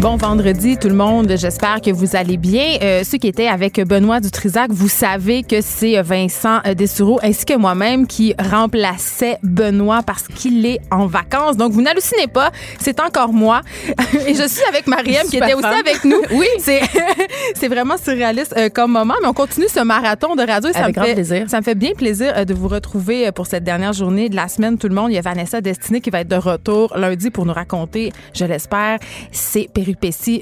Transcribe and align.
Bon 0.00 0.16
vendredi 0.16 0.76
tout 0.76 0.88
le 0.88 0.94
monde, 0.94 1.32
j'espère 1.36 1.80
que 1.80 1.90
vous 1.90 2.16
allez 2.16 2.36
bien. 2.36 2.78
Euh, 2.82 3.04
ceux 3.04 3.16
qui 3.16 3.28
étaient 3.28 3.46
avec 3.46 3.80
Benoît 3.80 4.18
Dutrisac, 4.20 4.70
vous 4.70 4.88
savez 4.88 5.44
que 5.44 5.60
c'est 5.60 6.02
Vincent 6.02 6.60
Dessureau 6.76 7.20
ainsi 7.22 7.46
que 7.46 7.56
moi-même 7.56 8.06
qui 8.06 8.34
remplaçait 8.36 9.38
Benoît 9.44 10.02
parce 10.04 10.26
qu'il 10.26 10.66
est 10.66 10.80
en 10.90 11.06
vacances. 11.06 11.56
Donc 11.56 11.72
vous 11.72 11.80
n'hallucinez 11.80 12.26
pas, 12.26 12.50
c'est 12.80 13.00
encore 13.00 13.32
moi. 13.32 13.62
Et 14.26 14.34
je 14.34 14.46
suis 14.48 14.64
avec 14.68 14.88
Mariam 14.88 15.26
qui 15.28 15.36
était 15.36 15.54
aussi 15.54 15.64
avec 15.64 16.04
nous. 16.04 16.20
Oui, 16.32 16.48
c'est 16.58 16.80
c'est 17.54 17.68
vraiment 17.68 17.96
surréaliste 17.96 18.54
euh, 18.58 18.68
comme 18.68 18.90
moment, 18.90 19.14
mais 19.22 19.28
on 19.28 19.32
continue 19.32 19.68
ce 19.68 19.80
marathon 19.80 20.34
de 20.34 20.42
radio. 20.42 20.70
Et 20.70 20.72
ça 20.72 20.80
Avec 20.80 20.96
me 20.96 21.00
grand 21.00 21.08
fait, 21.08 21.14
plaisir. 21.14 21.48
Ça 21.48 21.58
me 21.58 21.64
fait 21.64 21.76
bien 21.76 21.92
plaisir 21.92 22.32
euh, 22.36 22.44
de 22.44 22.52
vous 22.52 22.68
retrouver 22.68 23.28
euh, 23.28 23.32
pour 23.32 23.46
cette 23.46 23.64
dernière 23.64 23.92
journée 23.92 24.28
de 24.28 24.36
la 24.36 24.48
semaine. 24.48 24.76
Tout 24.76 24.88
le 24.88 24.94
monde, 24.96 25.12
il 25.12 25.14
y 25.14 25.18
a 25.18 25.22
Vanessa 25.22 25.60
Destinée 25.60 26.00
qui 26.00 26.10
va 26.10 26.20
être 26.20 26.28
de 26.28 26.36
retour 26.36 26.92
lundi 26.96 27.30
pour 27.30 27.46
nous 27.46 27.54
raconter, 27.54 28.12
je 28.34 28.44
l'espère, 28.44 28.98
ses 29.30 29.68
péripéties 29.72 29.83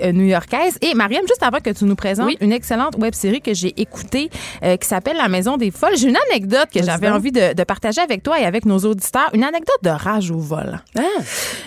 euh, 0.03 0.13
new-yorkaises. 0.13 0.79
Et 0.81 0.95
Mariam, 0.95 1.23
juste 1.27 1.43
avant 1.43 1.59
que 1.59 1.71
tu 1.71 1.85
nous 1.85 1.95
présentes 1.97 2.27
Oui. 2.27 2.37
une 2.41 2.53
excellente 2.53 2.97
web 2.99 3.15
série 3.15 3.41
que 3.41 3.55
j'ai 3.55 3.73
écoutée 3.81 4.31
euh, 4.63 4.77
qui 4.77 4.87
s'appelle 4.89 5.17
La 5.17 5.29
Maison 5.29 5.57
des 5.57 5.71
Folles, 5.71 5.97
j'ai 5.97 6.09
une 6.09 6.19
anecdote 6.31 6.69
que 6.73 6.83
j'avais 6.83 7.09
envie 7.09 7.33
de, 7.33 7.55
de 7.55 7.65
partager 7.65 8.01
avec 8.01 8.23
toi 8.23 8.41
et 8.41 8.45
avec 8.45 8.65
nos 8.65 8.79
auditeurs. 8.79 9.31
Une 9.35 9.45
anecdote 9.45 9.79
de 9.83 9.91
rage 9.91 10.31
au 10.31 10.39
vol. 10.39 10.81
Ah, 10.99 11.03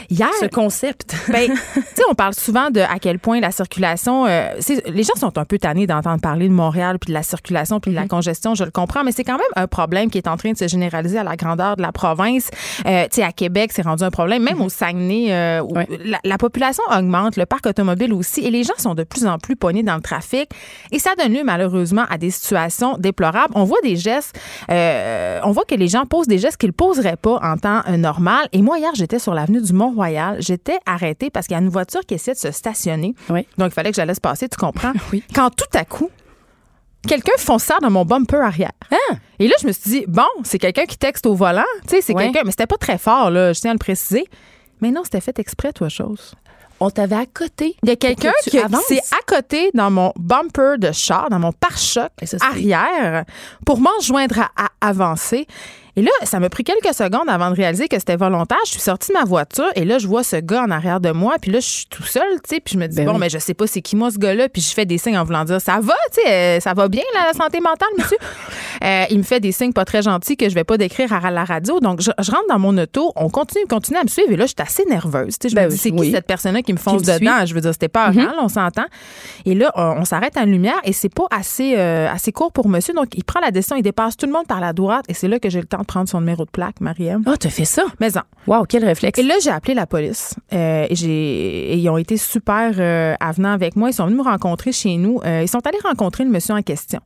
Hier, 0.09 0.29
ce 0.39 0.45
concept. 0.47 1.15
ben, 1.29 1.49
tu 1.51 1.81
sais, 1.95 2.03
on 2.09 2.15
parle 2.15 2.33
souvent 2.33 2.69
de 2.69 2.79
à 2.81 2.99
quel 2.99 3.19
point 3.19 3.39
la 3.39 3.51
circulation. 3.51 4.25
euh, 4.27 4.49
les 4.87 5.03
gens 5.03 5.15
sont 5.15 5.37
un 5.37 5.45
peu 5.45 5.57
tannés 5.57 5.87
d'entendre 5.87 6.21
parler 6.21 6.47
de 6.47 6.53
Montréal 6.53 6.97
puis 6.99 7.09
de 7.09 7.13
la 7.13 7.23
circulation 7.23 7.79
puis 7.79 7.91
de 7.91 7.95
Mm-hmm. 7.95 8.01
la 8.01 8.07
congestion. 8.07 8.55
Je 8.55 8.63
le 8.63 8.71
comprends, 8.71 9.03
mais 9.03 9.11
c'est 9.11 9.23
quand 9.23 9.37
même 9.37 9.45
un 9.55 9.67
problème 9.67 10.09
qui 10.09 10.17
est 10.17 10.27
en 10.27 10.35
train 10.37 10.51
de 10.51 10.57
se 10.57 10.67
généraliser 10.67 11.17
à 11.17 11.23
la 11.23 11.35
grandeur 11.35 11.75
de 11.77 11.81
la 11.81 11.91
province. 11.91 12.49
Euh, 12.85 13.03
tu 13.03 13.15
sais, 13.15 13.23
à 13.23 13.31
Québec, 13.31 13.71
c'est 13.73 13.83
rendu 13.83 14.03
un 14.03 14.11
problème. 14.11 14.43
Même 14.43 14.61
au 14.61 14.69
Saguenay, 14.69 15.31
euh, 15.31 15.61
où 15.61 15.73
Mm-hmm. 15.75 15.77
Ouais. 15.77 15.99
la, 16.05 16.19
la 16.23 16.37
population 16.37 16.83
augmente, 16.95 17.35
le 17.37 17.45
parc 17.45 17.65
automobile 17.65 18.13
aussi, 18.13 18.41
et 18.45 18.49
les 18.51 18.63
gens 18.63 18.73
sont 18.77 18.95
de 18.95 19.03
plus 19.03 19.25
en 19.27 19.37
plus 19.39 19.55
pognés 19.55 19.83
dans 19.83 19.95
le 19.95 20.01
trafic. 20.01 20.49
Et 20.91 20.99
ça 20.99 21.11
donne 21.17 21.33
lieu 21.33 21.43
malheureusement 21.43 22.03
à 22.09 22.17
des 22.17 22.29
situations 22.31 22.97
déplorables. 22.97 23.53
On 23.55 23.63
voit 23.65 23.77
des 23.83 23.95
gestes, 23.97 24.37
euh, 24.71 25.39
on 25.43 25.51
voit 25.51 25.63
que 25.65 25.75
les 25.75 25.87
gens 25.87 26.05
posent 26.05 26.27
des 26.27 26.37
gestes 26.37 26.57
qu'ils 26.57 26.73
poseraient 26.73 27.17
pas 27.17 27.39
en 27.41 27.57
temps 27.57 27.81
euh, 27.89 27.97
normal. 27.97 28.47
Et 28.53 28.61
moi 28.61 28.77
hier, 28.79 28.91
j'étais 28.95 29.19
sur 29.19 29.33
l'avenue 29.33 29.61
du 29.61 29.73
Mont-Royal. 29.95 30.37
J'étais 30.39 30.77
arrêtée 30.85 31.29
parce 31.29 31.47
qu'il 31.47 31.55
y 31.55 31.59
a 31.59 31.61
une 31.61 31.69
voiture 31.69 32.01
qui 32.07 32.13
essayait 32.15 32.35
de 32.35 32.39
se 32.39 32.51
stationner. 32.51 33.15
Oui. 33.29 33.47
Donc 33.57 33.71
il 33.71 33.73
fallait 33.73 33.89
que 33.91 33.95
je 33.95 34.01
la 34.01 34.05
laisse 34.05 34.19
passer. 34.19 34.47
Tu 34.49 34.57
comprends? 34.57 34.93
Oui. 35.11 35.23
Quand 35.33 35.49
tout 35.49 35.77
à 35.77 35.85
coup 35.85 36.09
quelqu'un 37.07 37.33
fonça 37.37 37.75
dans 37.81 37.91
mon 37.91 38.03
bumper 38.03 38.37
arrière. 38.37 38.71
Ah! 38.91 39.15
Et 39.37 39.47
là, 39.47 39.53
je 39.61 39.67
me 39.67 39.71
suis 39.71 39.89
dit, 39.91 40.05
bon, 40.07 40.23
c'est 40.43 40.57
quelqu'un 40.57 40.85
qui 40.85 40.97
texte 40.97 41.25
au 41.27 41.35
volant. 41.35 41.63
Tu 41.83 41.89
sais, 41.89 42.01
c'est 42.01 42.15
Ouais. 42.15 42.23
quelqu'un, 42.23 42.41
mais 42.45 42.49
c'était 42.51 42.65
pas 42.65 42.77
très 42.77 42.97
fort, 42.97 43.29
là, 43.29 43.53
je 43.53 43.59
tiens 43.61 43.71
à 43.71 43.73
le 43.75 43.79
préciser. 43.79 44.25
Mais 44.81 44.89
non, 44.89 45.03
c'était 45.03 45.21
fait 45.21 45.37
exprès, 45.37 45.71
toi, 45.71 45.87
chose. 45.87 46.33
On 46.79 46.89
t'avait 46.89 47.15
à 47.15 47.25
côté. 47.25 47.75
Il 47.83 47.89
y 47.89 47.91
a 47.91 47.95
quelqu'un 47.95 48.33
qui, 48.43 48.49
s'est 48.49 48.99
à 49.11 49.21
côté 49.27 49.69
dans 49.75 49.91
mon 49.91 50.13
bumper 50.17 50.77
de 50.77 50.91
char, 50.91 51.29
dans 51.29 51.39
mon 51.39 51.53
pare-choc 51.53 52.09
arrière, 52.41 53.23
pour 53.65 53.79
m'en 53.79 53.97
joindre 54.01 54.39
à, 54.39 54.65
à 54.65 54.69
avancer. 54.81 55.45
Et 55.97 56.01
là, 56.01 56.11
ça 56.23 56.39
m'a 56.39 56.49
pris 56.49 56.63
quelques 56.63 56.93
secondes 56.93 57.27
avant 57.29 57.49
de 57.51 57.55
réaliser 57.55 57.87
que 57.87 57.97
c'était 57.99 58.17
volontaire. 58.17 58.57
Je 58.65 58.71
suis 58.71 58.81
sortie 58.81 59.09
de 59.13 59.17
ma 59.17 59.23
voiture 59.23 59.69
et 59.75 59.85
là, 59.85 59.97
je 59.97 60.07
vois 60.07 60.23
ce 60.23 60.35
gars 60.37 60.63
en 60.63 60.71
arrière 60.71 60.99
de 60.99 61.11
moi. 61.11 61.35
Puis 61.41 61.51
là, 61.51 61.59
je 61.59 61.65
suis 61.67 61.85
tout 61.89 62.03
seul, 62.03 62.23
tu 62.47 62.55
sais. 62.55 62.59
Puis 62.59 62.73
je 62.73 62.79
me 62.79 62.87
dis, 62.87 62.95
Ben 62.97 63.05
bon, 63.05 63.13
oui. 63.13 63.19
mais 63.21 63.29
je 63.29 63.37
sais 63.37 63.53
pas 63.53 63.65
c'est 63.67 63.81
qui 63.81 63.95
moi, 63.95 64.11
ce 64.11 64.17
gars-là. 64.17 64.49
Puis 64.49 64.61
je 64.61 64.73
fais 64.73 64.85
des 64.85 64.97
signes 64.97 65.17
en 65.17 65.23
voulant 65.23 65.45
dire, 65.45 65.61
ça 65.61 65.79
va, 65.81 65.93
tu 66.13 66.21
sais, 66.21 66.31
euh, 66.31 66.59
ça 66.59 66.73
va 66.73 66.87
bien, 66.89 67.03
la 67.13 67.33
santé 67.33 67.59
mentale, 67.59 67.89
monsieur? 67.97 68.17
Euh, 68.83 69.05
il 69.09 69.17
me 69.19 69.23
fait 69.23 69.39
des 69.39 69.53
signes 69.53 69.71
pas 69.71 69.85
très 69.85 70.01
gentils 70.01 70.35
que 70.35 70.49
je 70.49 70.53
vais 70.53 70.65
pas 70.65 70.77
décrire 70.77 71.11
à 71.13 71.31
la 71.31 71.45
radio. 71.45 71.79
Donc, 71.79 72.01
je, 72.01 72.11
je 72.19 72.29
rentre 72.29 72.43
dans 72.49 72.59
mon 72.59 72.77
auto, 72.77 73.13
on 73.15 73.29
continue, 73.29 73.65
continue 73.67 73.97
à 73.97 74.03
me 74.03 74.09
suivre. 74.09 74.29
Et 74.31 74.35
là, 74.35 74.43
je 74.45 74.49
suis 74.49 74.55
assez 74.61 74.83
nerveuse. 74.85 75.39
Tu 75.39 75.43
sais, 75.43 75.49
je 75.49 75.55
Ben 75.55 75.65
me 75.67 75.69
dis, 75.71 75.77
c'est 75.77 75.91
oui. 75.91 76.07
qui 76.07 76.11
cette 76.11 76.27
personne-là 76.27 76.61
qui 76.61 76.73
me 76.73 76.77
fonce 76.77 77.01
suit? 77.03 77.19
dedans? 77.19 77.45
Je 77.45 77.53
veux 77.55 77.61
dire, 77.61 77.71
c'était 77.71 77.87
pas 77.87 78.11
Mhm. 78.11 78.33
on 78.41 78.49
s'entend. 78.49 78.83
Et 79.45 79.55
là, 79.55 79.71
on, 79.75 80.01
on 80.01 80.05
s'arrête 80.05 80.35
à 80.35 80.41
une 80.43 80.51
lumière 80.51 80.79
et 80.83 80.91
c'est 80.91 81.07
pas 81.09 81.25
assez, 81.31 81.75
euh, 81.77 82.09
assez 82.11 82.33
court 82.33 82.51
pour 82.51 82.67
monsieur. 82.67 82.93
Donc, 82.93 83.07
il 83.15 83.23
prend 83.23 83.39
la 83.39 83.49
décision, 83.51 83.77
il 83.77 83.81
dépasse 83.81 84.17
tout 84.17 84.25
le 84.25 84.33
monde 84.33 84.45
par 84.45 84.59
la 84.59 84.73
droite 84.73 85.05
et 85.07 85.13
c'est 85.13 85.29
là 85.29 85.39
que 85.39 85.49
j'ai 85.49 85.61
le 85.61 85.67
temps 85.67 85.79
de 85.79 85.84
prendre 85.85 86.09
son 86.09 86.19
numéro 86.19 86.45
de 86.45 86.49
plaque, 86.49 86.81
Mariam. 86.81 87.23
Ah, 87.25 87.35
t'as 87.39 87.49
fait 87.49 87.65
ça? 87.65 87.83
Mais 87.99 88.09
non. 88.09 88.21
Wow, 88.47 88.65
quel 88.65 88.85
réflexe. 88.85 89.19
Et 89.19 89.23
là, 89.23 89.35
j'ai 89.41 89.49
appelé 89.49 89.73
la 89.73 89.87
police. 89.87 90.35
Euh, 90.53 90.85
et 90.89 91.77
ils 91.77 91.89
ont 91.89 91.97
été 91.97 92.17
super 92.17 92.73
euh, 92.77 93.15
avenants 93.19 93.51
avec 93.51 93.75
moi. 93.75 93.89
Ils 93.89 93.93
sont 93.93 94.05
venus 94.05 94.19
me 94.19 94.23
rencontrer 94.23 94.71
chez 94.71 94.97
nous. 94.97 95.19
Euh, 95.25 95.41
ils 95.43 95.47
sont 95.47 95.65
allés 95.65 95.79
rencontrer 95.83 96.23
le 96.23 96.29
monsieur 96.29 96.53
en 96.53 96.61
question. 96.61 96.99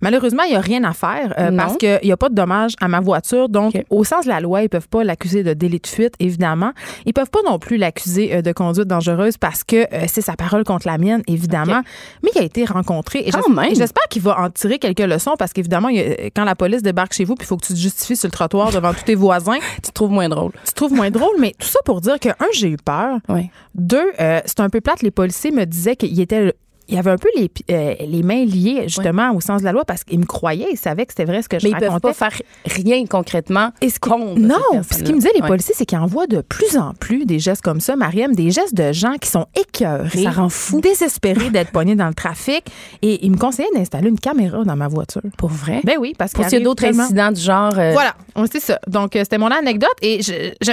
Malheureusement, 0.00 0.42
il 0.44 0.50
n'y 0.50 0.56
a 0.56 0.60
rien 0.60 0.84
à 0.84 0.92
faire 0.92 1.34
parce 1.56 1.76
qu'il 1.76 2.00
n'y 2.04 2.12
a 2.12 2.16
pas 2.16 2.28
de 2.28 2.34
dommage 2.34 2.74
à 2.80 2.88
ma 2.88 3.00
voiture. 3.00 3.48
Donc, 3.48 3.82
au 3.90 4.04
sens 4.04 4.24
de 4.24 4.28
la 4.28 4.40
loi, 4.40 4.62
ils 4.62 4.68
peuvent 4.68 4.88
pas 4.88 5.04
l'accuser 5.04 5.42
de 5.42 5.54
délit 5.54 5.80
de 5.80 5.86
fuite, 5.86 6.14
évidemment. 6.20 6.72
Ils 7.06 7.12
peuvent 7.12 7.30
pas 7.30 7.40
non 7.46 7.58
plus 7.58 7.76
l'accuser 7.76 8.42
de 8.42 8.52
conduite 8.52 8.86
dangereuse 8.86 9.38
parce 9.38 9.64
que 9.64 9.86
c'est 10.08 10.20
sa 10.20 10.36
parole 10.36 10.64
contre 10.64 10.86
la 10.86 10.98
mienne, 10.98 11.22
évidemment. 11.26 11.82
Mais 12.22 12.30
il 12.34 12.40
a 12.40 12.44
été 12.44 12.64
rencontré. 12.64 13.20
Et 13.26 13.30
j'espère 13.74 14.04
qu'il 14.10 14.22
va 14.22 14.40
en 14.40 14.50
tirer 14.50 14.78
quelques 14.78 15.00
leçons 15.00 15.34
parce 15.38 15.52
qu'évidemment, 15.52 15.88
quand 16.34 16.44
la 16.44 16.54
police 16.54 16.82
débarque 16.82 17.14
chez 17.14 17.24
vous, 17.24 17.34
puis 17.34 17.44
il 17.44 17.48
faut 17.48 17.56
que 17.56 17.66
tu 17.66 17.72
te 17.72 17.78
justifies 17.78 18.16
sur 18.22 18.28
le 18.28 18.32
trottoir 18.32 18.70
devant 18.70 18.94
tous 18.94 19.04
tes 19.04 19.14
voisins, 19.14 19.58
Tu 19.82 19.90
te 19.90 19.92
trouves 19.92 20.10
moins 20.10 20.28
drôle. 20.28 20.52
tu 20.64 20.72
trouves 20.72 20.92
moins 20.92 21.10
drôle, 21.10 21.34
mais 21.38 21.54
tout 21.58 21.66
ça 21.68 21.80
pour 21.84 22.00
dire 22.00 22.18
que, 22.18 22.28
un, 22.30 22.48
j'ai 22.54 22.68
eu 22.68 22.76
peur. 22.76 23.18
Oui. 23.28 23.50
Deux, 23.74 24.12
euh, 24.20 24.40
c'est 24.44 24.60
un 24.60 24.70
peu 24.70 24.80
plate, 24.80 25.02
les 25.02 25.10
policiers 25.10 25.50
me 25.50 25.64
disaient 25.64 25.96
qu'il 25.96 26.18
était. 26.20 26.54
Il 26.92 26.96
y 26.96 26.98
avait 26.98 27.10
un 27.10 27.16
peu 27.16 27.28
les, 27.36 27.50
euh, 27.70 27.94
les 28.06 28.22
mains 28.22 28.44
liées, 28.44 28.82
justement, 28.86 29.32
au 29.34 29.40
sens 29.40 29.60
de 29.62 29.64
la 29.64 29.72
loi, 29.72 29.84
parce 29.84 30.04
qu'ils 30.04 30.18
me 30.20 30.26
croyaient, 30.26 30.68
ils 30.70 30.76
savaient 30.76 31.06
que 31.06 31.12
c'était 31.12 31.24
vrai 31.24 31.40
ce 31.42 31.48
que 31.48 31.58
je 31.58 31.64
Mais 31.66 31.70
ils 31.70 31.76
peuvent 31.78 31.88
racontais. 31.88 32.14
pas 32.18 32.30
faire 32.30 32.42
rien 32.66 33.06
concrètement 33.06 33.70
Et 33.80 33.88
ce 33.88 33.98
contre 33.98 34.38
non, 34.38 34.56
ce 34.90 34.98
qu'ils 35.02 35.14
me 35.14 35.20
disaient, 35.20 35.32
les 35.34 35.46
policiers, 35.46 35.74
c'est 35.76 35.86
qu'ils 35.86 35.98
envoient 35.98 36.26
de 36.26 36.42
plus 36.42 36.76
en 36.76 36.92
plus 36.92 37.24
des 37.24 37.38
gestes 37.38 37.62
comme 37.62 37.80
ça, 37.80 37.96
Mariam, 37.96 38.34
des 38.34 38.50
gestes 38.50 38.74
de 38.74 38.92
gens 38.92 39.14
qui 39.20 39.28
sont 39.30 39.46
écœurés, 39.58 40.22
Ça 40.24 40.30
rend 40.30 40.48
fou. 40.50 40.80
désespérés 40.80 41.50
d'être 41.50 41.70
poignés 41.72 41.94
dans 41.96 42.08
le 42.08 42.14
trafic. 42.14 42.64
Et 43.00 43.24
ils 43.24 43.30
me 43.30 43.38
conseillaient 43.38 43.68
d'installer 43.74 44.08
une 44.10 44.20
caméra 44.20 44.62
dans 44.64 44.76
ma 44.76 44.88
voiture. 44.88 45.22
Pour 45.38 45.48
vrai? 45.48 45.80
Ben 45.84 45.96
oui, 45.98 46.14
parce 46.18 46.32
qu'il 46.34 46.46
y 46.48 46.54
a 46.56 46.60
d'autres 46.60 46.84
incidents 46.84 47.32
du 47.32 47.40
genre. 47.40 47.72
euh, 47.78 47.92
Voilà, 47.92 48.14
on- 48.36 48.46
c'est 48.46 48.60
ça. 48.60 48.78
Donc, 48.86 49.16
euh, 49.16 49.20
c'était 49.20 49.38
mon 49.38 49.50
anecdote 49.50 49.88
et 50.02 50.20
je- 50.22 50.52
je, 50.60 50.72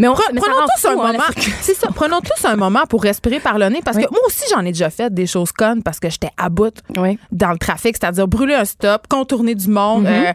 Mais, 0.00 0.08
on, 0.08 0.14
mais 0.32 0.40
prenons 0.40 0.66
tous 0.74 0.88
un 0.88 0.92
hein, 0.92 0.96
moment. 0.96 1.24
C'est 1.60 1.74
ça. 1.74 1.88
Prenons 1.94 2.20
tous 2.20 2.44
un 2.46 2.56
moment 2.56 2.84
pour 2.88 3.02
respirer 3.02 3.38
par 3.38 3.58
le 3.58 3.68
nez 3.68 3.80
parce 3.84 3.96
Oui. 3.98 4.04
que 4.04 4.10
moi 4.10 4.20
aussi 4.26 4.44
j'en 4.50 4.60
ai 4.64 4.72
déjà 4.72 4.90
fait 4.90 5.12
des 5.12 5.26
choses 5.26 5.52
connes 5.52 5.82
parce 5.82 6.00
que 6.00 6.08
j'étais 6.10 6.30
à 6.36 6.48
bout 6.48 6.74
Oui. 6.96 7.18
dans 7.30 7.50
le 7.52 7.58
trafic, 7.58 7.96
c'est-à-dire 8.00 8.26
brûler 8.26 8.54
un 8.54 8.64
stop, 8.64 9.06
contourner 9.08 9.54
du 9.54 9.68
monde. 9.68 10.06
euh, 10.06 10.32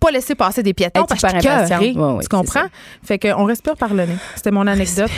pas 0.00 0.10
laisser 0.10 0.34
passer 0.34 0.62
des 0.62 0.74
piétons 0.74 1.04
parce 1.04 1.20
que. 1.22 1.26
Ouais, 1.26 1.96
ouais, 1.96 2.22
tu 2.22 2.28
comprends? 2.28 2.66
Fait 3.02 3.18
qu'on 3.18 3.44
respire 3.44 3.76
par 3.76 3.92
le 3.94 4.06
nez. 4.06 4.16
C'était 4.36 4.50
mon 4.50 4.66
anecdote. 4.66 5.10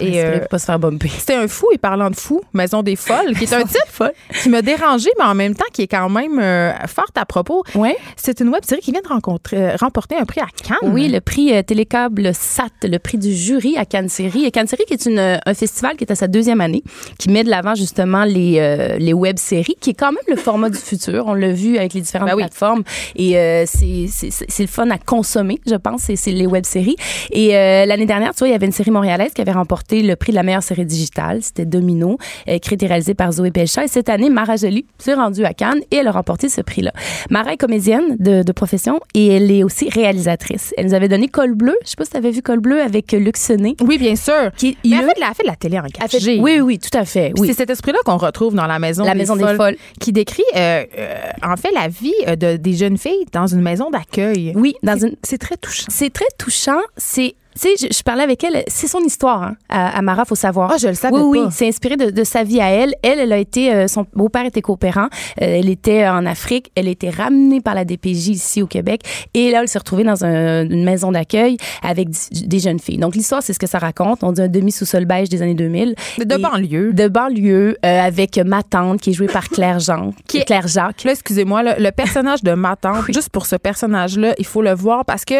Et 0.00 0.22
euh, 0.24 0.38
pas 0.40 0.58
se 0.58 0.64
faire 0.66 0.78
bumper. 0.78 1.08
c'était 1.10 1.34
un 1.34 1.48
fou, 1.48 1.66
et 1.72 1.78
parlant 1.78 2.10
de 2.10 2.16
fou, 2.16 2.40
Maison 2.52 2.82
des 2.82 2.96
Folles, 2.96 3.34
qui 3.36 3.44
est 3.44 3.52
un 3.52 3.62
titre 3.64 4.12
qui 4.42 4.48
m'a 4.48 4.62
dérangé, 4.62 5.10
mais 5.18 5.24
en 5.24 5.34
même 5.34 5.54
temps 5.54 5.64
qui 5.72 5.82
est 5.82 5.86
quand 5.86 6.08
même 6.08 6.38
euh, 6.38 6.72
forte 6.86 7.16
à 7.16 7.24
propos. 7.24 7.62
Ouais. 7.74 7.96
C'est 8.16 8.40
une 8.40 8.48
web 8.48 8.64
série 8.64 8.80
qui 8.80 8.92
vient 8.92 9.02
de 9.02 9.08
rencontrer, 9.08 9.56
euh, 9.56 9.76
remporter 9.76 10.16
un 10.16 10.24
prix 10.24 10.40
à 10.40 10.46
Cannes. 10.66 10.92
Oui, 10.92 11.08
le 11.08 11.20
prix 11.20 11.52
euh, 11.54 11.62
Télécable 11.62 12.34
SAT, 12.34 12.68
le 12.84 12.98
prix 12.98 13.18
du 13.18 13.34
jury 13.34 13.76
à 13.76 13.84
Cannes 13.84 14.08
Série. 14.08 14.44
Et 14.44 14.50
Cannes 14.50 14.66
Série, 14.66 14.84
qui 14.86 14.94
est 14.94 15.06
une, 15.06 15.18
un 15.44 15.54
festival 15.54 15.96
qui 15.96 16.04
est 16.04 16.12
à 16.12 16.14
sa 16.14 16.28
deuxième 16.28 16.60
année, 16.60 16.82
qui 17.18 17.30
met 17.30 17.44
de 17.44 17.50
l'avant 17.50 17.74
justement 17.74 18.24
les, 18.24 18.96
les 18.98 19.12
web-séries, 19.12 19.76
qui 19.80 19.90
est 19.90 19.94
quand 19.94 20.12
même 20.12 20.24
le 20.28 20.36
format 20.36 20.70
du 20.70 20.78
futur. 20.78 21.24
On 21.26 21.34
l'a 21.34 21.52
vu 21.52 21.76
avec 21.78 21.94
les 21.94 22.00
différentes 22.00 22.28
Ben 22.28 22.34
oui. 22.36 22.42
plateformes. 22.42 22.82
Et 23.16 23.32
c'est 23.66 24.62
le 24.62 24.66
fun 24.66 24.90
à 24.90 24.98
consommer, 24.98 25.60
je 25.66 25.74
pense, 25.74 26.02
c'est 26.02 26.16
c'est 26.16 26.32
les 26.32 26.46
web-séries. 26.46 26.96
Et 27.30 27.52
l'année 27.52 28.06
dernière, 28.06 28.32
tu 28.34 28.40
vois, 28.40 28.48
il 28.48 28.52
y 28.52 28.54
avait 28.54 28.66
une 28.66 28.72
série 28.72 28.90
montréalaise 28.90 29.32
qui 29.34 29.40
avait 29.40 29.52
remporté 29.52 29.89
remporté 29.90 30.02
le 30.02 30.16
prix 30.16 30.32
de 30.32 30.36
la 30.36 30.42
meilleure 30.42 30.62
série 30.62 30.84
digitale. 30.86 31.40
C'était 31.42 31.64
Domino, 31.64 32.18
euh, 32.48 32.52
écrite 32.52 32.82
et 32.82 32.86
réalisée 32.86 33.14
par 33.14 33.32
Zoé 33.32 33.50
Pelcha. 33.50 33.84
Et 33.84 33.88
cette 33.88 34.08
année, 34.08 34.30
Mara 34.30 34.56
Jolie 34.56 34.86
s'est 34.98 35.14
rendue 35.14 35.44
à 35.44 35.52
Cannes 35.54 35.80
et 35.90 35.96
elle 35.96 36.06
a 36.08 36.12
remporté 36.12 36.48
ce 36.48 36.60
prix-là. 36.60 36.92
Mara 37.30 37.52
est 37.52 37.56
comédienne 37.56 38.16
de, 38.18 38.42
de 38.42 38.52
profession 38.52 39.00
et 39.14 39.28
elle 39.28 39.50
est 39.50 39.64
aussi 39.64 39.88
réalisatrice. 39.88 40.72
Elle 40.76 40.86
nous 40.86 40.94
avait 40.94 41.08
donné 41.08 41.28
Col 41.28 41.54
bleu. 41.54 41.76
Je 41.84 41.90
sais 41.90 41.96
pas 41.96 42.04
si 42.04 42.10
tu 42.12 42.16
avais 42.16 42.30
vu 42.30 42.42
Col 42.42 42.60
bleu 42.60 42.80
avec 42.80 43.12
Luc 43.12 43.36
Sonnet. 43.36 43.74
Oui, 43.80 43.98
bien 43.98 44.16
sûr. 44.16 44.50
Qui, 44.56 44.76
Mais 44.84 44.96
elle 44.96 45.04
a- 45.04 45.08
fait, 45.08 45.14
de 45.14 45.20
la, 45.20 45.34
fait 45.34 45.42
de 45.42 45.48
la 45.48 45.56
télé 45.56 45.78
en 45.78 45.82
elle 45.84 46.08
fait- 46.10 46.18
cachée. 46.18 46.40
oui, 46.40 46.60
oui, 46.60 46.78
tout 46.78 46.96
à 46.96 47.04
fait. 47.04 47.32
Oui. 47.38 47.48
C'est 47.48 47.54
cet 47.54 47.70
esprit-là 47.70 47.98
qu'on 48.04 48.16
retrouve 48.18 48.54
dans 48.54 48.66
la 48.66 48.78
maison, 48.78 49.04
La 49.04 49.12
des, 49.12 49.18
Maison 49.20 49.36
des 49.36 49.44
folles, 49.44 49.56
Folles. 49.56 49.76
qui 50.00 50.12
décrit 50.12 50.42
euh, 50.56 50.84
euh, 50.98 51.16
en 51.42 51.56
fait 51.56 51.70
la 51.74 51.88
vie 51.88 52.14
de, 52.26 52.56
des 52.56 52.72
jeunes 52.74 52.98
filles 52.98 53.24
dans 53.32 53.46
une 53.46 53.60
maison 53.60 53.90
d'accueil. 53.90 54.52
Oui, 54.54 54.74
dans 54.82 54.98
une 54.98 55.16
C'est 55.22 55.38
très 55.38 55.56
touchant. 55.56 55.86
C'est 55.88 56.12
très 56.12 56.26
touchant. 56.38 56.80
C'est, 56.96 57.34
tu 57.54 57.60
sais, 57.60 57.88
je, 57.88 57.94
je 57.96 58.02
parlais 58.02 58.22
avec 58.22 58.42
elle. 58.44 58.62
C'est 58.68 58.86
son 58.86 59.00
histoire, 59.00 59.42
hein, 59.42 59.56
à, 59.68 59.98
à 59.98 60.02
Mara, 60.02 60.24
faut 60.24 60.34
savoir. 60.34 60.70
Ah, 60.72 60.76
je 60.78 60.88
le 60.88 60.94
savais 60.94 61.16
oui, 61.16 61.38
pas. 61.40 61.46
oui, 61.46 61.52
c'est 61.52 61.66
inspiré 61.68 61.96
de, 61.96 62.10
de 62.10 62.24
sa 62.24 62.44
vie 62.44 62.60
à 62.60 62.68
elle. 62.70 62.94
Elle, 63.02 63.18
elle 63.18 63.32
a 63.32 63.38
été, 63.38 63.72
euh, 63.74 63.88
son 63.88 64.06
beau-père 64.14 64.44
était 64.44 64.62
coopérant. 64.62 65.08
Euh, 65.40 65.58
elle 65.58 65.68
était 65.68 66.06
en 66.08 66.24
Afrique. 66.26 66.70
Elle 66.76 66.86
a 66.88 66.90
été 66.90 67.10
ramenée 67.10 67.60
par 67.60 67.74
la 67.74 67.84
DPJ 67.84 68.28
ici 68.28 68.62
au 68.62 68.66
Québec. 68.66 69.02
Et 69.34 69.50
là, 69.50 69.62
elle 69.62 69.68
s'est 69.68 69.78
retrouvée 69.78 70.04
dans 70.04 70.24
un- 70.24 70.64
une 70.68 70.84
maison 70.84 71.10
d'accueil 71.12 71.56
avec 71.82 72.08
des 72.32 72.58
jeunes 72.60 72.78
filles. 72.78 72.98
Donc, 72.98 73.14
l'histoire, 73.14 73.42
c'est 73.42 73.52
ce 73.52 73.58
que 73.58 73.66
ça 73.66 73.78
raconte. 73.78 74.22
On 74.22 74.32
dit 74.32 74.42
un 74.42 74.48
demi-sous-sol 74.48 75.04
beige 75.04 75.28
des 75.28 75.42
années 75.42 75.54
2000. 75.54 75.94
De 76.18 76.36
banlieue. 76.36 76.92
De 76.92 77.08
banlieue, 77.08 77.76
euh, 77.84 78.00
avec 78.00 78.38
ma 78.38 78.62
tante, 78.62 79.00
qui 79.00 79.10
est 79.10 79.14
jouée 79.14 79.26
par 79.26 79.48
Claire 79.48 79.80
Jean. 79.80 80.12
Qui 80.28 80.38
est- 80.38 80.44
Claire 80.44 80.68
Jacques. 80.68 81.04
Là, 81.04 81.12
excusez-moi, 81.12 81.62
le 81.78 81.90
personnage 81.90 82.42
de 82.42 82.52
ma 82.52 82.76
tante, 82.76 83.04
juste 83.12 83.30
pour 83.30 83.46
ce 83.46 83.56
personnage-là, 83.56 84.34
il 84.38 84.46
faut 84.46 84.62
le 84.62 84.72
voir 84.74 85.04
parce 85.04 85.24
que, 85.24 85.34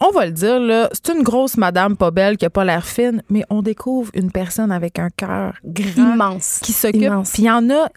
on 0.00 0.10
va 0.10 0.26
le 0.26 0.32
dire, 0.32 0.58
là, 0.58 0.88
c'est 0.92 1.12
une 1.12 1.22
grosse 1.22 1.56
madame 1.56 1.96
pas 1.96 2.10
belle 2.10 2.36
qui 2.36 2.46
a 2.46 2.50
pas 2.50 2.64
l'air 2.64 2.86
fine, 2.86 3.22
mais 3.28 3.44
on 3.50 3.62
découvre 3.62 4.10
une 4.14 4.30
personne 4.30 4.72
avec 4.72 4.98
un 4.98 5.10
cœur 5.10 5.54
grand 5.64 6.14
Immense. 6.14 6.58
qui 6.62 6.72
s'occupe. 6.72 7.12
Puis 7.32 7.42
il 7.42 7.44
y 7.44 7.50
en 7.50 7.68
a. 7.70 7.88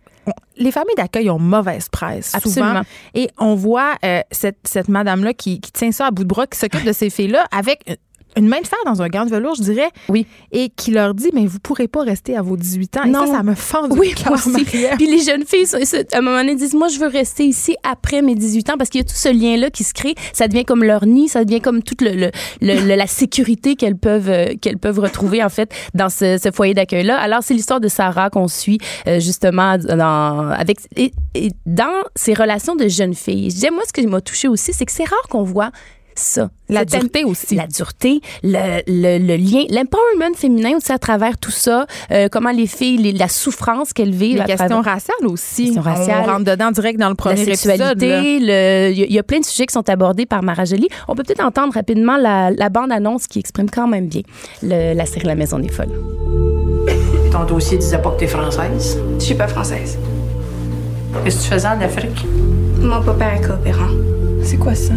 les 0.58 0.72
familles 0.72 0.96
d'accueil 0.96 1.30
ont 1.30 1.40
mauvaise 1.40 1.90
presse, 1.90 2.32
souvent. 2.32 2.66
Absolument. 2.66 2.82
Et 3.14 3.30
on 3.38 3.56
voit 3.56 3.96
euh, 4.04 4.22
cette, 4.32 4.60
cette 4.66 4.90
madame-là 4.90 5.34
qui, 5.34 5.60
qui 5.62 5.72
tient 5.72 5.92
ça 5.92 6.08
à 6.08 6.12
bout 6.12 6.24
de 6.24 6.30
bras, 6.30 6.46
qui 6.48 6.60
s'occupe 6.60 6.84
de 6.84 6.94
ces 6.94 7.10
filles-là 7.10 7.46
avec 7.52 8.00
une- 8.38 8.48
main 8.48 8.62
de 8.62 8.68
fer 8.68 8.80
dans 8.86 9.02
un 9.02 9.08
gant 9.08 9.26
de 9.26 9.30
velours, 9.32 9.56
je 9.56 9.64
dirais. 9.64 9.90
Oui. 10.10 10.26
Et 10.52 10.70
qui 10.70 10.92
leur 10.92 11.14
dit, 11.14 11.30
mais 11.34 11.46
vous 11.48 11.60
pourrez 11.60 11.88
pas 11.88 12.02
rester 12.04 12.36
à 12.38 12.42
vos 12.42 12.58
18 12.58 12.98
ans. 12.98 13.04
Et 13.06 13.10
Non. 13.10 13.26
ça, 13.28 13.38
ça 13.38 13.44
me 13.44 13.56
fend 13.56 13.88
du 13.88 13.98
Oui, 13.98 14.14
cœur. 14.14 14.34
Puis 14.98 15.08
les 15.08 15.22
jeunes 15.24 15.46
filles, 15.46 15.66
à 16.14 16.18
un 16.18 16.22
moment 16.22 16.38
donné, 16.38 16.56
disent 16.56 16.74
Moi, 16.74 16.88
je 16.90 17.00
veux 17.00 17.08
rester 17.08 17.46
ici 17.46 17.76
après 17.84 18.22
mes 18.22 18.36
18 18.36 18.70
ans 18.70 18.76
parce 18.78 18.90
qu'il 18.90 19.02
y 19.02 19.04
a 19.04 19.08
tout 19.08 19.16
ce 19.16 19.30
lien-là 19.30 19.70
qui 19.70 19.84
se 19.84 19.94
crée. 19.94 20.16
Ça 20.34 20.48
devient 20.48 20.66
comme 20.66 20.84
leur 20.84 21.06
nid, 21.06 21.28
ça 21.28 21.44
devient 21.46 21.62
comme 21.62 21.82
toute 21.84 22.02
le, 22.02 22.12
le- 22.12 22.32
le- 22.62 22.88
le- 22.88 22.96
la 22.96 23.08
sécurité 23.08 23.76
qu'elles 23.76 23.98
peuvent, 23.98 24.30
euh, 24.30 24.54
qu'elles 24.62 24.78
peuvent 24.78 25.00
retrouver, 25.00 25.44
en 25.44 25.50
fait, 25.50 25.72
dans 25.94 26.10
ce, 26.10 26.38
ce 26.44 26.52
foyer 26.52 26.74
d'accueil-là. 26.74 27.18
Alors, 27.20 27.40
c'est 27.44 27.54
l'histoire 27.54 27.80
de 27.80 27.88
Sarah 27.88 28.30
qu'on 28.30 28.48
suit, 28.48 28.78
euh, 29.08 29.20
justement, 29.20 29.78
dans, 29.78 30.50
avec, 30.52 30.78
et, 30.96 31.12
et 31.36 31.50
dans 31.66 32.04
ces 32.16 32.34
relations 32.34 32.76
de 32.76 32.88
jeunes 32.88 33.14
filles. 33.16 33.50
Je 33.50 33.56
disais, 33.56 33.72
moi, 33.72 33.84
ce 33.88 33.94
qui 33.94 34.06
m'a 34.08 34.22
touchée 34.22 34.48
aussi, 34.48 34.74
c'est 34.74 34.86
que 34.86 34.92
c'est 34.92 35.04
rare 35.06 35.28
qu'on 35.30 35.44
voit 35.44 35.72
ça. 36.15 36.50
La 36.69 36.86
dureté 36.86 37.24
aussi. 37.24 37.56
La 37.56 37.68
dureté, 37.68 38.21
le, 38.44 38.81
le, 38.88 39.18
le 39.25 39.36
lien, 39.36 39.63
l'empowerment 39.69 40.36
féminin 40.36 40.77
aussi 40.77 40.92
à 40.92 40.98
travers 40.98 41.38
tout 41.38 41.51
ça, 41.51 41.86
euh, 42.12 42.27
comment 42.31 42.51
les 42.51 42.68
filles, 42.68 42.98
les- 42.98 43.12
la 43.12 43.27
souffrance 43.27 43.94
qu'elles 43.94 44.12
vivent. 44.13 44.39
Les 44.39 44.45
questions 44.45 44.68
travers- 44.81 44.94
raciales 44.94 45.27
aussi. 45.27 45.65
Questions 45.65 45.81
raciales. 45.81 46.24
On 46.27 46.31
rentre 46.31 46.45
dedans 46.45 46.71
direct 46.71 47.00
dans 47.00 47.07
le 47.10 47.12
la 47.12 47.15
premier 47.15 47.45
là. 47.45 47.56
sexualité, 47.56 48.36
il 48.38 48.45
y, 48.45 48.51
a- 48.51 48.89
il 48.89 49.13
y 49.13 49.19
a 49.19 49.24
plein 49.24 49.39
de 49.39 49.45
sujets 49.45 49.65
qui 49.65 49.74
sont 49.74 49.88
abordés 49.89 50.25
par 50.25 50.42
Mara 50.44 50.65
Jolie. 50.65 50.88
On 51.07 51.15
peut 51.15 51.24
peut-être 51.24 51.44
entendre 51.45 51.74
rapidement 51.74 52.18
la, 52.18 52.50
la 52.51 52.69
bande-annonce 52.69 53.27
qui 53.27 53.39
exprime 53.39 53.69
quand 53.69 53.88
même 53.88 54.07
bien 54.07 54.21
le- 54.63 54.94
la 54.95 55.06
série 55.06 55.27
La 55.27 55.36
Maison 55.36 55.60
des 55.60 55.69
Folles. 55.69 55.92
Ton 57.31 57.44
dossier 57.45 57.77
disait 57.77 57.98
pas 58.01 58.12
que 58.12 58.19
t'es 58.19 58.27
française. 58.27 59.00
Je 59.19 59.24
suis 59.24 59.36
pas 59.36 59.48
française. 59.48 59.98
Qu'est-ce 61.24 61.38
que 61.38 61.44
tu 61.44 61.50
faisais 61.50 61.68
en 61.68 61.81
Afrique? 61.81 62.25
Mon 62.80 63.01
papa 63.04 63.25
est 63.36 63.42
coopérant. 63.48 63.89
C'est 64.44 64.57
quoi 64.57 64.75
ça? 64.75 64.94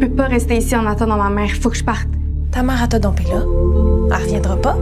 Je 0.00 0.06
peux 0.06 0.14
pas 0.14 0.28
rester 0.28 0.56
ici 0.56 0.74
en 0.74 0.86
attendant 0.86 1.18
ma 1.18 1.28
mère. 1.28 1.50
Faut 1.60 1.68
que 1.68 1.76
je 1.76 1.84
parte. 1.84 2.08
Ta 2.52 2.62
mère, 2.62 2.78
elle 2.82 2.88
t'a 2.88 2.98
dompé 2.98 3.22
là. 3.24 3.42
Elle 4.06 4.22
reviendra 4.22 4.56
pas. 4.56 4.78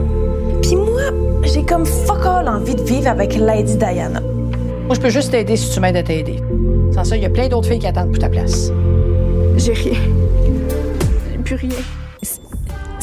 Puis 0.61 0.77
moi, 0.77 1.11
j'ai 1.43 1.65
comme 1.65 1.85
fuck 1.85 2.25
all 2.25 2.47
envie 2.47 2.73
de 2.73 2.81
vivre 2.83 3.09
avec 3.09 3.35
Lady 3.35 3.75
Diana. 3.75 4.21
Moi, 4.21 4.95
je 4.95 4.99
peux 5.01 5.09
juste 5.09 5.31
t'aider 5.31 5.57
si 5.57 5.73
tu 5.73 5.81
m'aides 5.81 5.97
à 5.97 6.03
t'aider. 6.03 6.41
Sans 6.93 7.03
ça, 7.03 7.17
il 7.17 7.23
y 7.23 7.25
a 7.25 7.29
plein 7.29 7.49
d'autres 7.49 7.67
filles 7.67 7.79
qui 7.79 7.87
attendent 7.87 8.11
pour 8.11 8.19
ta 8.19 8.29
place. 8.29 8.71
J'ai 9.57 9.73
rien. 9.73 9.99
J'ai 11.33 11.37
plus 11.39 11.55
rien. 11.55 11.98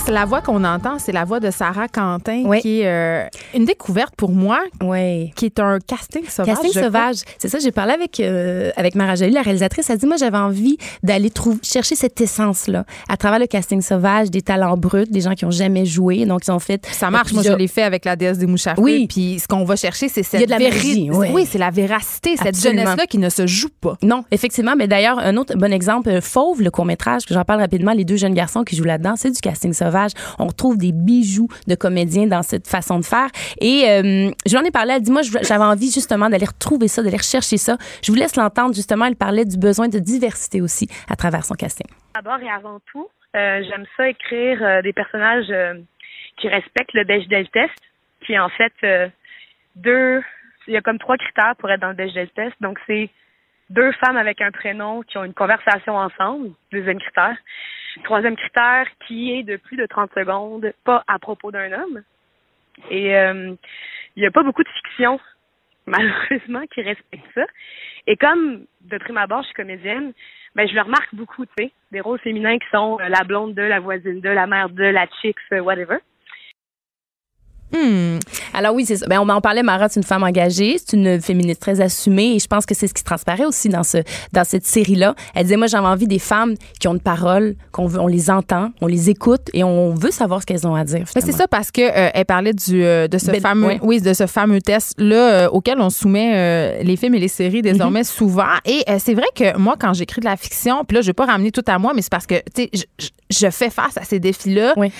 C'est 0.06 0.12
la 0.12 0.24
voix 0.24 0.40
qu'on 0.40 0.62
entend, 0.62 1.00
c'est 1.00 1.10
la 1.10 1.24
voix 1.24 1.40
de 1.40 1.50
Sarah 1.50 1.88
Quentin, 1.88 2.44
Oui. 2.46 2.60
qui 2.60 2.80
est 2.82 2.86
euh, 2.86 3.24
une 3.56 3.64
découverte 3.64 4.14
pour 4.16 4.30
moi, 4.30 4.60
Oui. 4.80 5.32
qui 5.34 5.46
est 5.46 5.58
un 5.58 5.80
casting 5.80 6.22
sauvage. 6.28 6.54
Casting 6.54 6.72
sauvage. 6.80 7.16
C'est 7.38 7.48
ça, 7.48 7.58
j'ai 7.58 7.72
parlé 7.72 7.92
avec, 7.94 8.20
euh, 8.20 8.70
avec 8.76 8.94
Mara 8.94 9.16
Jolie, 9.16 9.32
la 9.32 9.42
réalisatrice. 9.42 9.90
Elle 9.90 9.98
dit, 9.98 10.06
moi, 10.06 10.16
j'avais 10.16 10.38
envie 10.38 10.78
d'aller 11.02 11.28
trouver, 11.30 11.58
chercher 11.64 11.96
cette 11.96 12.20
essence-là 12.20 12.84
à 13.08 13.16
travers 13.16 13.40
le 13.40 13.48
casting 13.48 13.82
sauvage, 13.82 14.30
des 14.30 14.42
talents 14.42 14.76
bruts, 14.76 15.06
des 15.10 15.22
gens 15.22 15.34
qui 15.34 15.44
ont 15.44 15.50
jamais 15.50 15.84
joué, 15.84 16.24
donc 16.24 16.42
ils 16.46 16.52
ont 16.52 16.60
fait. 16.60 16.86
Ça 16.92 17.10
marche. 17.10 17.32
Moi, 17.32 17.42
je 17.42 17.52
l'ai 17.54 17.66
fait 17.66 17.82
avec 17.82 18.04
la 18.04 18.14
déesse 18.14 18.38
des 18.38 18.46
mouches 18.46 18.68
à 18.68 18.76
feu. 18.76 18.82
Oui. 18.82 19.08
Puis 19.08 19.40
ce 19.40 19.48
qu'on 19.48 19.64
va 19.64 19.74
chercher, 19.74 20.08
c'est 20.08 20.22
cette 20.22 20.40
Il 20.40 20.48
y 20.48 20.52
a 20.54 20.56
de 20.56 20.62
la 20.62 20.70
véri- 20.70 20.86
magie, 20.88 21.10
ouais. 21.10 21.32
Oui, 21.34 21.48
c'est 21.50 21.58
la 21.58 21.70
véracité, 21.70 22.36
cette 22.36 22.46
Absolument. 22.46 22.82
jeunesse-là 22.82 23.06
qui 23.06 23.18
ne 23.18 23.28
se 23.28 23.48
joue 23.48 23.70
pas. 23.80 23.96
Non, 24.04 24.22
effectivement. 24.30 24.76
Mais 24.78 24.86
d'ailleurs, 24.86 25.18
un 25.18 25.36
autre 25.36 25.56
bon 25.56 25.72
exemple, 25.72 26.10
euh, 26.10 26.20
Fauve, 26.20 26.62
le 26.62 26.70
court-métrage, 26.70 27.26
que 27.26 27.34
j'en 27.34 27.42
parle 27.44 27.58
rapidement, 27.60 27.90
les 27.92 28.04
deux 28.04 28.16
jeunes 28.16 28.34
garçons 28.34 28.62
qui 28.62 28.76
jouent 28.76 28.84
là-dedans, 28.84 29.14
c'est 29.16 29.32
du 29.32 29.40
casting 29.40 29.72
sauvage. 29.72 29.95
On 30.38 30.46
retrouve 30.46 30.78
des 30.78 30.92
bijoux 30.92 31.48
de 31.66 31.74
comédiens 31.74 32.26
dans 32.26 32.42
cette 32.42 32.66
façon 32.66 32.98
de 32.98 33.04
faire. 33.04 33.28
Et 33.60 33.84
euh, 33.88 34.30
je 34.46 34.50
lui 34.50 34.58
en 34.58 34.64
ai 34.64 34.70
parlé, 34.70 34.94
elle 34.94 35.02
dit, 35.02 35.10
moi, 35.10 35.22
j'avais 35.22 35.64
envie 35.64 35.90
justement 35.90 36.28
d'aller 36.28 36.46
retrouver 36.46 36.88
ça, 36.88 37.02
d'aller 37.02 37.16
rechercher 37.16 37.56
ça. 37.56 37.76
Je 38.02 38.12
vous 38.12 38.18
laisse 38.18 38.36
l'entendre, 38.36 38.74
justement, 38.74 39.06
elle 39.06 39.16
parlait 39.16 39.44
du 39.44 39.58
besoin 39.58 39.88
de 39.88 39.98
diversité 39.98 40.60
aussi 40.60 40.88
à 41.08 41.16
travers 41.16 41.44
son 41.44 41.54
casting. 41.54 41.86
D'abord 42.14 42.40
et 42.40 42.50
avant 42.50 42.80
tout, 42.92 43.08
euh, 43.36 43.62
j'aime 43.68 43.84
ça 43.96 44.08
écrire 44.08 44.62
euh, 44.62 44.82
des 44.82 44.92
personnages 44.92 45.52
qui 46.38 46.48
respectent 46.48 46.94
le 46.94 47.04
Bechdel 47.04 47.48
test, 47.48 47.72
qui 48.24 48.32
est 48.34 48.38
en 48.38 48.50
fait 48.50 48.72
deux. 49.76 50.22
Il 50.66 50.74
y 50.74 50.76
a 50.76 50.80
comme 50.80 50.98
trois 50.98 51.16
critères 51.16 51.54
pour 51.58 51.70
être 51.70 51.80
dans 51.80 51.88
le 51.88 51.94
Bechdel 51.94 52.28
test. 52.30 52.54
Donc 52.60 52.78
c'est 52.86 53.08
deux 53.70 53.92
femmes 53.92 54.16
avec 54.16 54.40
un 54.40 54.50
prénom 54.50 55.02
qui 55.02 55.18
ont 55.18 55.24
une 55.24 55.34
conversation 55.34 55.96
ensemble, 55.96 56.50
deuxième 56.72 56.98
critère. 56.98 57.36
Troisième 58.04 58.36
critère 58.36 58.86
qui 59.06 59.32
est 59.32 59.42
de 59.42 59.56
plus 59.56 59.76
de 59.76 59.86
30 59.86 60.10
secondes, 60.14 60.72
pas 60.84 61.02
à 61.06 61.18
propos 61.18 61.50
d'un 61.50 61.72
homme. 61.72 62.02
Et 62.90 63.16
euh, 63.16 63.54
il 64.16 64.20
n'y 64.20 64.26
a 64.26 64.30
pas 64.30 64.42
beaucoup 64.42 64.62
de 64.62 64.68
fiction, 64.68 65.18
malheureusement, 65.86 66.66
qui 66.72 66.82
respecte 66.82 67.26
ça. 67.34 67.44
Et 68.06 68.16
comme 68.16 68.66
de 68.82 68.98
prime 68.98 69.16
abord, 69.16 69.42
je 69.42 69.46
suis 69.46 69.54
comédienne, 69.54 70.12
ben 70.54 70.68
je 70.68 70.74
le 70.74 70.82
remarque 70.82 71.14
beaucoup, 71.14 71.44
tu 71.44 71.52
sais, 71.58 71.72
des 71.92 72.00
rôles 72.00 72.18
féminins 72.20 72.58
qui 72.58 72.68
sont 72.70 72.98
euh, 73.00 73.08
la 73.08 73.24
blonde 73.24 73.54
de, 73.54 73.62
la 73.62 73.80
voisine 73.80 74.20
de, 74.20 74.28
la 74.28 74.46
mère 74.46 74.70
de, 74.70 74.84
la 74.84 75.06
chicks, 75.20 75.36
euh, 75.52 75.60
whatever. 75.60 75.98
Hmm. 77.72 78.18
Alors 78.54 78.74
oui, 78.74 78.84
c'est 78.86 78.96
ça. 78.96 79.06
Ben, 79.06 79.18
on 79.20 79.28
en 79.28 79.40
parlait, 79.40 79.62
Mara, 79.62 79.88
c'est 79.88 79.98
une 80.00 80.04
femme 80.06 80.22
engagée, 80.22 80.76
c'est 80.78 80.96
une 80.96 81.20
féministe 81.20 81.60
très 81.60 81.80
assumée 81.80 82.34
et 82.36 82.38
je 82.38 82.46
pense 82.46 82.64
que 82.64 82.74
c'est 82.74 82.86
ce 82.86 82.94
qui 82.94 83.02
transparaît 83.02 83.44
aussi 83.44 83.68
dans 83.68 83.82
ce 83.82 83.98
dans 84.32 84.44
cette 84.44 84.64
série-là. 84.64 85.14
Elle 85.34 85.42
disait, 85.44 85.56
moi, 85.56 85.66
j'avais 85.66 85.86
envie 85.86 86.06
des 86.06 86.18
femmes 86.20 86.54
qui 86.80 86.86
ont 86.88 86.94
une 86.94 87.00
parole, 87.00 87.56
qu'on 87.72 87.86
veut, 87.86 88.00
on 88.00 88.06
les 88.06 88.30
entend, 88.30 88.70
on 88.80 88.86
les 88.86 89.10
écoute 89.10 89.42
et 89.52 89.64
on 89.64 89.94
veut 89.94 90.10
savoir 90.12 90.40
ce 90.40 90.46
qu'elles 90.46 90.66
ont 90.66 90.74
à 90.74 90.84
dire. 90.84 91.04
C'est 91.08 91.32
ça 91.32 91.48
parce 91.48 91.70
que 91.70 91.80
euh, 91.82 92.10
elle 92.14 92.24
parlait 92.24 92.52
du 92.54 92.82
euh, 92.84 93.08
de 93.08 93.18
ce 93.18 93.30
Ben, 93.32 93.40
fameux 93.40 93.74
oui 93.82 94.00
de 94.00 94.12
ce 94.14 94.26
fameux 94.26 94.60
test 94.60 94.94
là 94.98 95.48
auquel 95.52 95.80
on 95.80 95.90
soumet 95.90 96.32
euh, 96.34 96.82
les 96.82 96.96
films 96.96 97.14
et 97.14 97.18
les 97.20 97.28
séries 97.28 97.62
désormais 97.62 97.96
Mm-hmm. 98.02 98.04
souvent 98.04 98.44
et 98.64 98.82
euh, 98.88 98.98
c'est 99.02 99.14
vrai 99.14 99.26
que 99.34 99.56
moi 99.58 99.74
quand 99.78 99.92
j'écris 99.94 100.20
de 100.20 100.26
la 100.26 100.36
fiction 100.36 100.84
puis 100.84 100.96
là 100.96 101.00
je 101.00 101.06
vais 101.06 101.12
pas 101.14 101.24
ramener 101.26 101.50
tout 101.50 101.62
à 101.66 101.78
moi 101.78 101.92
mais 101.94 102.02
c'est 102.02 102.10
parce 102.10 102.26
que 102.26 102.34
tu 102.54 102.64
sais 102.64 102.70
je, 102.74 103.06
je- 103.30 103.50
fais 103.50 103.70
face 103.70 103.96
à 103.96 104.02
ces 104.04 104.18
défis 104.20 104.52
là 104.54 104.74
Oui. 104.76 104.90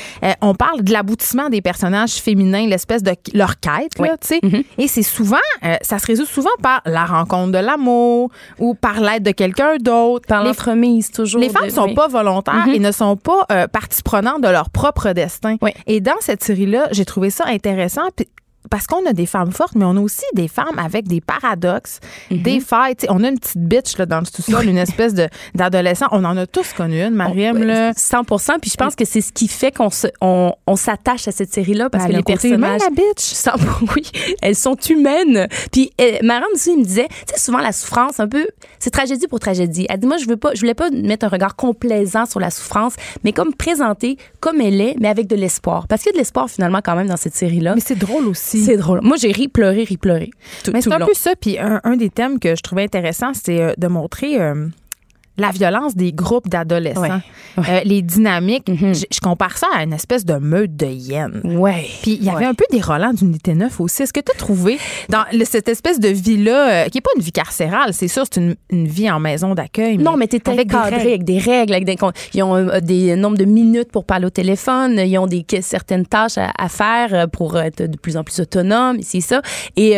on 0.40 0.54
parle 0.54 0.82
de 0.82 0.92
l'aboutissement 0.92 1.48
des 1.50 1.60
personnages 1.60 2.12
féminins 2.14 2.55
l'espèce 2.64 3.02
de 3.02 3.12
leur 3.34 3.60
quête 3.60 3.92
Oui. 3.98 4.08
tu 4.20 4.28
sais 4.28 4.40
Mhm. 4.42 4.62
et 4.78 4.88
c'est 4.88 5.02
souvent 5.02 5.36
euh, 5.64 5.76
ça 5.82 5.98
se 5.98 6.06
résout 6.06 6.24
souvent 6.24 6.48
par 6.62 6.80
la 6.86 7.04
rencontre 7.04 7.52
de 7.52 7.58
l'amour 7.58 8.30
ou 8.58 8.74
par 8.74 9.00
l'aide 9.00 9.22
de 9.22 9.32
quelqu'un 9.32 9.76
d'autre 9.78 10.26
Par 10.26 10.42
Les 10.42 10.48
l'entremise, 10.48 11.10
toujours. 11.10 11.40
les 11.40 11.50
femmes 11.50 11.66
de- 11.66 11.70
sont 11.70 11.86
oui. 11.88 11.94
pas 11.94 12.08
volontaires 12.08 12.66
Mhm. 12.68 12.74
et 12.74 12.78
ne 12.78 12.92
sont 12.92 13.16
pas 13.16 13.44
euh, 13.52 13.66
partie 13.68 14.02
prenante 14.02 14.40
de 14.42 14.48
leur 14.48 14.70
propre 14.70 15.12
destin. 15.12 15.56
Oui. 15.60 15.72
Et 15.86 16.00
dans 16.00 16.16
cette 16.20 16.42
série-là, 16.42 16.88
j'ai 16.92 17.04
trouvé 17.04 17.28
ça 17.30 17.44
intéressant. 17.46 18.02
Puis 18.16 18.26
parce 18.70 18.86
qu'on 18.86 19.04
a 19.06 19.12
des 19.12 19.26
femmes 19.26 19.52
fortes, 19.52 19.74
mais 19.74 19.84
on 19.84 19.96
a 19.96 20.00
aussi 20.00 20.24
des 20.34 20.48
femmes 20.48 20.78
avec 20.78 21.06
des 21.08 21.20
paradoxes, 21.20 22.00
Mhm. 22.30 22.42
des 22.42 22.60
failles. 22.60 22.94
On 23.08 23.22
a 23.24 23.28
une 23.28 23.38
petite 23.38 23.58
bitch 23.58 23.98
là, 23.98 24.06
dans 24.06 24.20
le 24.20 24.26
sous-sol, 24.26 24.66
une 24.66 24.78
espèce 24.86 25.14
d'adolescent. 25.54 26.06
On 26.12 26.24
en 26.24 26.36
a 26.36 26.46
tous 26.46 26.72
connu 26.72 27.02
une, 27.02 27.14
Mariam. 27.14 27.58
là. 27.62 27.92
100% 27.92 28.58
Puis 28.60 28.70
je 28.70 28.76
pense 28.76 28.94
que 28.94 29.04
c'est 29.04 29.20
ce 29.20 29.32
qui 29.32 29.48
fait 29.48 29.72
qu'on 29.72 29.88
on, 30.20 30.52
on 30.66 30.76
s'attache 30.76 31.28
à 31.28 31.32
cette 31.32 31.52
série-là 31.52 31.90
parce 31.90 32.04
Elle 32.04 32.22
que 32.24 32.32
les 32.32 32.48
humain, 32.50 32.76
personnages. 32.76 32.80
la 32.80 32.90
bitch. 32.90 33.20
100 33.20 33.50
oui, 33.96 34.10
elles 34.42 34.56
sont 34.56 34.76
humaines. 34.88 35.48
Puis 35.72 35.90
euh, 36.00 36.18
Mariam 36.22 36.48
aussi 36.54 36.72
il 36.72 36.78
me 36.80 36.84
disait, 36.84 37.08
tu 37.08 37.34
sais 37.34 37.40
souvent 37.40 37.58
la 37.58 37.72
souffrance 37.72 38.20
un 38.20 38.28
peu, 38.28 38.46
c'est 38.78 38.90
tragédie 38.90 39.26
pour 39.28 39.40
tragédie. 39.40 39.86
Elle 39.88 40.00
dit 40.00 40.06
moi 40.06 40.16
je 40.16 40.26
veux 40.26 40.36
pas, 40.36 40.50
je 40.54 40.60
voulais 40.60 40.74
pas 40.74 40.90
mettre 40.90 41.24
un 41.26 41.28
regard 41.28 41.56
complaisant 41.56 42.26
sur 42.26 42.40
la 42.40 42.50
souffrance, 42.50 42.94
mais 43.24 43.32
comme 43.32 43.54
présenter 43.54 44.16
comme 44.40 44.60
elle 44.60 44.80
est, 44.80 44.96
mais 45.00 45.08
avec 45.08 45.26
de 45.26 45.36
l'espoir. 45.36 45.86
Parce 45.88 46.02
qu'il 46.02 46.10
y 46.10 46.12
a 46.12 46.14
de 46.14 46.18
l'espoir 46.18 46.48
finalement 46.50 46.80
quand 46.84 46.96
même 46.96 47.08
dans 47.08 47.16
cette 47.16 47.34
série-là. 47.34 47.74
Mais 47.74 47.80
c'est 47.84 47.98
drôle 47.98 48.26
aussi. 48.28 48.55
C'est 48.64 48.76
drôle. 48.76 49.00
Moi 49.02 49.16
j'ai 49.20 49.32
ri, 49.32 49.48
pleuré, 49.48 49.84
ri, 49.84 49.96
pleuré. 49.96 50.30
Tout, 50.64 50.70
Mais 50.72 50.80
c'est 50.82 50.92
un 50.92 50.98
long. 50.98 51.06
peu 51.06 51.14
ça. 51.14 51.34
Puis 51.40 51.58
un, 51.58 51.80
un 51.84 51.96
des 51.96 52.10
thèmes 52.10 52.38
que 52.38 52.54
je 52.56 52.62
trouvais 52.62 52.82
intéressant, 52.84 53.32
c'est 53.34 53.60
euh, 53.60 53.72
de 53.76 53.86
montrer 53.88 54.40
euh, 54.40 54.66
la 55.38 55.50
violence 55.50 55.94
des 55.96 56.12
groupes 56.12 56.48
d'adolescents, 56.48 57.20
Ouais. 57.58 57.64
Euh, 57.68 57.80
les 57.84 58.02
dynamiques. 58.02 58.68
Mhm. 58.68 58.94
je, 58.94 59.04
je 59.10 59.20
compare 59.20 59.56
ça 59.56 59.66
à 59.74 59.82
une 59.82 59.92
espèce 59.92 60.24
de 60.24 60.34
meute 60.34 60.76
de 60.76 60.86
hyènes. 60.86 61.40
Ouais. 61.44 61.86
Puis 62.02 62.12
il 62.20 62.24
y 62.24 62.28
avait 62.28 62.38
Ouais. 62.40 62.44
un 62.46 62.54
peu 62.54 62.64
des 62.70 62.80
Roland 62.80 63.12
d'unité 63.12 63.54
9 63.54 63.80
aussi. 63.80 64.02
Est-ce 64.02 64.12
que 64.12 64.20
tu 64.20 64.30
as 64.32 64.38
trouvé 64.38 64.78
dans 65.08 65.24
le- 65.32 65.44
cette 65.44 65.68
espèce 65.68 65.98
de 66.00 66.08
vie-là, 66.08 66.84
euh, 66.84 66.88
qui 66.88 66.98
n'est 66.98 67.02
pas 67.02 67.10
une 67.16 67.22
vie 67.22 67.32
carcérale, 67.32 67.92
c'est 67.94 68.08
sûr, 68.08 68.24
c'est 68.30 68.40
une, 68.40 68.56
une 68.70 68.86
vie 68.86 69.10
en 69.10 69.20
maison 69.20 69.54
d'accueil. 69.54 69.96
Non, 69.98 70.16
mais 70.16 70.26
avec 70.34 70.68
des 70.68 70.74
encadré 70.76 70.96
règles. 70.96 71.08
avec 71.08 71.24
des 71.24 71.38
règles. 71.38 71.72
Avec 71.74 71.84
des, 71.86 71.96
ils 72.34 72.42
ont 72.42 72.54
euh, 72.56 72.80
des 72.80 73.16
nombres 73.16 73.38
de 73.38 73.44
minutes 73.46 73.90
pour 73.90 74.04
parler 74.04 74.26
au 74.26 74.30
téléphone. 74.30 74.98
Ils 74.98 75.18
ont 75.18 75.26
des 75.26 75.44
certaines 75.62 76.06
tâches 76.06 76.38
à, 76.38 76.52
à 76.58 76.68
faire 76.68 77.28
pour 77.30 77.58
être 77.58 77.82
de 77.84 77.96
plus 77.96 78.16
en 78.16 78.24
plus 78.24 78.40
autonome. 78.40 78.98
C'est 79.02 79.20
ça. 79.20 79.40
Et, 79.76 79.92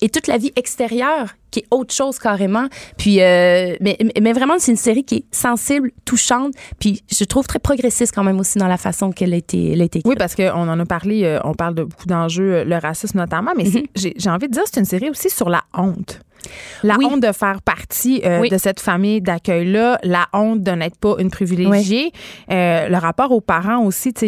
et 0.00 0.08
toute 0.08 0.26
la 0.26 0.38
vie 0.38 0.52
extérieure 0.56 1.34
qui 1.50 1.60
est 1.60 1.66
autre 1.70 1.94
chose 1.94 2.18
carrément. 2.18 2.66
Puis, 2.98 3.16
mais, 3.16 3.96
mais 4.20 4.32
vraiment, 4.32 4.58
c'est 4.68 4.72
une 4.72 4.76
série 4.76 5.02
qui 5.04 5.14
est 5.16 5.24
sensible, 5.34 5.90
touchante. 6.04 6.52
Puis, 6.78 7.02
je 7.10 7.24
trouve 7.24 7.46
très 7.46 7.58
progressiste 7.58 8.14
quand 8.14 8.22
même 8.22 8.38
aussi 8.38 8.58
dans 8.58 8.68
la 8.68 8.76
façon 8.76 9.12
qu'elle 9.12 9.32
a 9.32 9.36
été, 9.36 9.72
elle 9.72 9.80
a 9.80 9.84
été 9.84 10.02
Oui, 10.04 10.12
écrite. 10.12 10.18
parce 10.18 10.34
qu'on 10.34 10.68
en 10.68 10.78
a 10.78 10.84
parlé, 10.84 11.24
euh, 11.24 11.38
on 11.44 11.54
parle 11.54 11.74
de 11.74 11.84
beaucoup 11.84 12.06
d'enjeux, 12.06 12.52
euh, 12.56 12.64
le 12.64 12.76
racisme 12.76 13.16
notamment, 13.18 13.52
mais 13.56 13.64
Mhm. 13.64 13.82
j'ai 13.96 14.12
j'ai 14.16 14.28
envie 14.30 14.46
de 14.48 14.52
dire 14.52 14.62
c'est 14.70 14.78
une 14.80 14.84
série 14.86 15.08
aussi 15.08 15.30
sur 15.30 15.48
la 15.48 15.62
honte. 15.74 16.20
La 16.82 16.96
Oui. 16.96 17.06
honte 17.06 17.22
de 17.22 17.32
faire 17.32 17.60
partie 17.62 18.20
euh, 18.24 18.40
Oui. 18.40 18.48
de 18.50 18.58
cette 18.58 18.80
famille 18.80 19.20
d'accueil-là, 19.20 19.98
la 20.02 20.26
honte 20.32 20.62
de 20.62 20.70
n'être 20.72 20.96
pas 20.98 21.16
une 21.18 21.30
privilégiée, 21.30 22.12
euh, 22.50 22.88
le 22.88 22.96
rapport 22.96 23.32
aux 23.32 23.40
parents 23.40 23.84
aussi, 23.84 24.12
tu 24.12 24.26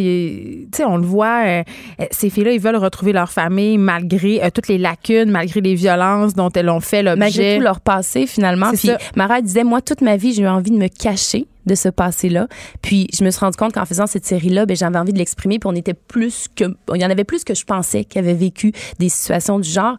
sais, 0.73 0.85
on 0.85 0.97
le 0.97 1.07
voit, 1.07 1.43
euh, 1.47 1.63
ces 2.11 2.31
filles-là, 2.31 2.53
ils 2.53 2.61
veulent 2.61 2.77
retrouver 2.77 3.13
leur 3.13 3.31
famille 3.31 3.79
malgré 3.79 4.41
toutes 4.55 4.69
les 4.69 4.79
lacunes, 4.79 5.31
malgré 5.31 5.61
les 5.61 5.75
violences 5.75 6.35
dont 6.35 6.51
elles 6.51 6.69
ont 6.71 6.81
fait 6.81 7.03
l'objet. 7.03 7.19
malgré 7.19 7.57
tout 7.57 7.63
leur 7.63 7.81
passé 7.81 8.27
finalement. 8.27 8.69
Puis 8.71 8.89
ça. 8.89 8.99
Mara 9.17 9.41
disait 9.41 9.65
moi 9.65 9.81
toute 9.81 10.01
ma 10.01 10.17
vie 10.17 10.33
j'ai 10.35 10.43
eu 10.43 10.49
envie 10.49 10.71
de 10.71 10.77
me 10.77 10.89
cacher 10.89 11.47
de 11.67 11.75
ce 11.75 11.89
passé-là. 11.91 12.49
Puis 12.83 13.07
je 13.17 13.23
me 13.23 13.31
suis 13.31 13.41
rendu 13.41 13.57
compte 13.57 13.73
qu'en 13.75 13.85
faisant 13.85 14.07
cette 14.07 14.25
série-là, 14.25 14.65
ben 14.67 14.77
j'avais 14.77 14.99
envie 14.99 15.13
de 15.13 15.19
l'exprimer. 15.19 15.59
Puis 15.59 15.69
on 15.71 15.75
était 15.77 15.95
plus 15.95 16.47
que, 16.57 16.65
il 16.95 17.01
y 17.01 17.05
en 17.05 17.11
avait 17.11 17.25
plus 17.25 17.45
que 17.45 17.55
je 17.55 17.65
pensais 17.65 18.05
qui 18.05 18.19
avaient 18.19 18.35
vécu 18.35 18.73
des 18.99 19.09
situations 19.09 19.59
du 19.59 19.69
genre. 19.69 19.97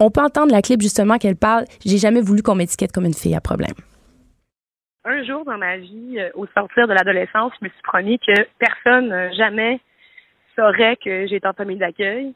On 0.00 0.10
peut 0.10 0.20
entendre 0.20 0.52
la 0.52 0.62
clip 0.62 0.80
justement 0.80 1.18
qu'elle 1.18 1.36
parle. 1.36 1.64
J'ai 1.84 1.98
jamais 1.98 2.20
voulu 2.20 2.42
qu'on 2.42 2.54
m'étiquette 2.54 2.92
comme 2.92 3.04
une 3.04 3.14
fille 3.14 3.34
à 3.34 3.40
problème. 3.40 3.74
un 5.04 5.22
jour 5.24 5.44
dans 5.44 5.58
ma 5.58 5.76
vie, 5.76 6.18
euh, 6.18 6.30
au 6.34 6.46
sortir 6.46 6.88
de 6.88 6.94
l'adolescence, 6.94 7.52
je 7.60 7.66
me 7.66 7.70
suis 7.70 7.82
promis 7.82 8.18
que 8.18 8.32
personne 8.58 9.12
euh, 9.12 9.30
jamais 9.36 9.80
saurait 10.56 10.96
que 10.96 11.26
j'étais 11.26 11.46
en 11.46 11.52
famille 11.52 11.78
d'accueil. 11.78 12.34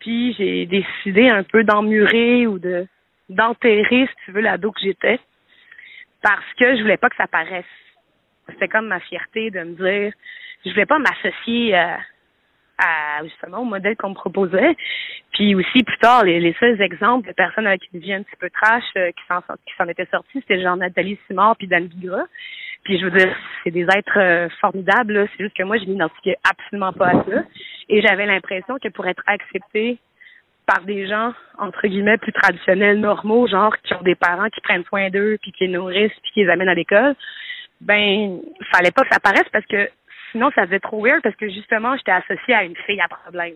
Puis 0.00 0.34
j'ai 0.34 0.66
décidé 0.66 1.28
un 1.28 1.42
peu 1.42 1.64
d'emmurer 1.64 2.46
ou 2.46 2.58
de 2.58 2.86
d'enterrer, 3.28 4.06
si 4.06 4.24
tu 4.24 4.32
veux, 4.32 4.40
l'ado 4.40 4.70
que 4.70 4.80
j'étais, 4.80 5.18
parce 6.22 6.46
que 6.58 6.76
je 6.76 6.82
voulais 6.82 6.96
pas 6.96 7.08
que 7.08 7.16
ça 7.16 7.26
paraisse. 7.26 7.64
C'était 8.48 8.68
comme 8.68 8.86
ma 8.86 9.00
fierté 9.00 9.50
de 9.50 9.60
me 9.60 9.74
dire, 9.74 10.12
je 10.64 10.70
voulais 10.70 10.86
pas 10.86 11.00
m'associer 11.00 11.74
à, 11.74 11.98
à 12.78 13.24
justement 13.24 13.58
au 13.60 13.64
modèle 13.64 13.96
qu'on 13.96 14.10
me 14.10 14.14
proposait. 14.14 14.76
Puis 15.32 15.54
aussi 15.54 15.82
plus 15.82 15.98
tard, 15.98 16.24
les, 16.24 16.40
les 16.40 16.54
seuls 16.60 16.80
exemples 16.80 17.28
de 17.28 17.32
personnes 17.32 17.66
avec 17.66 17.82
une 17.92 18.00
vie 18.00 18.12
un 18.12 18.22
petit 18.22 18.36
peu 18.38 18.50
trash 18.50 18.84
euh, 18.96 19.10
qui 19.10 19.22
s'en 19.28 19.40
qui 19.40 19.74
s'en 19.76 19.88
étaient 19.88 20.08
sorties, 20.10 20.40
c'était 20.40 20.62
genre 20.62 20.76
Nathalie 20.76 21.18
Simard 21.26 21.56
puis 21.56 21.66
Dan 21.66 21.86
Bigra. 21.86 22.24
Puis 22.86 23.00
je 23.00 23.04
veux 23.04 23.18
dire, 23.18 23.34
c'est 23.64 23.72
des 23.72 23.82
êtres 23.82 24.18
euh, 24.18 24.48
formidables. 24.60 25.28
C'est 25.32 25.42
juste 25.42 25.56
que 25.56 25.64
moi, 25.64 25.76
je 25.76 25.86
m'identifiais 25.86 26.36
absolument 26.48 26.92
pas 26.92 27.08
à 27.08 27.24
ça. 27.24 27.42
Et 27.88 28.00
j'avais 28.00 28.26
l'impression 28.26 28.78
que 28.80 28.88
pour 28.88 29.06
être 29.08 29.22
acceptée 29.26 29.98
par 30.66 30.82
des 30.82 31.06
gens, 31.08 31.32
entre 31.58 31.86
guillemets, 31.86 32.18
plus 32.18 32.32
traditionnels, 32.32 33.00
normaux, 33.00 33.48
genre 33.48 33.76
qui 33.82 33.94
ont 33.94 34.02
des 34.02 34.14
parents 34.14 34.48
qui 34.50 34.60
prennent 34.60 34.84
soin 34.84 35.10
d'eux, 35.10 35.36
puis 35.42 35.52
qui 35.52 35.66
les 35.66 35.72
nourrissent, 35.72 36.18
puis 36.22 36.30
qui 36.32 36.44
les 36.44 36.50
amènent 36.50 36.68
à 36.68 36.74
l'école, 36.74 37.14
ben, 37.80 38.38
fallait 38.72 38.92
pas 38.92 39.02
que 39.02 39.12
ça 39.12 39.20
paraisse 39.20 39.48
parce 39.52 39.66
que 39.66 39.88
sinon, 40.36 40.50
ça 40.54 40.66
faisait 40.66 40.80
trop 40.80 41.02
weird 41.02 41.22
parce 41.22 41.34
que 41.36 41.48
justement, 41.48 41.96
j'étais 41.96 42.12
associée 42.12 42.54
à 42.54 42.62
une 42.64 42.76
fille 42.86 43.00
à 43.00 43.08
problème. 43.08 43.54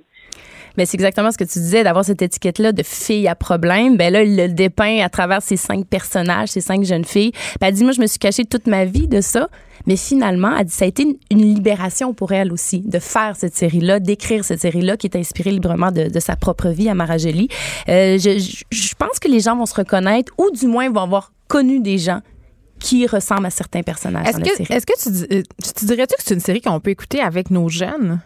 Mais 0.77 0.87
c'est 0.87 0.97
exactement 0.97 1.31
ce 1.31 1.37
que 1.37 1.45
tu 1.45 1.59
disais, 1.59 1.85
d'avoir 1.85 2.05
cette 2.05 2.23
étiquette-là 2.23 2.73
de 2.73 2.83
fille 2.83 3.29
à 3.29 3.35
problème. 3.35 3.97
Ben 3.97 4.13
là, 4.13 4.23
il 4.23 4.37
le 4.37 4.49
dépeint 4.49 5.01
à 5.05 5.09
travers 5.09 5.43
ces 5.43 5.57
cinq 5.57 5.87
personnages, 5.87 6.49
ces 6.49 6.61
cinq 6.61 6.85
jeunes 6.85 7.05
filles. 7.05 7.33
Ben, 7.61 7.67
elle 7.69 7.75
dit, 7.75 7.85
moi, 7.85 7.93
je 7.93 8.01
me 8.01 8.07
suis 8.07 8.19
cachée 8.19 8.45
toute 8.45 8.67
ma 8.67 8.85
vie 8.87 9.09
de 9.09 9.21
ça. 9.21 9.49
Mais 9.87 9.97
finalement, 9.97 10.57
elle 10.57 10.67
dit, 10.67 10.73
ça 10.73 10.85
a 10.85 10.89
été 10.89 11.05
une, 11.31 11.39
libération 11.39 12.15
pour 12.15 12.33
elle 12.33 12.53
aussi, 12.53 12.83
de 12.83 12.99
faire 12.99 13.35
cette 13.37 13.55
série-là, 13.55 13.99
d'écrire 13.99 14.45
cette 14.45 14.61
série-là, 14.61 14.97
qui 14.97 15.07
est 15.07 15.17
inspirée 15.17 15.51
librement 15.51 15.91
de, 15.91 16.19
sa 16.21 16.37
propre 16.37 16.69
vie 16.69 16.89
à 16.89 16.95
Mara 16.95 17.19
Jolie. 17.19 17.49
Euh, 17.89 18.19
je- 18.19 18.63
je 18.71 18.95
pense 18.95 19.19
que 19.19 19.29
les 19.29 19.41
gens 19.41 19.57
vont 19.57 19.67
se 19.67 19.75
reconnaître, 19.75 20.33
ou 20.39 20.51
du 20.51 20.67
moins 20.67 20.91
vont 20.91 21.01
avoir 21.01 21.33
connu 21.49 21.81
des 21.81 21.99
gens 21.99 22.21
qui 22.81 23.07
ressemblent 23.07 23.47
à 23.47 23.51
certains 23.51 23.83
personnages 23.83 24.27
Est-ce 24.27 24.39
dans 24.39 24.45
la 24.45 24.51
que, 24.51 24.57
série. 24.57 24.73
est-ce 24.73 24.87
que 24.87 25.01
tu, 25.27 25.35
euh, 25.35 25.43
tu, 25.63 25.73
tu 25.73 25.85
dirais-tu 25.85 26.17
que 26.17 26.23
c'est 26.25 26.35
une 26.35 26.41
série 26.41 26.61
qu'on 26.61 26.81
peut 26.81 26.91
écouter 26.91 27.21
avec 27.21 27.51
nos 27.51 27.69
jeunes? 27.69 28.21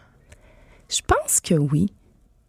Je 0.88 1.00
pense 1.06 1.40
que 1.40 1.54
oui. 1.54 1.92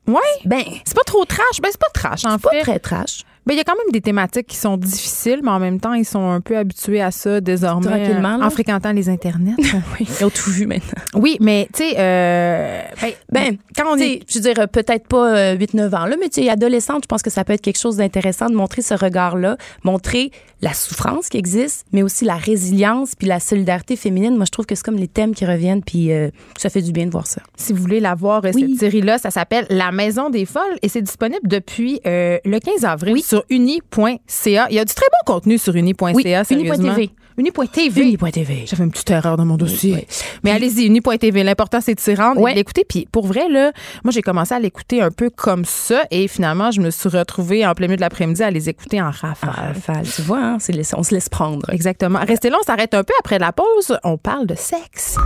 Oui. 0.07 0.15
Ben, 0.45 0.61
C'est 0.85 0.95
pas 0.95 1.03
trop 1.05 1.25
trash. 1.25 1.59
Ben, 1.61 1.69
c'est 1.71 1.79
pas 1.81 1.89
trash, 1.93 2.25
en 2.25 2.31
c'est 2.37 2.41
pas 2.43 2.49
fait. 2.51 2.61
très 2.61 2.79
trash. 2.79 3.23
Ben, 3.45 3.53
il 3.53 3.57
y 3.57 3.59
a 3.59 3.63
quand 3.63 3.75
même 3.75 3.91
des 3.91 4.01
thématiques 4.01 4.47
qui 4.47 4.55
sont 4.57 4.75
difficiles, 4.75 5.41
mais 5.43 5.51
en 5.51 5.59
même 5.59 5.79
temps, 5.79 5.93
ils 5.93 6.03
sont 6.05 6.27
un 6.29 6.41
peu 6.41 6.57
habitués 6.57 7.01
à 7.01 7.11
ça 7.11 7.41
désormais. 7.41 7.85
Tranquillement, 7.85 8.35
euh, 8.35 8.39
là. 8.39 8.45
En 8.47 8.49
fréquentant 8.49 8.91
les 8.91 9.09
internets. 9.09 9.55
Oui, 9.99 10.07
ils 10.19 10.25
ont 10.25 10.29
tout 10.29 10.49
vu 10.49 10.65
maintenant. 10.65 11.01
oui, 11.13 11.37
mais, 11.39 11.67
tu 11.73 11.83
sais, 11.83 11.95
euh, 11.97 12.81
ben, 13.01 13.11
Ben, 13.31 13.57
quand 13.75 13.83
on 13.93 13.97
est. 13.97 14.21
je 14.27 14.39
veux 14.39 14.41
dire, 14.41 14.59
euh, 14.59 14.67
peut-être 14.67 15.07
pas 15.07 15.35
euh, 15.37 15.57
8-9 15.57 15.95
ans, 15.95 16.05
là, 16.05 16.15
mais 16.19 16.29
tu 16.29 16.41
sais, 16.43 16.49
adolescente, 16.49 17.03
je 17.03 17.07
pense 17.07 17.21
que 17.21 17.29
ça 17.29 17.43
peut 17.43 17.53
être 17.53 17.61
quelque 17.61 17.79
chose 17.79 17.97
d'intéressant 17.97 18.49
de 18.49 18.55
montrer 18.55 18.81
ce 18.81 18.93
regard-là, 18.93 19.57
montrer 19.83 20.31
la 20.61 20.73
souffrance 20.73 21.29
qui 21.29 21.37
existe, 21.37 21.85
mais 21.91 22.01
aussi 22.01 22.25
la 22.25 22.35
résilience 22.37 23.13
puis 23.15 23.27
la 23.27 23.39
solidarité 23.39 23.95
féminine. 23.95 24.35
Moi, 24.35 24.45
je 24.45 24.51
trouve 24.51 24.65
que 24.65 24.73
c'est 24.75 24.83
comme 24.83 24.95
les 24.97 25.07
thèmes 25.07 25.35
qui 25.35 25.45
reviennent, 25.45 25.83
puis 25.83 26.11
euh, 26.11 26.29
ça 26.57 26.69
fait 26.69 26.81
du 26.81 26.91
bien 26.91 27.05
de 27.05 27.11
voir 27.11 27.27
ça. 27.27 27.41
Si 27.55 27.73
vous 27.73 27.81
voulez 27.81 27.99
la 27.99 28.15
voir, 28.15 28.43
euh, 28.45 28.51
Oui. 28.55 28.69
cette 28.71 28.79
série-là, 28.79 29.17
ça 29.19 29.29
s'appelle 29.29 29.67
La 29.69 29.91
Maison 29.91 30.29
des 30.29 30.45
Folles 30.45 30.77
et 30.81 30.89
c'est 30.89 31.01
disponible 31.01 31.47
depuis 31.47 31.99
euh, 32.07 32.39
le 32.45 32.59
15 32.59 32.85
avril 32.85 33.21
sur 33.21 33.34
uni.ca. 33.49 34.67
Il 34.69 34.75
y 34.75 34.79
a 34.79 34.85
du 34.85 34.93
très 34.93 35.05
bon 35.11 35.33
contenu 35.33 35.57
sur 35.57 35.75
uni.ca, 35.75 36.13
Oui, 36.13 36.23
uni.tv. 36.49 37.11
Uni.tv. 37.37 38.01
Uni.tv. 38.01 38.63
J'avais 38.65 38.85
une 38.85 38.91
petite 38.91 39.11
erreur 39.11 39.35
dans 39.35 39.43
mon 39.43 39.57
dossier. 39.57 39.93
Oui. 39.93 40.07
Mais 40.43 40.51
allez-y, 40.51 40.85
uni.tv. 40.85 41.43
L'important, 41.43 41.81
c'est 41.81 41.93
de 41.93 41.99
s'y 41.99 42.15
rendre 42.15 42.47
et 42.47 42.51
de 42.51 42.55
l'écouter. 42.57 42.85
Puis 42.87 43.07
pour 43.11 43.27
vrai, 43.27 43.49
là, 43.49 43.73
moi, 44.05 44.11
j'ai 44.11 44.21
commencé 44.21 44.53
à 44.53 44.59
l'écouter 44.59 45.01
un 45.01 45.11
peu 45.11 45.29
comme 45.29 45.65
ça 45.65 46.03
et 46.11 46.29
finalement, 46.29 46.71
je 46.71 46.79
me 46.79 46.89
suis 46.91 47.09
retrouvée 47.09 47.65
en 47.67 47.73
plein 47.73 47.87
milieu 47.87 47.97
de 47.97 48.01
l'après-midi 48.01 48.41
à 48.41 48.51
les 48.51 48.69
écouter 48.69 49.01
en 49.01 49.11
rafale. 49.11 49.49
Rafale, 49.49 50.07
tu 50.07 50.21
vois, 50.21 50.39
hein, 50.39 50.57
on 50.95 51.03
se 51.03 51.13
laisse 51.13 51.29
prendre. 51.29 51.69
Exactement. 51.71 52.19
Restez 52.25 52.49
là, 52.49 52.57
on 52.61 52.65
s'arrête 52.65 52.93
un 52.93 53.03
peu 53.03 53.13
après 53.19 53.37
la 53.37 53.51
pause. 53.51 53.97
On 54.03 54.17
parle 54.17 54.47
de 54.47 54.55
sexe. 54.55 55.17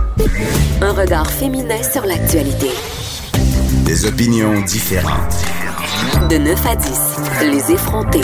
Un 0.82 0.92
regard 0.92 1.30
féminin 1.30 1.82
sur 1.82 2.04
l'actualité. 2.04 2.70
Des 3.84 4.06
opinions 4.06 4.60
différentes. 4.62 5.59
De 6.10 6.38
9 6.38 6.66
à 6.66 6.74
10, 6.74 7.16
les 7.42 7.72
effrontés. 7.72 8.20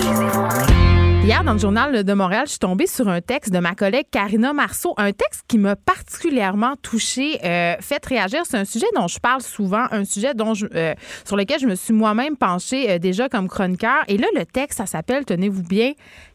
Hier, 1.23 1.45
dans 1.45 1.53
le 1.53 1.59
journal 1.59 2.03
de 2.03 2.13
Montréal, 2.15 2.43
je 2.47 2.51
suis 2.51 2.59
tombée 2.59 2.89
sur 2.89 3.09
un 3.09 3.21
texte 3.21 3.53
de 3.53 3.61
ma 3.61 3.77
collègue 3.77 4.07
Karina 4.11 4.53
Marceau, 4.53 4.95
un 4.97 5.13
texte 5.13 5.45
qui 5.47 5.57
m'a 5.59 5.77
particulièrement 5.77 6.75
touchée, 6.83 7.39
euh, 7.45 7.77
fait 7.81 8.05
réagir. 8.05 8.41
C'est 8.45 8.57
un 8.57 8.65
sujet 8.65 8.87
dont 8.97 9.07
je 9.07 9.21
parle 9.21 9.41
souvent, 9.41 9.87
un 9.93 10.05
sujet 10.05 10.35
dont 10.35 10.55
je, 10.55 10.67
euh, 10.75 10.95
sur 11.25 11.37
lequel 11.37 11.61
je 11.61 11.67
me 11.67 11.77
suis 11.77 11.93
moi-même 11.93 12.37
penchée 12.37 12.91
euh, 12.91 12.99
déjà 12.99 13.29
comme 13.29 13.49
chroniqueur. 13.49 14.03
Et 14.09 14.19
là, 14.19 14.27
le 14.35 14.45
texte, 14.45 14.79
ça 14.79 14.87
s'appelle, 14.87 15.25
tenez-vous 15.25 15.63
bien, 15.63 15.93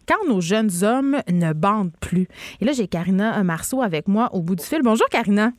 Quand 0.07 0.27
nos 0.27 0.39
jeunes 0.39 0.71
hommes 0.83 1.21
ne 1.29 1.51
bandent 1.51 1.93
plus. 1.99 2.27
Et 2.61 2.65
là, 2.65 2.71
j'ai 2.71 2.87
Karina 2.87 3.43
Marceau 3.43 3.81
avec 3.81 4.07
moi 4.07 4.29
au 4.33 4.41
bout 4.41 4.55
du 4.55 4.63
fil. 4.63 4.81
Bonjour, 4.83 5.07
Karina. 5.09 5.51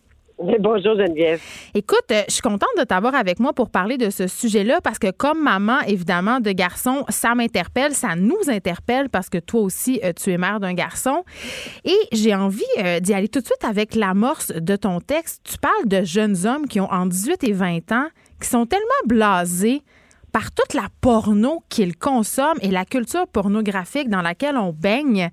Bonjour 0.42 0.96
Geneviève. 0.96 1.40
Écoute, 1.72 2.04
euh, 2.10 2.22
je 2.26 2.32
suis 2.32 2.42
contente 2.42 2.68
de 2.76 2.82
t'avoir 2.82 3.14
avec 3.14 3.38
moi 3.38 3.52
pour 3.52 3.70
parler 3.70 3.96
de 3.96 4.10
ce 4.10 4.26
sujet-là 4.26 4.80
parce 4.82 4.98
que 4.98 5.12
comme 5.12 5.40
maman, 5.40 5.78
évidemment, 5.86 6.40
de 6.40 6.50
garçon, 6.50 7.04
ça 7.10 7.36
m'interpelle, 7.36 7.94
ça 7.94 8.16
nous 8.16 8.40
interpelle 8.48 9.08
parce 9.08 9.28
que 9.28 9.38
toi 9.38 9.60
aussi, 9.60 10.00
euh, 10.02 10.12
tu 10.12 10.32
es 10.32 10.38
mère 10.38 10.58
d'un 10.58 10.74
garçon. 10.74 11.22
Et 11.84 11.96
j'ai 12.10 12.34
envie 12.34 12.64
euh, 12.78 12.98
d'y 12.98 13.14
aller 13.14 13.28
tout 13.28 13.40
de 13.40 13.46
suite 13.46 13.64
avec 13.64 13.94
l'amorce 13.94 14.52
de 14.52 14.74
ton 14.74 15.00
texte. 15.00 15.42
Tu 15.44 15.58
parles 15.58 15.86
de 15.86 16.04
jeunes 16.04 16.44
hommes 16.44 16.66
qui 16.66 16.80
ont 16.80 16.90
entre 16.90 17.10
18 17.10 17.44
et 17.44 17.52
20 17.52 17.92
ans, 17.92 18.08
qui 18.40 18.48
sont 18.48 18.66
tellement 18.66 18.86
blasés 19.06 19.82
par 20.32 20.50
toute 20.50 20.74
la 20.74 20.88
porno 21.00 21.62
qu'ils 21.68 21.96
consomment 21.96 22.58
et 22.62 22.70
la 22.70 22.84
culture 22.84 23.28
pornographique 23.28 24.08
dans 24.08 24.22
laquelle 24.22 24.56
on 24.56 24.72
baigne, 24.72 25.30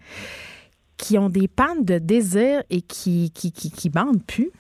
qui 0.98 1.18
ont 1.18 1.30
des 1.30 1.48
pannes 1.48 1.84
de 1.84 1.98
désir 1.98 2.62
et 2.70 2.82
qui, 2.82 3.32
qui, 3.34 3.52
qui, 3.52 3.72
qui 3.72 3.90
bandent 3.90 4.24
plus. 4.28 4.52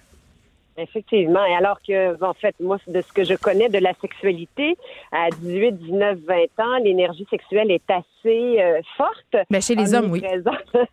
Effectivement. 0.79 1.43
Et 1.45 1.53
alors 1.53 1.81
que, 1.81 2.23
en 2.23 2.33
fait, 2.33 2.55
moi, 2.61 2.77
de 2.87 3.01
ce 3.01 3.11
que 3.11 3.25
je 3.25 3.33
connais 3.33 3.67
de 3.67 3.79
la 3.79 3.93
sexualité, 3.95 4.77
à 5.11 5.29
18, 5.29 5.73
19, 5.73 6.19
20 6.25 6.35
ans, 6.63 6.77
l'énergie 6.81 7.27
sexuelle 7.29 7.69
est 7.69 7.89
assez 7.89 8.05
euh, 8.27 8.81
forte. 8.97 9.45
Mais 9.49 9.61
chez 9.61 9.75
les 9.75 9.93
hommes, 9.93 10.11
oui. 10.11 10.21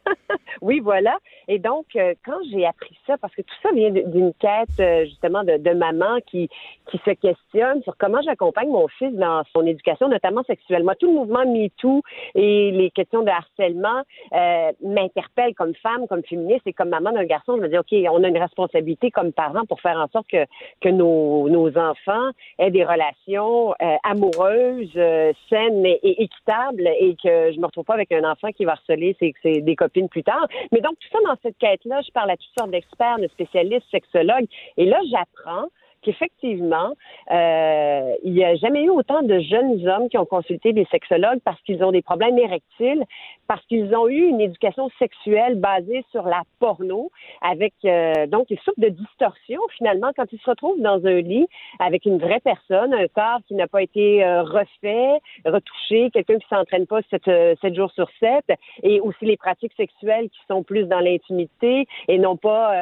oui, 0.62 0.80
voilà. 0.80 1.18
Et 1.48 1.58
donc, 1.58 1.86
euh, 1.96 2.14
quand 2.24 2.38
j'ai 2.50 2.66
appris 2.66 2.96
ça, 3.06 3.16
parce 3.18 3.34
que 3.34 3.42
tout 3.42 3.54
ça 3.62 3.70
vient 3.72 3.90
d'une 3.90 4.32
quête, 4.34 4.68
euh, 4.80 5.04
justement, 5.04 5.44
de, 5.44 5.56
de, 5.56 5.70
maman 5.72 6.18
qui, 6.26 6.48
qui 6.90 6.98
se 7.04 7.10
questionne 7.10 7.82
sur 7.82 7.96
comment 7.98 8.20
j'accompagne 8.22 8.68
mon 8.68 8.88
fils 8.88 9.12
dans 9.14 9.42
son 9.54 9.66
éducation, 9.66 10.08
notamment 10.08 10.42
sexuelle. 10.44 10.84
Moi, 10.84 10.94
tout 10.94 11.06
le 11.06 11.12
mouvement 11.12 11.44
MeToo 11.44 12.02
et 12.34 12.70
les 12.70 12.90
questions 12.90 13.22
de 13.22 13.30
harcèlement 13.30 14.02
euh, 14.32 14.72
m'interpellent 14.82 15.54
comme 15.54 15.74
femme, 15.76 16.06
comme 16.08 16.22
féministe 16.24 16.66
et 16.66 16.72
comme 16.72 16.88
maman 16.88 17.12
d'un 17.12 17.24
garçon. 17.24 17.56
Je 17.56 17.62
me 17.62 17.68
dis, 17.68 17.78
OK, 17.78 17.92
on 18.10 18.22
a 18.24 18.28
une 18.28 18.38
responsabilité 18.38 19.10
comme 19.10 19.32
parents 19.32 19.66
pour 19.66 19.80
faire 19.80 19.96
en 19.96 20.08
sorte 20.08 20.26
que, 20.28 20.44
que 20.80 20.88
nos, 20.88 21.48
nos 21.48 21.76
enfants 21.76 22.30
aient 22.58 22.70
des 22.70 22.84
relations 22.84 23.74
euh, 23.82 23.96
amoureuses, 24.04 24.92
euh, 24.96 25.32
saines 25.48 25.86
et, 25.86 26.22
équitables 26.22 26.88
et 26.98 27.15
que 27.16 27.52
je 27.52 27.58
me 27.58 27.66
retrouve 27.66 27.84
pas 27.84 27.94
avec 27.94 28.12
un 28.12 28.24
enfant 28.30 28.50
qui 28.52 28.64
va 28.64 28.72
harceler 28.72 29.16
ses, 29.18 29.34
ses, 29.42 29.60
des 29.60 29.76
copines 29.76 30.08
plus 30.08 30.22
tard. 30.22 30.46
Mais 30.72 30.80
donc, 30.80 30.94
tout 30.98 31.08
ça 31.12 31.18
dans 31.26 31.36
cette 31.42 31.58
quête-là, 31.58 32.00
je 32.06 32.12
parle 32.12 32.30
à 32.30 32.36
toutes 32.36 32.52
sortes 32.58 32.70
d'experts, 32.70 33.18
de 33.18 33.28
spécialistes, 33.28 33.86
sexologues. 33.90 34.46
Et 34.76 34.84
là, 34.84 34.98
j'apprends 35.10 35.68
qu'effectivement, 36.06 36.92
euh, 37.32 38.14
il 38.22 38.32
n'y 38.32 38.44
a 38.44 38.54
jamais 38.54 38.84
eu 38.84 38.90
autant 38.90 39.22
de 39.22 39.40
jeunes 39.40 39.86
hommes 39.88 40.08
qui 40.08 40.16
ont 40.16 40.24
consulté 40.24 40.72
des 40.72 40.86
sexologues 40.90 41.40
parce 41.44 41.60
qu'ils 41.62 41.82
ont 41.82 41.90
des 41.90 42.02
problèmes 42.02 42.38
érectiles, 42.38 43.04
parce 43.48 43.64
qu'ils 43.66 43.94
ont 43.94 44.08
eu 44.08 44.22
une 44.28 44.40
éducation 44.40 44.88
sexuelle 45.00 45.56
basée 45.56 46.04
sur 46.12 46.22
la 46.22 46.42
porno, 46.60 47.10
avec 47.42 47.74
euh, 47.84 48.26
donc 48.28 48.46
ils 48.50 48.58
souffrent 48.60 48.78
de 48.78 48.88
distorsion 48.88 49.60
finalement 49.76 50.12
quand 50.16 50.26
ils 50.32 50.38
se 50.38 50.48
retrouvent 50.48 50.80
dans 50.80 51.04
un 51.04 51.20
lit 51.20 51.48
avec 51.80 52.06
une 52.06 52.18
vraie 52.18 52.40
personne, 52.40 52.94
un 52.94 53.08
corps 53.08 53.40
qui 53.48 53.54
n'a 53.54 53.66
pas 53.66 53.82
été 53.82 54.24
euh, 54.24 54.42
refait, 54.42 55.18
retouché, 55.44 56.10
quelqu'un 56.12 56.38
qui 56.38 56.46
s'entraîne 56.48 56.86
pas 56.86 57.00
7, 57.10 57.28
euh, 57.28 57.54
jours 57.74 57.90
sur 57.92 58.08
7, 58.20 58.44
et 58.84 59.00
aussi 59.00 59.24
les 59.24 59.36
pratiques 59.36 59.74
sexuelles 59.76 60.28
qui 60.30 60.38
sont 60.48 60.62
plus 60.62 60.84
dans 60.84 61.00
l'intimité 61.00 61.86
et 62.06 62.18
non 62.18 62.36
pas 62.36 62.72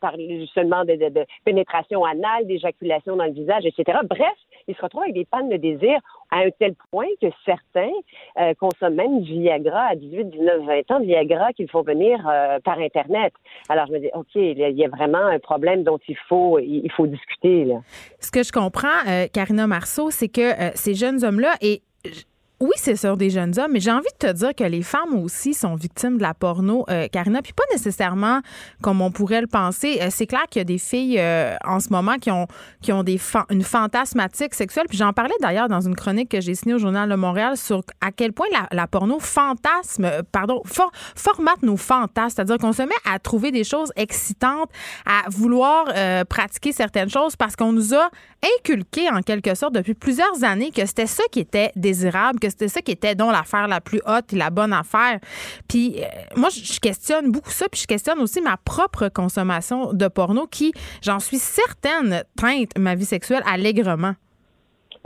par 0.00 0.14
seulement 0.54 0.84
de 0.84 1.26
pénétration 1.44 2.04
anale, 2.04 2.46
des 2.46 2.58
dans 3.16 3.24
le 3.24 3.32
visage, 3.32 3.64
etc. 3.64 3.98
Bref, 4.08 4.34
ils 4.68 4.74
se 4.74 4.82
retrouvent 4.82 5.02
avec 5.02 5.14
des 5.14 5.24
pannes 5.24 5.48
de 5.48 5.56
désir 5.56 6.00
à 6.30 6.38
un 6.38 6.50
tel 6.58 6.74
point 6.90 7.06
que 7.20 7.28
certains 7.44 7.92
euh, 8.40 8.54
consomment 8.58 8.96
même 8.96 9.20
du 9.22 9.40
Viagra 9.40 9.88
à 9.90 9.94
18, 9.94 10.24
19, 10.24 10.64
20 10.64 10.90
ans, 10.90 11.00
Viagra 11.00 11.52
qu'ils 11.52 11.70
font 11.70 11.82
venir 11.82 12.18
euh, 12.28 12.58
par 12.60 12.78
Internet. 12.78 13.32
Alors, 13.68 13.86
je 13.86 13.92
me 13.92 13.98
dis, 14.00 14.10
OK, 14.14 14.34
il 14.34 14.58
y 14.58 14.84
a 14.84 14.88
vraiment 14.88 15.24
un 15.24 15.38
problème 15.38 15.84
dont 15.84 15.98
il 16.08 16.16
faut, 16.28 16.58
il 16.58 16.90
faut 16.92 17.06
discuter. 17.06 17.68
Ce 18.20 18.30
que 18.30 18.42
je 18.42 18.52
comprends, 18.52 18.88
euh, 19.08 19.26
Karina 19.32 19.66
Marceau, 19.66 20.10
c'est 20.10 20.28
que 20.28 20.52
ces 20.74 20.94
jeunes 20.94 21.24
hommes-là, 21.24 21.52
et 21.60 21.82
oui, 22.58 22.72
c'est 22.76 22.96
sur 22.96 23.18
des 23.18 23.28
jeunes 23.28 23.58
hommes, 23.58 23.72
mais 23.72 23.80
j'ai 23.80 23.90
envie 23.90 24.08
de 24.18 24.28
te 24.28 24.32
dire 24.32 24.54
que 24.54 24.64
les 24.64 24.82
femmes 24.82 25.14
aussi 25.14 25.52
sont 25.52 25.74
victimes 25.74 26.16
de 26.16 26.22
la 26.22 26.32
porno, 26.32 26.86
euh, 26.88 27.06
Karina, 27.12 27.42
puis 27.42 27.52
pas 27.52 27.64
nécessairement 27.70 28.40
comme 28.82 29.02
on 29.02 29.10
pourrait 29.10 29.42
le 29.42 29.46
penser. 29.46 29.98
Euh, 30.00 30.08
c'est 30.10 30.26
clair 30.26 30.44
qu'il 30.48 30.60
y 30.60 30.62
a 30.62 30.64
des 30.64 30.78
filles 30.78 31.18
euh, 31.18 31.54
en 31.66 31.80
ce 31.80 31.90
moment 31.90 32.16
qui 32.16 32.30
ont 32.30 32.46
qui 32.80 32.92
ont 32.92 33.02
des 33.02 33.20
une 33.50 33.62
fantasmatique 33.62 34.54
sexuelle. 34.54 34.86
Puis 34.88 34.96
j'en 34.96 35.12
parlais 35.12 35.34
d'ailleurs 35.42 35.68
dans 35.68 35.82
une 35.82 35.94
chronique 35.94 36.30
que 36.30 36.40
j'ai 36.40 36.54
signée 36.54 36.72
au 36.72 36.78
journal 36.78 37.10
de 37.10 37.14
Montréal 37.14 37.58
sur 37.58 37.82
à 38.00 38.10
quel 38.10 38.32
point 38.32 38.46
la, 38.72 38.86
porno 38.86 39.18
fantasme, 39.18 40.06
euh, 40.06 40.22
pardon, 40.32 40.62
for, 40.64 40.90
formate 41.14 41.62
nos 41.62 41.76
fantasmes, 41.76 42.36
c'est-à-dire 42.36 42.56
qu'on 42.56 42.72
se 42.72 42.82
met 42.82 42.94
à 43.04 43.18
trouver 43.18 43.50
des 43.50 43.64
choses 43.64 43.92
excitantes, 43.96 44.70
à 45.04 45.28
vouloir 45.28 45.86
pratiquer 46.28 46.72
certaines 46.72 47.10
choses 47.10 47.36
parce 47.36 47.56
qu'on 47.56 47.72
nous 47.72 47.94
a 47.94 48.08
inculqué 48.58 49.08
en 49.10 49.20
quelque 49.20 49.54
sorte 49.54 49.74
depuis 49.74 49.94
plusieurs 49.94 50.44
années 50.44 50.70
que 50.70 50.84
c'était 50.86 51.06
ça 51.06 51.22
qui 51.30 51.40
était 51.40 51.72
désirable 51.76 52.38
c'était 52.50 52.68
ça 52.68 52.82
qui 52.82 52.92
était 52.92 53.14
donc 53.14 53.32
l'affaire 53.32 53.68
la 53.68 53.80
plus 53.80 54.00
haute 54.06 54.32
et 54.32 54.36
la 54.36 54.50
bonne 54.50 54.72
affaire. 54.72 55.18
Puis 55.68 55.96
euh, 55.98 56.06
moi, 56.36 56.48
je 56.50 56.80
questionne 56.80 57.30
beaucoup 57.30 57.50
ça, 57.50 57.66
puis 57.70 57.80
je 57.80 57.86
questionne 57.86 58.18
aussi 58.20 58.40
ma 58.40 58.56
propre 58.56 59.08
consommation 59.08 59.92
de 59.92 60.08
porno 60.08 60.46
qui, 60.46 60.72
j'en 61.02 61.20
suis 61.20 61.38
certaine, 61.38 62.24
teinte 62.36 62.70
ma 62.78 62.94
vie 62.94 63.04
sexuelle 63.04 63.42
allègrement. 63.46 64.14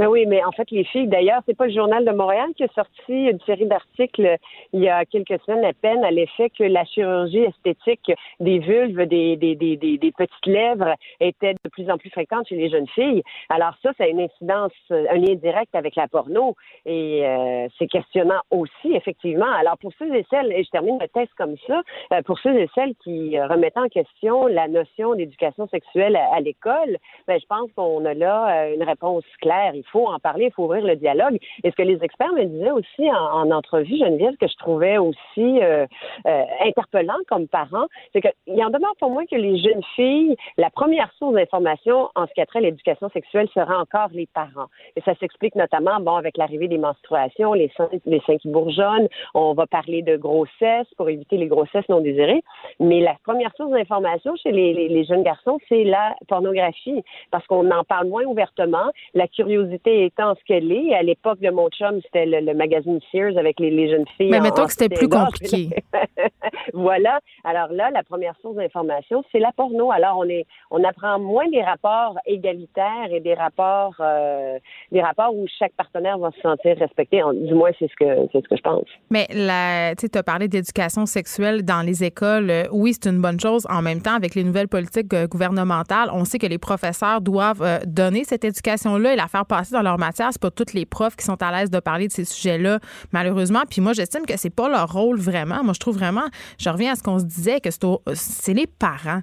Ben 0.00 0.06
oui, 0.06 0.24
mais 0.24 0.42
en 0.42 0.50
fait, 0.52 0.70
les 0.70 0.84
filles, 0.84 1.08
d'ailleurs, 1.08 1.42
c'est 1.44 1.54
pas 1.54 1.66
le 1.66 1.74
Journal 1.74 2.06
de 2.06 2.10
Montréal 2.10 2.48
qui 2.56 2.64
a 2.64 2.68
sorti 2.68 3.12
une 3.12 3.38
série 3.40 3.66
d'articles 3.66 4.38
il 4.72 4.80
y 4.80 4.88
a 4.88 5.04
quelques 5.04 5.38
semaines 5.42 5.62
à 5.62 5.74
peine 5.74 6.02
à 6.04 6.10
l'effet 6.10 6.48
que 6.48 6.64
la 6.64 6.86
chirurgie 6.86 7.44
esthétique 7.44 8.10
des 8.40 8.60
vulves, 8.60 9.06
des, 9.06 9.36
des, 9.36 9.54
des, 9.56 9.76
des, 9.76 10.12
petites 10.12 10.46
lèvres 10.46 10.94
était 11.20 11.52
de 11.52 11.68
plus 11.68 11.90
en 11.90 11.98
plus 11.98 12.08
fréquente 12.08 12.48
chez 12.48 12.56
les 12.56 12.70
jeunes 12.70 12.88
filles. 12.88 13.22
Alors 13.50 13.74
ça, 13.82 13.90
ça 13.98 14.04
a 14.04 14.06
une 14.06 14.22
incidence, 14.22 14.72
un 14.88 15.18
lien 15.18 15.34
direct 15.34 15.74
avec 15.74 15.96
la 15.96 16.08
porno 16.08 16.56
et 16.86 17.26
euh, 17.26 17.68
c'est 17.78 17.86
questionnant 17.86 18.40
aussi, 18.50 18.94
effectivement. 18.94 19.52
Alors 19.52 19.76
pour 19.76 19.92
ceux 19.98 20.14
et 20.14 20.24
celles, 20.30 20.50
et 20.50 20.64
je 20.64 20.70
termine 20.70 20.98
le 20.98 21.08
test 21.08 21.30
comme 21.36 21.56
ça, 21.66 21.82
euh, 22.14 22.22
pour 22.22 22.38
ceux 22.38 22.58
et 22.58 22.70
celles 22.74 22.94
qui 23.04 23.38
remettent 23.38 23.76
en 23.76 23.88
question 23.88 24.46
la 24.46 24.66
notion 24.66 25.14
d'éducation 25.14 25.68
sexuelle 25.68 26.16
à, 26.16 26.40
l'école, 26.40 26.96
ben, 27.28 27.38
je 27.38 27.46
pense 27.46 27.70
qu'on 27.76 28.02
a 28.06 28.14
là 28.14 28.64
euh, 28.64 28.74
une 28.76 28.82
réponse 28.82 29.24
claire 29.42 29.74
faut 29.90 30.06
en 30.06 30.18
parler, 30.18 30.46
il 30.46 30.52
faut 30.52 30.64
ouvrir 30.64 30.84
le 30.84 30.96
dialogue. 30.96 31.38
Et 31.64 31.70
ce 31.70 31.76
que 31.76 31.82
les 31.82 32.02
experts 32.02 32.32
me 32.32 32.44
disaient 32.44 32.70
aussi 32.70 33.10
en, 33.10 33.42
en 33.42 33.50
entrevue, 33.50 33.96
Geneviève, 33.98 34.36
que 34.36 34.48
je 34.48 34.56
trouvais 34.56 34.98
aussi 34.98 35.60
euh, 35.62 35.86
euh, 36.26 36.44
interpellant 36.64 37.18
comme 37.28 37.48
parent, 37.48 37.86
c'est 38.12 38.20
qu'il 38.20 38.62
en 38.64 38.70
demeure 38.70 38.94
pour 38.98 39.10
moi 39.10 39.24
que 39.30 39.36
les 39.36 39.58
jeunes 39.58 39.82
filles, 39.96 40.36
la 40.56 40.70
première 40.70 41.12
source 41.18 41.34
d'information 41.34 42.08
en 42.14 42.26
ce 42.26 42.32
qui 42.34 42.40
a 42.40 42.46
trait 42.46 42.60
à 42.60 42.62
l'éducation 42.62 43.08
sexuelle 43.10 43.48
sera 43.54 43.78
encore 43.78 44.08
les 44.12 44.26
parents. 44.26 44.68
Et 44.96 45.00
ça 45.02 45.14
s'explique 45.16 45.54
notamment, 45.54 46.00
bon, 46.00 46.16
avec 46.16 46.36
l'arrivée 46.36 46.68
des 46.68 46.78
menstruations, 46.78 47.52
les 47.52 47.70
seins, 47.76 47.88
les 48.06 48.20
seins 48.20 48.38
qui 48.38 48.48
bourgeonnent, 48.48 49.08
on 49.34 49.54
va 49.54 49.66
parler 49.66 50.02
de 50.02 50.16
grossesse 50.16 50.86
pour 50.96 51.08
éviter 51.08 51.36
les 51.36 51.46
grossesses 51.46 51.88
non 51.88 52.00
désirées. 52.00 52.42
Mais 52.78 53.00
la 53.00 53.16
première 53.24 53.54
source 53.56 53.70
d'information 53.70 54.34
chez 54.36 54.52
les, 54.52 54.88
les 54.88 55.04
jeunes 55.04 55.22
garçons, 55.22 55.58
c'est 55.68 55.84
la 55.84 56.14
pornographie, 56.28 57.02
parce 57.30 57.46
qu'on 57.46 57.70
en 57.70 57.84
parle 57.84 58.08
moins 58.08 58.24
ouvertement. 58.24 58.90
La 59.14 59.28
curiosité 59.28 59.79
étant 59.86 60.34
ce 60.34 60.44
qu'elle 60.44 60.70
est. 60.70 60.94
À 60.94 61.02
l'époque 61.02 61.40
de 61.40 61.50
mon 61.50 61.68
chum, 61.68 62.00
c'était 62.02 62.26
le, 62.26 62.54
magazine 62.54 63.00
Sears 63.10 63.36
avec 63.38 63.58
les, 63.60 63.88
jeunes 63.88 64.06
filles. 64.16 64.30
Mais 64.30 64.40
mettons 64.40 64.66
que 64.66 64.72
c'était 64.72 64.94
plus 64.94 65.08
compliqué. 65.08 65.70
voilà. 66.74 67.20
Alors 67.44 67.68
là, 67.72 67.90
la 67.90 68.02
première 68.02 68.34
source 68.42 68.56
d'information, 68.56 69.24
c'est 69.32 69.38
la 69.38 69.52
porno. 69.52 69.90
Alors 69.90 70.18
on 70.18 70.28
est, 70.28 70.46
on 70.70 70.82
apprend 70.84 71.18
moins 71.18 71.48
des 71.48 71.62
rapports 71.62 72.18
égalitaires 72.26 73.08
et 73.10 73.20
des 73.20 73.34
rapports, 73.34 73.94
euh, 74.00 74.58
des 74.92 75.00
rapports 75.00 75.34
où 75.34 75.46
chaque 75.58 75.72
partenaire 75.72 76.18
va 76.18 76.30
se 76.32 76.40
sentir 76.40 76.76
respecté. 76.78 77.22
Du 77.34 77.54
moins, 77.54 77.70
c'est 77.78 77.88
ce 77.88 77.96
que, 77.96 78.28
c'est 78.32 78.42
ce 78.42 78.48
que 78.48 78.56
je 78.56 78.62
pense. 78.62 78.84
Mais 79.10 79.26
tu 79.30 80.18
as 80.18 80.22
parlé 80.22 80.48
d'éducation 80.48 81.06
sexuelle 81.06 81.64
dans 81.64 81.82
les 81.82 82.04
écoles. 82.04 82.50
Euh, 82.50 82.64
oui, 82.72 82.92
c'est 82.94 83.08
une 83.08 83.20
bonne 83.20 83.40
chose. 83.40 83.66
En 83.70 83.82
même 83.82 84.02
temps, 84.02 84.14
avec 84.14 84.34
les 84.34 84.44
nouvelles 84.44 84.68
politiques 84.68 85.12
euh, 85.14 85.26
gouvernementales, 85.26 86.10
on 86.12 86.24
sait 86.24 86.38
que 86.38 86.46
les 86.46 86.58
professeurs 86.58 87.20
doivent 87.20 87.80
donner 87.86 88.24
cette 88.24 88.44
éducation-là 88.44 89.12
et 89.12 89.16
la 89.16 89.26
faire 89.26 89.46
passer 89.46 89.59
dans 89.70 89.82
leur 89.82 89.98
matière. 89.98 90.28
C'est 90.32 90.40
pas 90.40 90.50
toutes 90.50 90.72
les 90.72 90.86
profs 90.86 91.16
qui 91.16 91.24
sont 91.24 91.40
à 91.42 91.52
l'aise 91.52 91.70
de 91.70 91.80
parler 91.80 92.08
de 92.08 92.12
ces 92.12 92.24
sujets-là, 92.24 92.80
malheureusement. 93.12 93.62
Puis 93.68 93.80
moi, 93.80 93.92
j'estime 93.92 94.24
que 94.26 94.36
c'est 94.36 94.50
pas 94.50 94.68
leur 94.68 94.92
rôle 94.92 95.18
vraiment. 95.18 95.62
Moi, 95.62 95.74
je 95.74 95.80
trouve 95.80 95.96
vraiment, 95.96 96.28
je 96.58 96.68
reviens 96.70 96.92
à 96.92 96.96
ce 96.96 97.02
qu'on 97.02 97.18
se 97.18 97.24
disait, 97.24 97.60
que 97.60 97.70
c'est 98.14 98.54
les 98.54 98.66
parents 98.66 99.22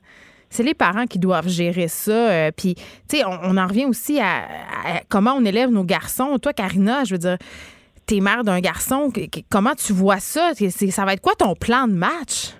c'est 0.50 0.63
les 0.63 0.73
parents 0.73 1.08
qui 1.08 1.19
doivent 1.19 1.50
gérer 1.50 1.88
ça. 1.88 2.12
Euh, 2.12 2.52
puis, 2.56 2.76
tu 2.76 3.17
sais, 3.17 3.26
on, 3.26 3.58
en 3.58 3.67
revient 3.67 3.86
aussi 3.86 4.19
à, 4.19 4.47
comment 5.10 5.34
on 5.34 5.43
élève 5.43 5.69
nos 5.69 5.84
garçons. 5.84 6.38
Toi, 6.41 6.54
Karina, 6.54 7.04
je 7.04 7.15
veux 7.15 7.19
dire, 7.19 7.38
t'es 8.06 8.21
mère 8.21 8.43
d'un 8.43 8.60
garçon. 8.60 9.12
Comment 9.50 9.76
tu 9.76 9.93
vois 9.93 10.19
ça? 10.19 10.54
Ça 10.89 11.06
va 11.06 11.13
être 11.13 11.21
quoi 11.21 11.36
ton 11.36 11.54
plan 11.56 11.88
de 11.88 11.93
match? 11.93 12.54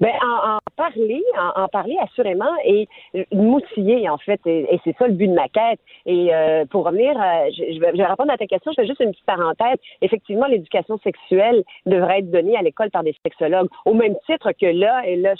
Ben, 0.00 0.12
en, 0.22 0.56
en 0.56 0.58
parler, 0.76 1.22
en, 1.38 1.62
en, 1.62 1.68
parler 1.68 1.96
assurément 2.02 2.50
et 2.64 2.88
moutiller, 3.32 4.08
en 4.08 4.16
fait, 4.16 4.40
et, 4.46 4.80
c'est 4.82 4.96
ça 4.96 5.06
le 5.06 5.12
but 5.12 5.28
de 5.28 5.34
ma 5.34 5.48
quête. 5.48 5.78
Et 6.06 6.34
euh, 6.34 6.64
pour 6.66 6.86
revenir, 6.86 7.10
euh, 7.10 7.50
je, 7.52 7.74
je, 7.74 7.80
vais, 7.80 8.04
répondre 8.04 8.32
à 8.32 8.38
ta 8.38 8.46
question, 8.46 8.72
je 8.72 8.80
fais 8.80 8.86
juste 8.86 9.00
une 9.00 9.10
petite 9.10 9.26
parenthèse. 9.26 9.76
Effectivement, 10.00 10.46
l'éducation 10.46 10.96
sexuelle 11.04 11.62
devrait 11.84 12.20
être 12.20 12.30
donnée 12.30 12.56
à 12.56 12.62
l'école 12.62 12.90
par 12.90 13.02
des 13.02 13.14
sexologues, 13.22 13.68
au 13.84 13.92
même 13.92 14.14
titre 14.24 14.52
que 14.58 14.66
là, 14.66 15.02
et 15.06 15.16
là, 15.16 15.34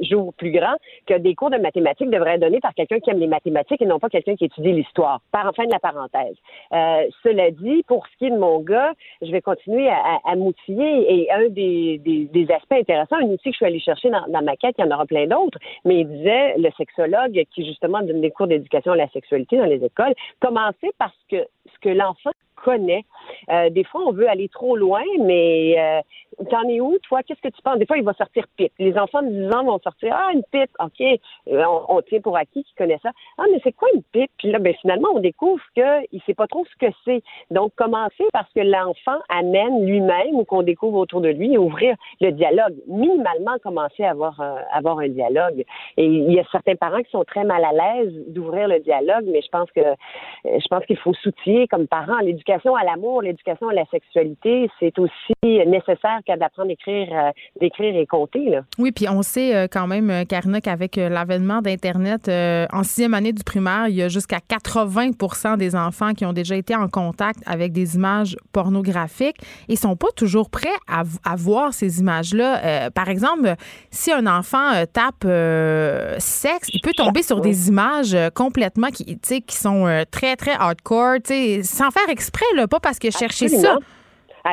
j'ouvre 0.00 0.32
plus 0.32 0.50
grand, 0.50 0.74
que 1.06 1.14
des 1.18 1.36
cours 1.36 1.50
de 1.50 1.58
mathématiques 1.58 2.10
devraient 2.10 2.34
être 2.34 2.40
donnés 2.40 2.60
par 2.60 2.74
quelqu'un 2.74 2.98
qui 2.98 3.10
aime 3.10 3.20
les 3.20 3.28
mathématiques 3.28 3.82
et 3.82 3.86
non 3.86 4.00
pas 4.00 4.08
quelqu'un 4.08 4.34
qui 4.34 4.46
étudie 4.46 4.72
l'histoire. 4.72 5.20
Par 5.30 5.46
enfin 5.46 5.64
de 5.64 5.70
la 5.70 5.78
parenthèse. 5.78 6.36
Euh, 6.72 7.06
cela 7.22 7.52
dit, 7.52 7.84
pour 7.86 8.04
ce 8.08 8.16
qui 8.18 8.26
est 8.26 8.30
de 8.30 8.38
mon 8.38 8.58
gars, 8.58 8.94
je 9.20 9.30
vais 9.30 9.40
continuer 9.40 9.88
à, 9.88 9.98
à, 10.24 10.32
à 10.32 10.36
m'outiller 10.36 11.14
et 11.14 11.30
un 11.30 11.48
des, 11.50 11.98
des, 11.98 12.24
des, 12.24 12.52
aspects 12.52 12.72
intéressants, 12.72 13.16
un 13.16 13.26
outil 13.26 13.50
que 13.50 13.52
je 13.52 13.56
suis 13.56 13.66
allée 13.66 13.78
chercher 13.78 13.91
dans, 14.28 14.42
ma 14.42 14.56
quête, 14.56 14.74
il 14.78 14.84
y 14.84 14.88
en 14.88 14.94
aura 14.94 15.06
plein 15.06 15.26
d'autres, 15.26 15.58
mais 15.84 16.00
il 16.00 16.08
disait, 16.08 16.54
le 16.58 16.70
sexologue 16.76 17.42
qui 17.54 17.64
justement 17.66 18.02
donne 18.02 18.20
des 18.20 18.30
cours 18.30 18.46
d'éducation 18.46 18.92
à 18.92 18.96
la 18.96 19.08
sexualité 19.08 19.56
dans 19.56 19.64
les 19.64 19.84
écoles, 19.84 20.14
commencer 20.40 20.90
parce 20.98 21.16
que 21.30 21.46
ce 21.66 21.78
que 21.80 21.88
l'enfant 21.88 22.32
connaît. 22.62 23.04
Euh, 23.50 23.70
des 23.70 23.84
fois, 23.84 24.02
on 24.06 24.12
veut 24.12 24.28
aller 24.28 24.48
trop 24.48 24.76
loin, 24.76 25.02
mais 25.20 25.74
euh, 25.78 26.44
t'en 26.50 26.62
es 26.68 26.80
où, 26.80 26.98
toi? 27.08 27.22
Qu'est-ce 27.22 27.40
que 27.40 27.54
tu 27.54 27.62
penses? 27.62 27.78
Des 27.78 27.86
fois, 27.86 27.98
il 27.98 28.04
va 28.04 28.14
sortir 28.14 28.44
pipe. 28.56 28.72
Les 28.78 28.96
enfants 28.98 29.22
de 29.22 29.28
10 29.28 29.54
ans 29.54 29.64
vont 29.64 29.78
sortir 29.80 30.14
Ah, 30.16 30.30
une 30.32 30.42
pipe, 30.50 30.70
OK. 30.80 31.00
Euh, 31.48 31.64
on, 31.88 32.00
tient 32.02 32.20
pour 32.20 32.36
acquis 32.36 32.64
qui 32.64 32.74
connaît 32.74 32.98
ça. 33.02 33.10
Ah, 33.38 33.44
mais 33.50 33.60
c'est 33.64 33.72
quoi 33.72 33.88
une 33.94 34.02
pipe? 34.12 34.30
Puis 34.38 34.50
là, 34.50 34.58
ben, 34.58 34.74
finalement, 34.80 35.08
on 35.14 35.20
découvre 35.20 35.62
qu'il 35.74 35.84
ne 36.12 36.18
sait 36.20 36.34
pas 36.34 36.46
trop 36.46 36.64
ce 36.64 36.86
que 36.86 36.92
c'est. 37.04 37.22
Donc, 37.50 37.74
commencer 37.74 38.24
parce 38.32 38.50
que 38.52 38.60
l'enfant 38.60 39.18
amène 39.28 39.84
lui-même 39.84 40.34
ou 40.34 40.44
qu'on 40.44 40.62
découvre 40.62 40.98
autour 40.98 41.20
de 41.20 41.28
lui, 41.28 41.56
ouvrir 41.58 41.96
le 42.20 42.30
dialogue? 42.30 42.74
Minimalement, 42.86 43.58
commencer 43.62 44.04
à 44.04 44.10
avoir, 44.10 44.40
avoir 44.72 44.98
un 44.98 45.08
dialogue. 45.08 45.64
Et 45.96 46.06
il 46.06 46.32
y 46.32 46.38
a 46.38 46.44
certains 46.52 46.76
parents 46.76 47.02
qui 47.02 47.10
sont 47.10 47.24
très 47.24 47.44
mal 47.44 47.64
à 47.64 47.72
l'aise 47.72 48.12
d'ouvrir 48.28 48.68
le 48.68 48.80
dialogue, 48.80 49.24
mais 49.26 49.42
je 49.42 49.48
pense 49.48 49.70
que 49.72 49.80
je 50.44 50.82
qu'il 50.86 50.96
faut 50.96 51.14
soutien 51.14 51.51
comme 51.70 51.86
parents 51.86 52.18
l'éducation 52.18 52.74
à 52.76 52.84
l'amour, 52.84 53.22
l'éducation 53.22 53.68
à 53.68 53.74
la 53.74 53.84
sexualité, 53.86 54.70
c'est 54.78 54.98
aussi 54.98 55.32
nécessaire 55.42 56.20
qu'à 56.24 56.36
d'apprendre 56.36 56.70
à 56.70 56.72
écrire, 56.72 57.08
euh, 57.12 57.30
d'écrire 57.60 57.96
et 57.96 58.06
compter. 58.06 58.50
Là. 58.50 58.62
Oui, 58.78 58.92
puis 58.92 59.08
on 59.08 59.22
sait 59.22 59.54
euh, 59.54 59.66
quand 59.70 59.86
même, 59.86 60.10
euh, 60.10 60.24
Karina, 60.24 60.60
qu'avec 60.60 60.96
l'avènement 60.96 61.60
d'Internet, 61.60 62.30
en 62.72 62.82
sixième 62.82 63.14
année 63.14 63.32
du 63.32 63.44
primaire, 63.44 63.88
il 63.88 63.96
y 63.96 64.02
a 64.02 64.08
jusqu'à 64.08 64.40
80 64.40 65.56
des 65.56 65.76
enfants 65.76 66.12
qui 66.12 66.24
ont 66.24 66.32
déjà 66.32 66.56
été 66.56 66.74
en 66.74 66.88
contact 66.88 67.40
avec 67.46 67.72
des 67.72 67.96
images 67.96 68.36
pornographiques 68.52 69.36
et 69.68 69.76
sont 69.76 69.96
pas 69.96 70.10
toujours 70.16 70.50
prêts 70.50 70.68
à, 70.88 71.02
à 71.24 71.36
voir 71.36 71.72
ces 71.72 72.00
images-là. 72.00 72.90
par 72.90 73.08
exemple, 73.08 73.54
si 73.90 74.12
un 74.12 74.26
enfant 74.26 74.84
tape 74.92 75.26
sexe, 76.18 76.68
il 76.72 76.80
peut 76.82 76.92
tomber 76.96 77.22
sur 77.22 77.40
des 77.40 77.68
images 77.68 78.16
complètement 78.34 78.88
qui, 78.88 79.18
qui 79.18 79.56
sont 79.56 80.04
très, 80.10 80.36
très 80.36 80.52
hardcore, 80.52 81.16
sans 81.62 81.90
faire 81.90 82.08
exprès 82.08 82.46
pas 82.70 82.80
parce 82.80 82.98
que 82.98 83.10
chercher 83.10 83.48
ça. 83.48 83.78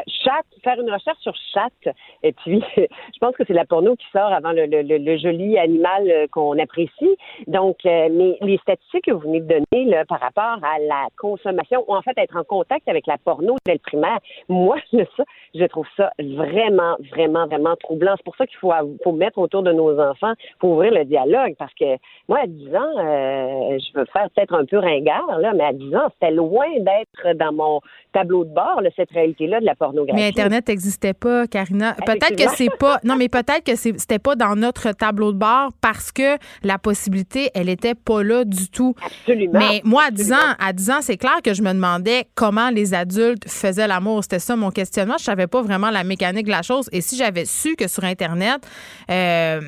chat, 0.07 0.43
faire 0.63 0.79
une 0.79 0.91
recherche 0.91 1.19
sur 1.19 1.33
chat, 1.53 1.91
et 2.23 2.31
puis 2.33 2.63
je 2.77 3.19
pense 3.19 3.35
que 3.35 3.43
c'est 3.47 3.53
la 3.53 3.65
porno 3.65 3.95
qui 3.95 4.05
sort 4.11 4.31
avant 4.31 4.51
le, 4.51 4.65
le, 4.67 5.17
joli 5.17 5.57
animal 5.57 6.09
euh, 6.09 6.27
qu'on 6.31 6.57
apprécie. 6.59 7.17
Donc, 7.47 7.77
euh, 7.85 8.09
mais 8.11 8.37
les 8.41 8.57
statistiques 8.59 9.05
que 9.05 9.11
vous 9.11 9.21
venez 9.21 9.41
de 9.41 9.47
donner 9.71 10.03
par 10.07 10.19
rapport 10.19 10.63
à 10.63 10.79
la 10.79 11.07
consommation, 11.17 11.83
ou 11.87 11.95
en 11.95 12.01
fait 12.01 12.17
être 12.17 12.35
en 12.37 12.43
contact 12.43 12.87
avec 12.87 13.07
la 13.07 13.17
porno 13.17 13.55
dès 13.65 13.73
le 13.73 13.79
primaire, 13.79 14.19
moi, 14.47 14.77
ça, 14.91 15.23
je 15.55 15.65
trouve 15.65 15.85
ça 15.97 16.11
vraiment, 16.19 16.95
vraiment, 17.11 17.47
vraiment 17.47 17.75
troublant. 17.75 18.13
C'est 18.17 18.23
pour 18.23 18.35
ça 18.35 18.45
qu'il 18.45 18.57
faut, 18.57 18.71
faut 19.03 19.11
mettre 19.11 19.37
autour 19.37 19.63
de 19.63 19.71
nos 19.71 19.99
enfants, 19.99 20.33
pour 20.59 20.71
ouvrir 20.71 20.91
le 20.93 21.05
dialogue, 21.05 21.55
parce 21.57 21.73
que 21.73 21.97
moi, 22.27 22.39
à 22.43 22.47
10 22.47 22.75
ans, 22.75 22.97
euh, 22.97 23.79
je 23.79 23.99
veux 23.99 24.05
faire 24.13 24.29
peut-être 24.35 24.53
un 24.53 24.65
peu 24.65 24.77
ringard, 24.77 25.39
là, 25.39 25.53
mais 25.55 25.63
à 25.63 25.73
10 25.73 25.95
ans, 25.95 26.09
c'était 26.13 26.33
loin 26.33 26.67
d'être 26.79 27.37
dans 27.37 27.53
mon 27.53 27.81
tableau 28.13 28.43
de 28.45 28.53
bord, 28.53 28.81
là, 28.81 28.89
cette 28.95 29.11
réalité-là 29.11 29.59
de 29.59 29.65
la 29.65 29.75
pornographie. 29.75 30.19
Mais 30.19 30.27
Internet 30.27 30.67
n'existait 30.67 31.13
pas, 31.13 31.47
Karina. 31.47 31.95
Peut-être 32.05 32.35
que 32.35 32.49
c'est 32.55 32.75
pas. 32.77 32.99
Non, 33.03 33.15
mais 33.15 33.29
peut-être 33.29 33.63
que 33.63 33.75
c'était 33.75 34.19
pas 34.19 34.35
dans 34.35 34.55
notre 34.55 34.91
tableau 34.91 35.31
de 35.31 35.37
bord 35.37 35.71
parce 35.81 36.11
que 36.11 36.37
la 36.63 36.77
possibilité, 36.77 37.49
elle 37.53 37.69
était 37.69 37.95
pas 37.95 38.23
là 38.23 38.45
du 38.45 38.69
tout. 38.69 38.93
Absolument. 39.03 39.59
Mais 39.59 39.81
moi, 39.83 40.03
à 40.07 40.11
10 40.11 40.33
ans, 40.33 40.55
à 40.59 40.73
10 40.73 40.89
ans, 40.91 41.01
c'est 41.01 41.17
clair 41.17 41.41
que 41.43 41.53
je 41.53 41.61
me 41.61 41.73
demandais 41.73 42.25
comment 42.35 42.69
les 42.69 42.93
adultes 42.93 43.47
faisaient 43.47 43.87
l'amour. 43.87 44.23
C'était 44.23 44.39
ça 44.39 44.55
mon 44.55 44.69
questionnement. 44.69 45.15
Je 45.17 45.23
savais 45.23 45.38
pas 45.47 45.61
vraiment 45.61 45.89
la 45.89 46.03
mécanique 46.03 46.45
de 46.45 46.51
la 46.51 46.61
chose. 46.61 46.89
Et 46.91 47.01
si 47.01 47.17
j'avais 47.17 47.45
su 47.45 47.75
que 47.75 47.87
sur 47.87 48.03
Internet, 48.03 48.67
euh, 49.09 49.61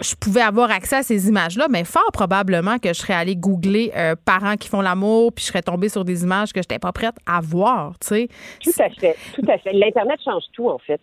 je 0.00 0.14
pouvais 0.14 0.40
avoir 0.40 0.70
accès 0.70 0.96
à 0.96 1.02
ces 1.02 1.28
images-là, 1.28 1.66
mais 1.70 1.84
fort 1.84 2.10
probablement 2.12 2.78
que 2.78 2.88
je 2.88 3.00
serais 3.00 3.14
allée 3.14 3.36
googler 3.36 3.92
euh, 3.96 4.14
parents 4.24 4.56
qui 4.56 4.68
font 4.68 4.80
l'amour, 4.80 5.32
puis 5.32 5.44
je 5.44 5.48
serais 5.48 5.62
tombée 5.62 5.88
sur 5.88 6.04
des 6.04 6.22
images 6.22 6.52
que 6.52 6.60
je 6.60 6.64
n'étais 6.64 6.78
pas 6.78 6.92
prête 6.92 7.14
à 7.26 7.40
voir. 7.40 7.94
Tu 8.00 8.06
sais. 8.06 8.28
Tout 8.62 8.70
à 8.78 8.90
fait. 8.90 9.16
Tout 9.34 9.44
à 9.48 9.58
fait. 9.58 9.72
L'Internet 9.72 10.20
change 10.24 10.44
tout, 10.52 10.68
en 10.68 10.78
fait. 10.78 11.00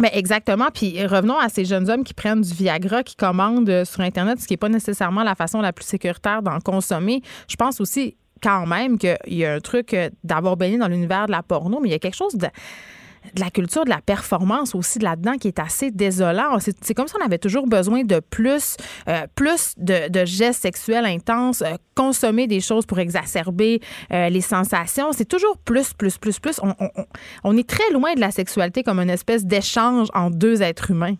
Mais 0.00 0.10
exactement. 0.12 0.68
Puis 0.74 1.04
revenons 1.06 1.38
à 1.38 1.48
ces 1.48 1.64
jeunes 1.64 1.88
hommes 1.88 2.02
qui 2.02 2.14
prennent 2.14 2.40
du 2.40 2.52
Viagra, 2.52 3.02
qui 3.02 3.14
commandent 3.14 3.68
euh, 3.68 3.84
sur 3.84 4.00
Internet, 4.00 4.40
ce 4.40 4.46
qui 4.46 4.54
n'est 4.54 4.58
pas 4.58 4.68
nécessairement 4.68 5.22
la 5.22 5.34
façon 5.34 5.60
la 5.60 5.72
plus 5.72 5.84
sécuritaire 5.84 6.42
d'en 6.42 6.58
consommer. 6.58 7.22
Je 7.48 7.56
pense 7.56 7.80
aussi 7.80 8.16
quand 8.42 8.66
même 8.66 8.98
qu'il 8.98 9.16
y 9.28 9.44
a 9.44 9.54
un 9.54 9.60
truc 9.60 9.96
d'avoir 10.22 10.56
baigné 10.56 10.76
dans 10.76 10.88
l'univers 10.88 11.26
de 11.26 11.32
la 11.32 11.42
porno, 11.42 11.80
mais 11.80 11.88
il 11.88 11.92
y 11.92 11.94
a 11.94 11.98
quelque 11.98 12.16
chose 12.16 12.34
de 12.34 12.48
de 13.34 13.40
la 13.40 13.50
culture 13.50 13.84
de 13.84 13.90
la 13.90 14.00
performance 14.00 14.74
aussi 14.74 14.98
là-dedans 14.98 15.36
qui 15.38 15.48
est 15.48 15.58
assez 15.58 15.90
désolant. 15.90 16.58
C'est 16.58 16.94
comme 16.94 17.08
si 17.08 17.14
on 17.20 17.24
avait 17.24 17.38
toujours 17.38 17.66
besoin 17.66 18.04
de 18.04 18.20
plus, 18.20 18.76
euh, 19.08 19.26
plus 19.34 19.74
de, 19.76 20.24
gestes 20.24 20.62
sexuels 20.62 21.04
intenses, 21.04 21.62
euh, 21.62 21.74
consommer 21.94 22.46
des 22.46 22.60
choses 22.60 22.86
pour 22.86 22.98
exacerber 22.98 23.80
euh, 24.12 24.28
les 24.28 24.40
sensations. 24.40 25.12
C'est 25.12 25.24
toujours 25.24 25.56
plus, 25.58 25.92
plus, 25.92 26.18
plus, 26.18 26.38
plus. 26.38 26.60
On, 26.62 26.74
on, 26.80 26.90
on 27.44 27.56
est 27.56 27.68
très 27.68 27.90
loin 27.92 28.14
de 28.14 28.20
la 28.20 28.30
sexualité 28.30 28.82
comme 28.82 29.00
une 29.00 29.10
espèce 29.10 29.44
d'échange 29.44 30.08
entre 30.14 30.36
deux 30.36 30.62
êtres 30.62 30.90
humains. 30.90 31.16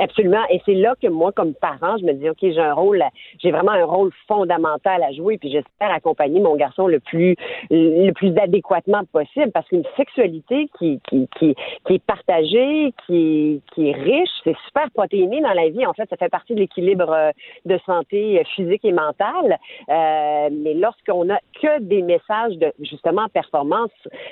Absolument. 0.00 0.42
Et 0.48 0.62
c'est 0.64 0.74
là 0.74 0.94
que 1.00 1.08
moi, 1.08 1.30
comme 1.30 1.52
parent, 1.54 1.98
je 1.98 2.06
me 2.06 2.14
dis, 2.14 2.28
OK, 2.30 2.38
j'ai 2.40 2.58
un 2.58 2.72
rôle, 2.72 3.04
j'ai 3.38 3.50
vraiment 3.50 3.72
un 3.72 3.84
rôle 3.84 4.10
fondamental 4.26 5.02
à 5.02 5.12
jouer, 5.12 5.36
puis 5.36 5.50
j'espère 5.50 5.90
accompagner 5.92 6.40
mon 6.40 6.56
garçon 6.56 6.86
le 6.86 7.00
plus, 7.00 7.36
le 7.70 8.10
plus 8.12 8.36
adéquatement 8.38 9.02
possible, 9.12 9.50
parce 9.52 9.68
qu'une 9.68 9.84
sexualité 9.98 10.70
qui, 10.78 11.00
qui, 11.06 11.28
qui, 11.38 11.54
qui 11.86 11.94
est 11.94 12.04
partagée, 12.04 12.94
qui, 13.06 13.60
qui 13.74 13.90
est 13.90 13.92
riche, 13.92 14.30
c'est 14.42 14.56
super 14.66 14.90
protéiné 14.92 15.42
dans 15.42 15.52
la 15.52 15.68
vie. 15.68 15.84
En 15.84 15.92
fait, 15.92 16.08
ça 16.08 16.16
fait 16.16 16.30
partie 16.30 16.54
de 16.54 16.60
l'équilibre 16.60 17.10
euh, 17.12 17.30
de 17.66 17.78
santé 17.84 18.42
physique 18.54 18.84
et 18.86 18.92
mentale. 18.92 19.58
Euh, 19.90 20.48
mais 20.50 20.72
lorsqu'on 20.72 21.28
a 21.28 21.38
que 21.60 21.80
des 21.82 22.00
messages 22.00 22.56
de, 22.56 22.72
justement, 22.80 23.26
performance, 23.28 23.90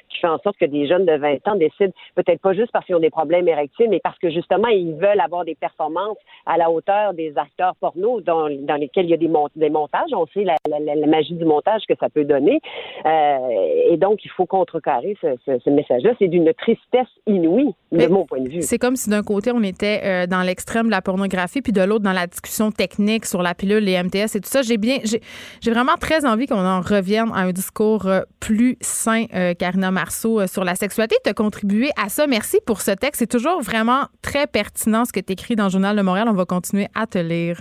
qui 0.08 0.18
fait 0.18 0.28
en 0.28 0.38
sorte 0.38 0.56
que 0.56 0.64
des 0.64 0.86
jeunes 0.86 1.04
de 1.04 1.16
20 1.16 1.46
ans 1.48 1.56
décident, 1.56 1.92
peut-être 2.14 2.40
pas 2.40 2.54
juste 2.54 2.72
parce 2.72 2.86
qu'ils 2.86 2.96
ont 2.96 3.00
des 3.00 3.10
problèmes 3.10 3.48
érectiles, 3.48 3.88
mais 3.90 4.00
parce 4.00 4.18
que 4.18 4.30
justement, 4.30 4.68
ils 4.68 4.94
veulent 4.94 5.20
avoir 5.20 5.44
des 5.44 5.57
performances 5.58 6.16
à 6.46 6.56
la 6.56 6.70
hauteur 6.70 7.14
des 7.14 7.32
acteurs 7.36 7.74
porno 7.76 8.20
dans, 8.20 8.48
dans 8.50 8.76
lesquels 8.76 9.06
il 9.06 9.10
y 9.10 9.14
a 9.14 9.16
des, 9.16 9.30
des 9.56 9.70
montages. 9.70 10.10
On 10.12 10.26
sait 10.26 10.44
la, 10.44 10.56
la, 10.66 11.06
magie 11.06 11.34
du 11.34 11.44
montage 11.44 11.82
que 11.88 11.94
ça 11.98 12.08
peut 12.08 12.24
donner. 12.24 12.60
Euh, 13.06 13.90
et 13.90 13.96
donc, 13.96 14.24
il 14.24 14.30
faut 14.30 14.46
contrecarrer 14.46 15.16
ce, 15.20 15.28
ce, 15.44 15.70
message-là. 15.70 16.12
C'est 16.18 16.28
d'une 16.28 16.52
tristesse 16.54 17.08
inouïe, 17.26 17.74
de 17.92 18.06
mon 18.06 18.24
point 18.24 18.40
de 18.40 18.48
vue. 18.48 18.62
C'est 18.62 18.78
comme 18.78 18.96
si 18.96 19.10
d'un 19.10 19.22
côté, 19.22 19.50
on 19.52 19.62
était 19.62 20.00
euh, 20.04 20.26
dans 20.26 20.42
l'extrême 20.42 20.86
de 20.86 20.90
la 20.90 21.02
pornographie, 21.02 21.62
puis 21.62 21.72
de 21.72 21.82
l'autre, 21.82 22.04
dans 22.04 22.12
la 22.12 22.26
discussion 22.26 22.70
technique 22.70 23.26
sur 23.26 23.42
la 23.42 23.54
pilule, 23.54 23.84
les 23.84 24.02
MTS 24.02 24.36
et 24.36 24.40
tout 24.40 24.48
ça. 24.48 24.62
J'ai 24.62 24.76
bien, 24.76 24.98
j'ai 25.04 25.70
vraiment 25.70 25.96
très 26.00 26.24
envie 26.26 26.46
qu'on 26.46 26.56
en 26.56 26.80
revienne 26.80 27.30
à 27.34 27.40
un 27.40 27.52
discours 27.52 28.06
euh, 28.06 28.20
plus 28.40 28.76
sain, 28.80 29.26
Karina 29.58 29.90
Marceau, 29.90 30.46
sur 30.46 30.64
la 30.64 30.74
sexualité. 30.74 31.16
Tu 31.24 31.30
as 31.30 31.34
contribué 31.34 31.90
à 32.02 32.08
ça. 32.08 32.26
Merci 32.26 32.58
pour 32.64 32.80
ce 32.80 32.90
texte. 32.92 33.20
C'est 33.20 33.30
toujours 33.30 33.60
vraiment 33.60 34.04
très 34.22 34.46
pertinent 34.46 35.04
ce 35.04 35.12
que 35.12 35.20
tu 35.20 35.32
écris 35.32 35.47
dans 35.56 35.64
le 35.64 35.70
Journal 35.70 35.96
de 35.96 36.02
Montréal. 36.02 36.28
On 36.28 36.34
va 36.34 36.44
continuer 36.44 36.88
à 36.94 37.06
te 37.06 37.18
lire. 37.18 37.58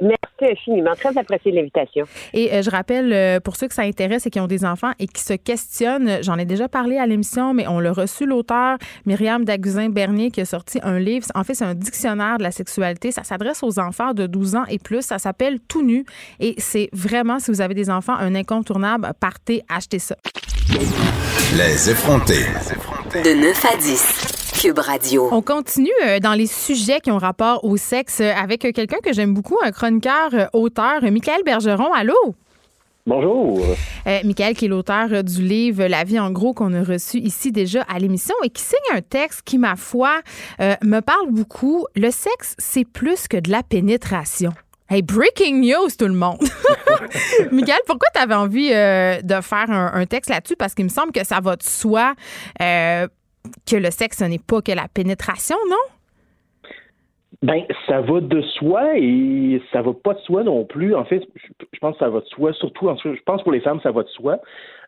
Merci 0.00 0.52
infiniment. 0.52 0.94
Très 0.94 1.16
apprécié 1.18 1.50
l'invitation. 1.50 2.06
Et 2.32 2.52
euh, 2.52 2.62
je 2.62 2.70
rappelle, 2.70 3.12
euh, 3.12 3.40
pour 3.40 3.56
ceux 3.56 3.66
que 3.66 3.74
ça 3.74 3.82
intéresse 3.82 4.26
et 4.26 4.30
qui 4.30 4.38
ont 4.38 4.46
des 4.46 4.64
enfants 4.64 4.92
et 4.98 5.06
qui 5.08 5.22
se 5.22 5.32
questionnent, 5.32 6.18
j'en 6.22 6.38
ai 6.38 6.44
déjà 6.44 6.68
parlé 6.68 6.98
à 6.98 7.06
l'émission, 7.06 7.52
mais 7.52 7.66
on 7.66 7.80
l'a 7.80 7.92
reçu 7.92 8.24
l'auteur 8.24 8.78
Myriam 9.06 9.44
Daguzin-Bernier 9.44 10.30
qui 10.30 10.40
a 10.40 10.44
sorti 10.44 10.78
un 10.82 10.98
livre. 10.98 11.26
En 11.34 11.42
fait, 11.42 11.54
c'est 11.54 11.64
un 11.64 11.74
dictionnaire 11.74 12.38
de 12.38 12.44
la 12.44 12.52
sexualité. 12.52 13.10
Ça 13.10 13.24
s'adresse 13.24 13.62
aux 13.62 13.78
enfants 13.80 14.14
de 14.14 14.26
12 14.26 14.54
ans 14.54 14.64
et 14.68 14.78
plus. 14.78 15.02
Ça 15.02 15.18
s'appelle 15.18 15.58
Tout 15.60 15.84
nu. 15.84 16.04
Et 16.38 16.54
c'est 16.58 16.88
vraiment, 16.92 17.40
si 17.40 17.50
vous 17.50 17.60
avez 17.60 17.74
des 17.74 17.90
enfants, 17.90 18.14
un 18.14 18.34
incontournable. 18.34 19.10
Partez, 19.18 19.64
achetez 19.68 19.98
ça. 19.98 20.16
Les 21.56 21.90
effrontés. 21.90 22.46
De 23.24 23.40
9 23.40 23.64
à 23.64 23.76
10. 23.78 24.47
On 25.30 25.40
continue 25.40 25.90
euh, 26.04 26.18
dans 26.18 26.34
les 26.34 26.48
sujets 26.48 26.98
qui 26.98 27.12
ont 27.12 27.18
rapport 27.18 27.64
au 27.64 27.76
sexe 27.76 28.20
euh, 28.20 28.32
avec 28.34 28.64
euh, 28.64 28.72
quelqu'un 28.72 28.96
que 29.04 29.12
j'aime 29.12 29.32
beaucoup, 29.32 29.56
un 29.62 29.70
chroniqueur, 29.70 30.50
auteur, 30.52 31.00
Michael 31.02 31.44
Bergeron. 31.44 31.92
Allô? 31.92 32.34
Bonjour. 33.06 33.60
Michael, 34.24 34.54
qui 34.54 34.64
est 34.64 34.68
l'auteur 34.68 35.22
du 35.22 35.42
livre 35.42 35.84
La 35.84 36.04
vie 36.04 36.18
en 36.18 36.30
gros 36.30 36.52
qu'on 36.52 36.74
a 36.74 36.82
reçu 36.82 37.18
ici 37.18 37.52
déjà 37.52 37.82
à 37.82 37.98
l'émission 37.98 38.34
et 38.42 38.50
qui 38.50 38.62
signe 38.62 38.96
un 38.96 39.00
texte 39.00 39.42
qui, 39.44 39.56
ma 39.56 39.76
foi, 39.76 40.20
me 40.58 41.00
parle 41.00 41.30
beaucoup. 41.30 41.86
Le 41.96 42.10
sexe, 42.10 42.54
c'est 42.58 42.84
plus 42.84 43.26
que 43.26 43.38
de 43.38 43.50
la 43.50 43.62
pénétration. 43.62 44.52
Hey, 44.90 45.00
breaking 45.00 45.60
news, 45.62 45.88
tout 45.98 46.06
le 46.06 46.14
monde. 46.14 46.42
Michael, 47.52 47.80
pourquoi 47.86 48.08
tu 48.14 48.20
avais 48.20 48.34
envie 48.34 48.68
de 48.68 49.40
faire 49.40 49.70
un, 49.70 50.04
texte 50.04 50.28
là-dessus? 50.28 50.56
Parce 50.56 50.74
qu'il 50.74 50.84
me 50.84 50.90
semble 50.90 51.12
que 51.12 51.24
ça 51.24 51.40
va 51.40 51.56
de 51.56 51.62
soi 51.62 52.14
que 53.66 53.76
le 53.76 53.90
sexe, 53.90 54.18
ce 54.18 54.24
n'est 54.24 54.38
pas 54.38 54.62
que 54.62 54.72
la 54.72 54.86
pénétration, 54.92 55.56
non? 55.68 55.76
Ben, 57.42 57.62
ça 57.86 58.00
va 58.00 58.20
de 58.20 58.40
soi 58.40 58.96
et 58.96 59.62
ça 59.72 59.80
va 59.80 59.92
pas 59.92 60.14
de 60.14 60.18
soi 60.20 60.42
non 60.42 60.64
plus. 60.64 60.94
En 60.96 61.04
fait, 61.04 61.22
je 61.72 61.78
pense 61.78 61.92
que 61.94 62.00
ça 62.00 62.08
va 62.08 62.20
de 62.20 62.26
soi, 62.26 62.52
surtout, 62.54 62.90
je 63.04 63.22
pense 63.24 63.42
pour 63.42 63.52
les 63.52 63.60
femmes, 63.60 63.80
ça 63.80 63.92
va 63.92 64.02
de 64.02 64.08
soi. 64.08 64.38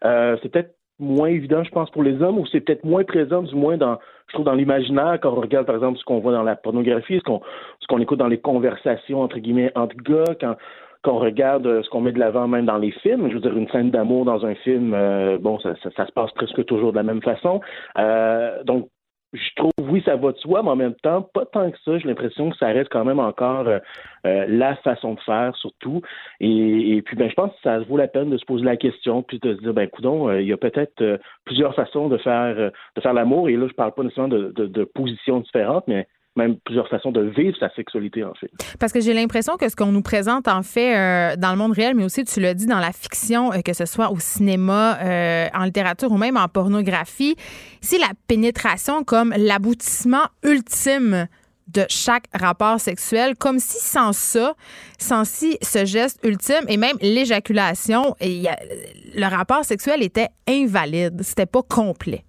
Euh, 0.04 0.36
c'est 0.42 0.48
peut-être 0.48 0.74
moins 0.98 1.28
évident, 1.28 1.62
je 1.62 1.70
pense, 1.70 1.90
pour 1.90 2.02
les 2.02 2.20
hommes, 2.20 2.38
ou 2.38 2.46
c'est 2.46 2.60
peut-être 2.60 2.84
moins 2.84 3.04
présent, 3.04 3.42
du 3.42 3.54
moins, 3.54 3.76
dans, 3.76 3.98
je 4.26 4.34
trouve, 4.34 4.44
dans 4.44 4.54
l'imaginaire, 4.54 5.18
quand 5.22 5.32
on 5.32 5.40
regarde, 5.40 5.66
par 5.66 5.76
exemple, 5.76 5.98
ce 5.98 6.04
qu'on 6.04 6.18
voit 6.18 6.32
dans 6.32 6.42
la 6.42 6.56
pornographie, 6.56 7.18
ce 7.18 7.22
qu'on, 7.22 7.40
ce 7.80 7.86
qu'on 7.86 8.00
écoute 8.00 8.18
dans 8.18 8.28
les 8.28 8.40
conversations, 8.40 9.22
entre 9.22 9.38
guillemets, 9.38 9.72
entre 9.76 9.96
gars, 9.96 10.34
quand, 10.40 10.56
qu'on 11.02 11.18
regarde 11.18 11.66
euh, 11.66 11.82
ce 11.82 11.88
qu'on 11.88 12.00
met 12.00 12.12
de 12.12 12.18
l'avant 12.18 12.48
même 12.48 12.66
dans 12.66 12.78
les 12.78 12.92
films. 12.92 13.28
Je 13.28 13.34
veux 13.34 13.40
dire, 13.40 13.56
une 13.56 13.68
scène 13.68 13.90
d'amour 13.90 14.24
dans 14.24 14.44
un 14.44 14.54
film, 14.54 14.92
euh, 14.94 15.38
bon, 15.38 15.58
ça, 15.60 15.74
ça, 15.82 15.90
ça, 15.96 16.06
se 16.06 16.12
passe 16.12 16.30
presque 16.32 16.64
toujours 16.66 16.92
de 16.92 16.96
la 16.96 17.02
même 17.02 17.22
façon. 17.22 17.60
Euh, 17.98 18.62
donc, 18.64 18.88
je 19.32 19.48
trouve, 19.54 19.70
oui, 19.82 20.02
ça 20.04 20.16
va 20.16 20.32
de 20.32 20.38
soi, 20.38 20.60
mais 20.64 20.70
en 20.70 20.76
même 20.76 20.96
temps, 21.04 21.22
pas 21.22 21.46
tant 21.46 21.70
que 21.70 21.78
ça. 21.84 21.98
J'ai 21.98 22.08
l'impression 22.08 22.50
que 22.50 22.56
ça 22.56 22.66
reste 22.66 22.90
quand 22.90 23.04
même 23.04 23.20
encore 23.20 23.68
euh, 23.68 23.78
la 24.24 24.74
façon 24.76 25.14
de 25.14 25.20
faire, 25.20 25.54
surtout. 25.54 26.02
Et, 26.40 27.00
puis, 27.04 27.16
ben, 27.16 27.30
je 27.30 27.34
pense 27.34 27.52
que 27.52 27.60
ça 27.62 27.78
vaut 27.78 27.96
la 27.96 28.08
peine 28.08 28.30
de 28.30 28.36
se 28.38 28.44
poser 28.44 28.64
la 28.64 28.76
question, 28.76 29.22
puis 29.22 29.38
de 29.38 29.54
se 29.54 29.60
dire, 29.60 29.72
ben, 29.72 29.88
coudon, 29.88 30.32
il 30.32 30.46
y 30.46 30.52
a 30.52 30.56
peut-être 30.56 31.20
plusieurs 31.44 31.76
façons 31.76 32.08
de 32.08 32.18
faire 32.18 32.56
de 32.56 33.00
faire 33.00 33.14
l'amour. 33.14 33.48
Et 33.48 33.56
là, 33.56 33.68
je 33.68 33.74
parle 33.74 33.92
pas 33.92 34.02
nécessairement 34.02 34.36
de, 34.36 34.50
de, 34.50 34.66
de 34.66 34.84
positions 34.84 35.38
différentes, 35.38 35.84
mais 35.86 36.08
même 36.36 36.56
plusieurs 36.64 36.88
façons 36.88 37.10
de 37.10 37.22
vivre 37.22 37.56
sa 37.58 37.70
sexualité, 37.74 38.24
en 38.24 38.34
fait. 38.34 38.50
Parce 38.78 38.92
que 38.92 39.00
j'ai 39.00 39.12
l'impression 39.12 39.56
que 39.56 39.68
ce 39.68 39.76
qu'on 39.76 39.92
nous 39.92 40.02
présente, 40.02 40.48
en 40.48 40.62
fait, 40.62 40.96
euh, 40.96 41.36
dans 41.36 41.50
le 41.50 41.56
monde 41.56 41.72
réel, 41.72 41.94
mais 41.94 42.04
aussi, 42.04 42.24
tu 42.24 42.40
l'as 42.40 42.54
dit, 42.54 42.66
dans 42.66 42.78
la 42.78 42.92
fiction, 42.92 43.52
euh, 43.52 43.60
que 43.62 43.72
ce 43.72 43.84
soit 43.84 44.10
au 44.10 44.18
cinéma, 44.18 44.98
euh, 45.02 45.48
en 45.54 45.64
littérature 45.64 46.10
ou 46.12 46.18
même 46.18 46.36
en 46.36 46.46
pornographie, 46.48 47.36
c'est 47.80 47.98
la 47.98 48.10
pénétration 48.28 49.02
comme 49.02 49.34
l'aboutissement 49.36 50.24
ultime 50.44 51.26
de 51.68 51.84
chaque 51.88 52.24
rapport 52.34 52.80
sexuel, 52.80 53.36
comme 53.36 53.58
si 53.58 53.78
sans 53.78 54.12
ça, 54.12 54.54
sans 54.98 55.24
si 55.24 55.56
ce 55.62 55.84
geste 55.84 56.18
ultime 56.24 56.64
et 56.68 56.76
même 56.76 56.96
l'éjaculation, 57.00 58.16
le 58.20 59.28
rapport 59.28 59.64
sexuel 59.64 60.02
était 60.02 60.28
invalide, 60.48 61.22
c'était 61.22 61.46
pas 61.46 61.62
complet. 61.62 62.24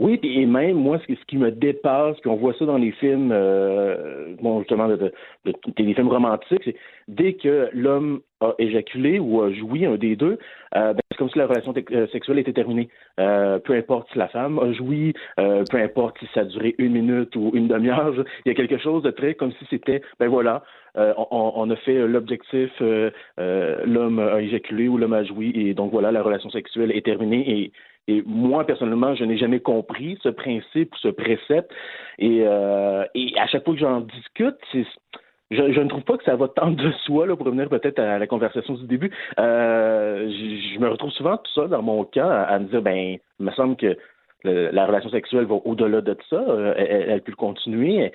Oui, 0.00 0.18
et 0.22 0.46
même 0.46 0.78
moi, 0.78 0.98
ce, 1.06 1.12
qui 1.26 1.36
me 1.36 1.50
dépasse, 1.50 2.18
puis 2.20 2.30
on 2.30 2.36
voit 2.36 2.54
ça 2.54 2.64
dans 2.64 2.78
les 2.78 2.90
films, 2.92 3.32
euh, 3.32 4.34
bon 4.40 4.60
justement, 4.60 4.88
de, 4.88 4.96
de, 4.96 5.12
de, 5.44 5.52
des 5.76 5.92
films 5.92 6.08
romantiques, 6.08 6.62
c'est 6.64 6.76
dès 7.06 7.34
que 7.34 7.68
l'homme 7.74 8.20
a 8.40 8.54
éjaculé 8.58 9.18
ou 9.18 9.42
a 9.42 9.52
joui 9.52 9.84
un 9.84 9.96
des 9.96 10.16
deux, 10.16 10.38
euh, 10.74 10.94
ben, 10.94 11.00
c'est 11.10 11.18
comme 11.18 11.28
si 11.28 11.36
la 11.36 11.46
relation 11.46 11.74
euh, 11.92 12.06
sexuelle 12.06 12.38
était 12.38 12.54
terminée. 12.54 12.88
Euh, 13.18 13.58
peu 13.58 13.74
importe 13.74 14.08
si 14.10 14.16
la 14.16 14.28
femme 14.28 14.58
a 14.58 14.72
joui, 14.72 15.12
euh, 15.38 15.64
peu 15.70 15.76
importe 15.76 16.16
si 16.18 16.26
ça 16.32 16.40
a 16.40 16.44
duré 16.44 16.74
une 16.78 16.92
minute 16.92 17.36
ou 17.36 17.50
une 17.52 17.68
demi-heure, 17.68 18.14
il 18.46 18.48
y 18.48 18.50
a 18.52 18.54
quelque 18.54 18.78
chose 18.78 19.02
de 19.02 19.10
très 19.10 19.34
comme 19.34 19.52
si 19.52 19.66
c'était, 19.68 20.00
ben 20.18 20.28
voilà, 20.28 20.62
on, 20.94 21.52
on, 21.56 21.70
a 21.70 21.76
fait 21.76 22.06
l'objectif, 22.06 22.70
l'homme 23.38 24.18
a 24.18 24.40
éjaculé 24.40 24.88
ou 24.88 24.96
l'homme 24.96 25.12
a 25.12 25.24
joui, 25.24 25.52
et 25.54 25.74
donc 25.74 25.92
voilà, 25.92 26.10
la 26.10 26.22
relation 26.22 26.50
sexuelle 26.50 26.90
est 26.90 27.04
terminée 27.04 27.44
et 27.48 27.72
et 28.10 28.24
moi, 28.26 28.66
personnellement, 28.66 29.14
je 29.14 29.24
n'ai 29.24 29.38
jamais 29.38 29.60
compris 29.60 30.18
ce 30.22 30.28
principe, 30.28 30.92
ce 31.00 31.08
précepte. 31.08 31.70
Et, 32.18 32.42
euh, 32.44 33.04
à 33.36 33.46
chaque 33.46 33.64
fois 33.64 33.74
que 33.74 33.80
j'en 33.80 34.00
discute, 34.00 34.56
je, 35.52 35.80
ne 35.80 35.88
trouve 35.88 36.02
pas 36.02 36.18
que 36.18 36.24
ça 36.24 36.34
va 36.34 36.48
tant 36.48 36.72
de 36.72 36.90
soi, 37.04 37.28
là, 37.28 37.36
pour 37.36 37.46
revenir 37.46 37.68
peut-être 37.68 38.00
à 38.00 38.18
la 38.18 38.26
conversation 38.26 38.74
du 38.74 38.86
début. 38.86 39.12
Euh, 39.38 40.28
je, 40.28 40.78
me 40.80 40.88
retrouve 40.88 41.12
souvent 41.12 41.36
tout 41.36 41.52
ça 41.54 41.68
dans 41.68 41.82
mon 41.82 42.02
cas 42.02 42.28
à, 42.28 42.58
me 42.58 42.64
dire, 42.66 42.82
ben, 42.82 43.16
il 43.38 43.46
me 43.46 43.52
semble 43.52 43.76
que 43.76 43.96
le, 44.42 44.70
la 44.72 44.86
relation 44.86 45.10
sexuelle 45.10 45.44
va 45.44 45.56
au-delà 45.64 46.00
de 46.00 46.16
ça. 46.28 46.36
Euh, 46.36 46.74
elle, 46.76 47.22
peut 47.22 47.32
continuer. 47.32 48.10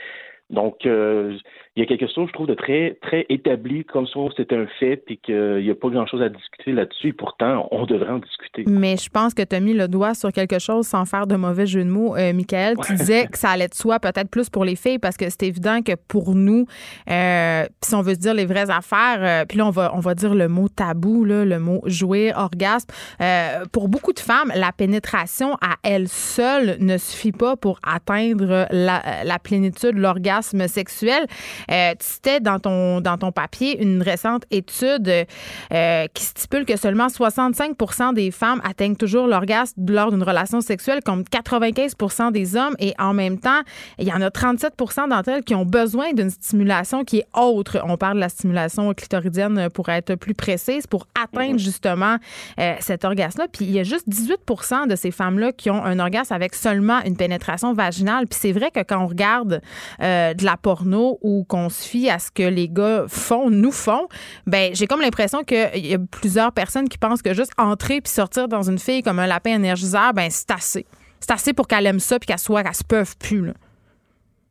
Donc, 0.52 0.86
euh, 0.86 1.36
il 1.76 1.82
y 1.82 1.84
a 1.84 1.88
quelque 1.88 2.08
chose, 2.08 2.28
je 2.28 2.34
trouve, 2.34 2.46
de 2.46 2.54
très, 2.54 2.98
très 3.02 3.26
établi, 3.30 3.84
comme 3.84 4.06
si 4.06 4.14
c'était 4.38 4.56
un 4.56 4.68
fait 4.80 5.04
et 5.08 5.18
qu'il 5.18 5.58
n'y 5.58 5.72
a 5.72 5.76
pas 5.76 5.90
grand-chose 5.90 6.22
à 6.22 6.30
discuter 6.30 6.72
là-dessus. 6.72 7.10
Et 7.10 7.14
pourtant, 7.14 7.68
on 7.72 7.86
devrait 7.86 8.12
en 8.12 8.20
discuter. 8.20 8.64
Mais 8.68 8.96
je 8.96 9.10
pense 9.10 9.34
que 9.34 9.42
tu 9.42 9.56
as 9.56 9.60
mis 9.60 9.74
le 9.74 9.88
doigt 9.88 10.14
sur 10.14 10.32
quelque 10.32 10.60
chose 10.60 10.86
sans 10.86 11.06
faire 11.06 11.26
de 11.26 11.36
mauvais 11.36 11.66
jeu 11.66 11.84
de 11.84 11.90
mots. 11.90 12.16
Euh, 12.16 12.32
Michael, 12.32 12.76
tu 12.86 12.94
disais 12.94 13.26
que 13.26 13.38
ça 13.38 13.50
allait 13.50 13.68
de 13.68 13.74
soi 13.74 14.00
peut-être 14.00 14.30
plus 14.30 14.50
pour 14.50 14.66
les 14.66 14.76
filles 14.76 15.00
parce 15.00 15.18
que 15.18 15.26
c'est 15.30 15.44
évident 15.44 15.82
que 15.82 15.94
pour 16.08 16.36
nous, 16.36 16.66
euh, 17.10 17.66
si 17.82 17.96
on 17.96 18.02
veut 18.04 18.14
se 18.14 18.20
dire 18.20 18.36
les 18.36 18.46
vraies 18.46 18.70
affaires, 18.70 19.20
euh, 19.20 19.46
puis 19.46 19.58
là, 19.58 19.66
on 19.66 19.72
va, 19.72 19.92
on 19.96 20.00
va 20.00 20.14
dire 20.14 20.36
le 20.36 20.48
mot 20.48 20.70
tabou, 20.70 21.26
là, 21.26 21.44
le 21.44 21.60
mot 21.60 21.82
jouir, 21.88 22.38
orgasme. 22.38 22.88
Euh, 23.22 23.66
pour 23.72 23.90
beaucoup 23.90 24.14
de 24.14 24.20
femmes, 24.20 24.52
la 24.56 24.72
pénétration 24.72 25.56
à 25.56 25.76
elle 25.84 26.08
seule 26.08 26.78
ne 26.80 26.98
suffit 26.98 27.32
pas 27.32 27.58
pour 27.58 27.80
atteindre 27.84 28.68
la, 28.72 29.02
la 29.24 29.40
plénitude, 29.40 29.98
l'orgasme 29.98 30.35
sexuel. 30.42 31.26
Euh, 31.72 31.94
tu 32.00 32.06
citais 32.06 32.40
dans 32.40 32.60
ton, 32.60 33.02
dans 33.02 33.18
ton 33.18 33.32
papier 33.32 33.82
une 33.82 34.02
récente 34.02 34.44
étude 34.52 35.26
euh, 35.74 36.08
qui 36.14 36.24
stipule 36.24 36.66
que 36.66 36.78
seulement 36.78 37.08
65% 37.08 38.14
des 38.14 38.32
femmes 38.32 38.62
atteignent 38.64 38.96
toujours 38.96 39.28
l'orgasme 39.28 39.74
lors 39.88 40.12
d'une 40.12 40.24
relation 40.24 40.62
sexuelle, 40.62 41.02
comme 41.04 41.24
95% 41.24 42.32
des 42.32 42.56
hommes. 42.56 42.76
Et 42.80 42.94
en 43.00 43.14
même 43.14 43.40
temps, 43.40 43.62
il 44.00 44.08
y 44.08 44.14
en 44.14 44.22
a 44.22 44.30
37% 44.30 45.10
d'entre 45.10 45.30
elles 45.30 45.44
qui 45.44 45.56
ont 45.56 45.66
besoin 45.66 46.14
d'une 46.14 46.30
stimulation 46.30 47.04
qui 47.04 47.20
est 47.20 47.28
autre. 47.34 47.80
On 47.84 47.98
parle 47.98 48.16
de 48.16 48.22
la 48.22 48.30
stimulation 48.30 48.94
clitoridienne 48.94 49.70
pour 49.74 49.90
être 49.90 50.16
plus 50.16 50.34
précise, 50.34 50.88
pour 50.88 51.08
atteindre 51.22 51.60
justement 51.60 52.18
euh, 52.60 52.74
cet 52.80 53.06
orgasme-là. 53.06 53.48
Puis 53.52 53.66
il 53.66 53.72
y 53.72 53.80
a 53.80 53.84
juste 53.84 54.08
18% 54.10 54.88
de 54.88 54.96
ces 54.96 55.12
femmes-là 55.12 55.52
qui 55.52 55.70
ont 55.70 55.84
un 55.84 56.00
orgasme 56.00 56.34
avec 56.34 56.56
seulement 56.56 57.02
une 57.06 57.16
pénétration 57.16 57.74
vaginale. 57.74 58.28
Puis 58.28 58.40
c'est 58.42 58.52
vrai 58.52 58.72
que 58.72 58.82
quand 58.82 59.04
on 59.04 59.08
regarde 59.08 59.62
euh, 60.02 60.25
euh, 60.26 60.34
de 60.34 60.44
la 60.44 60.58
porno 60.58 61.18
ou 61.22 61.46
qu'on 61.48 61.70
se 61.70 61.88
fie 61.88 62.10
à 62.10 62.20
ce 62.20 62.32
que 62.32 62.44
les 62.44 62.68
gars 62.68 63.06
font, 63.08 63.50
nous 63.50 63.72
font, 63.72 64.08
ben 64.48 64.72
j'ai 64.74 64.88
comme 64.88 65.02
l'impression 65.02 65.44
qu'il 65.44 65.86
y 65.86 65.94
a 65.94 66.00
plusieurs 66.12 66.52
personnes 66.52 66.90
qui 66.90 66.98
pensent 66.98 67.22
que 67.22 67.34
juste 67.34 67.54
entrer 67.58 68.02
puis 68.02 68.12
sortir 68.12 68.48
dans 68.48 68.70
une 68.70 68.80
fille 68.80 69.02
comme 69.02 69.20
un 69.20 69.28
lapin 69.28 69.56
énergiseur, 69.56 70.14
ben 70.14 70.28
c'est 70.30 70.52
assez. 70.52 70.86
C'est 71.20 71.32
assez 71.32 71.54
pour 71.54 71.68
qu'elle 71.68 71.86
aime 71.88 72.00
ça 72.00 72.20
puis 72.20 72.28
qu'elle 72.28 72.40
soit, 72.40 72.64
qu'elle 72.64 72.74
se 72.74 72.84
peuvent 72.84 73.16
plus. 73.18 73.46
Là. 73.48 73.54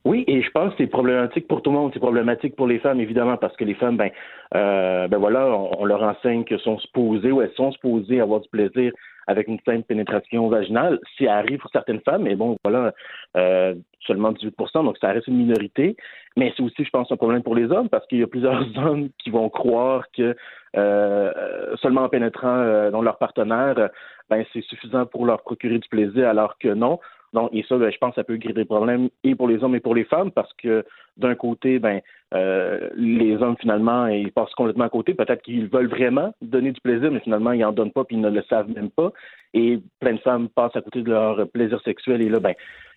Oui, 0.04 0.24
et 0.26 0.42
je 0.42 0.50
pense 0.50 0.70
que 0.72 0.76
c'est 0.78 0.86
problématique 0.86 1.48
pour 1.48 1.62
tout 1.62 1.70
le 1.70 1.76
monde. 1.78 1.90
C'est 1.94 2.00
problématique 2.00 2.56
pour 2.56 2.66
les 2.66 2.78
femmes, 2.78 3.00
évidemment, 3.00 3.38
parce 3.38 3.56
que 3.56 3.64
les 3.64 3.74
femmes, 3.74 3.96
ben, 3.96 4.10
euh, 4.54 5.08
ben 5.08 5.16
voilà, 5.16 5.46
on, 5.46 5.80
on, 5.80 5.84
leur 5.86 6.02
enseigne 6.02 6.44
que 6.44 6.58
sont 6.58 6.78
supposées 6.78 7.32
ou 7.32 7.40
elles 7.40 7.54
sont 7.56 7.72
supposées 7.72 8.20
avoir 8.20 8.40
du 8.40 8.48
plaisir 8.50 8.92
avec 9.26 9.48
une 9.48 9.58
simple 9.60 9.84
pénétration 9.84 10.48
vaginale. 10.48 10.98
Si 11.16 11.26
arrive 11.26 11.58
pour 11.58 11.70
certaines 11.70 12.00
femmes, 12.00 12.22
mais 12.22 12.34
bon, 12.34 12.56
voilà, 12.64 12.92
euh, 13.36 13.74
seulement 14.06 14.32
18% 14.32 14.84
donc 14.84 14.96
ça 14.98 15.08
reste 15.12 15.28
une 15.28 15.36
minorité. 15.36 15.96
Mais 16.36 16.52
c'est 16.56 16.62
aussi, 16.62 16.84
je 16.84 16.90
pense, 16.90 17.10
un 17.12 17.16
problème 17.16 17.42
pour 17.42 17.54
les 17.54 17.70
hommes 17.70 17.88
parce 17.88 18.06
qu'il 18.06 18.18
y 18.18 18.22
a 18.22 18.26
plusieurs 18.26 18.64
hommes 18.78 19.08
qui 19.18 19.30
vont 19.30 19.48
croire 19.48 20.04
que 20.16 20.36
euh, 20.76 21.76
seulement 21.80 22.02
en 22.02 22.08
pénétrant 22.08 22.58
euh, 22.58 22.90
dans 22.90 23.02
leur 23.02 23.18
partenaire, 23.18 23.90
ben 24.28 24.44
c'est 24.52 24.62
suffisant 24.62 25.06
pour 25.06 25.26
leur 25.26 25.42
procurer 25.42 25.78
du 25.78 25.88
plaisir, 25.88 26.28
alors 26.28 26.58
que 26.58 26.68
non. 26.68 26.98
Donc, 27.34 27.50
et 27.52 27.64
ça, 27.68 27.76
ben, 27.76 27.90
je 27.90 27.98
pense 27.98 28.10
que 28.10 28.20
ça 28.20 28.24
peut 28.24 28.38
créer 28.38 28.52
des 28.52 28.64
problèmes 28.64 29.08
et 29.24 29.34
pour 29.34 29.48
les 29.48 29.62
hommes 29.62 29.74
et 29.74 29.80
pour 29.80 29.94
les 29.94 30.04
femmes 30.04 30.30
parce 30.30 30.52
que 30.54 30.84
d'un 31.16 31.34
côté, 31.34 31.80
ben, 31.80 32.00
euh, 32.32 32.88
les 32.96 33.36
hommes 33.42 33.56
finalement, 33.60 34.06
ils 34.06 34.30
passent 34.30 34.54
complètement 34.54 34.84
à 34.84 34.88
côté. 34.88 35.14
Peut-être 35.14 35.42
qu'ils 35.42 35.66
veulent 35.66 35.88
vraiment 35.88 36.32
donner 36.40 36.70
du 36.70 36.80
plaisir, 36.80 37.10
mais 37.10 37.18
finalement, 37.20 37.50
ils 37.50 37.60
n'en 37.60 37.72
donnent 37.72 37.92
pas 37.92 38.04
puis 38.04 38.16
ils 38.16 38.22
ne 38.22 38.30
le 38.30 38.42
savent 38.48 38.70
même 38.70 38.90
pas. 38.90 39.12
Et 39.52 39.80
plein 39.98 40.12
de 40.14 40.18
femmes 40.18 40.48
passent 40.48 40.76
à 40.76 40.80
côté 40.80 41.02
de 41.02 41.10
leur 41.10 41.48
plaisir 41.48 41.80
sexuel 41.82 42.22
et 42.22 42.28
là, 42.28 42.38
ben, 42.38 42.54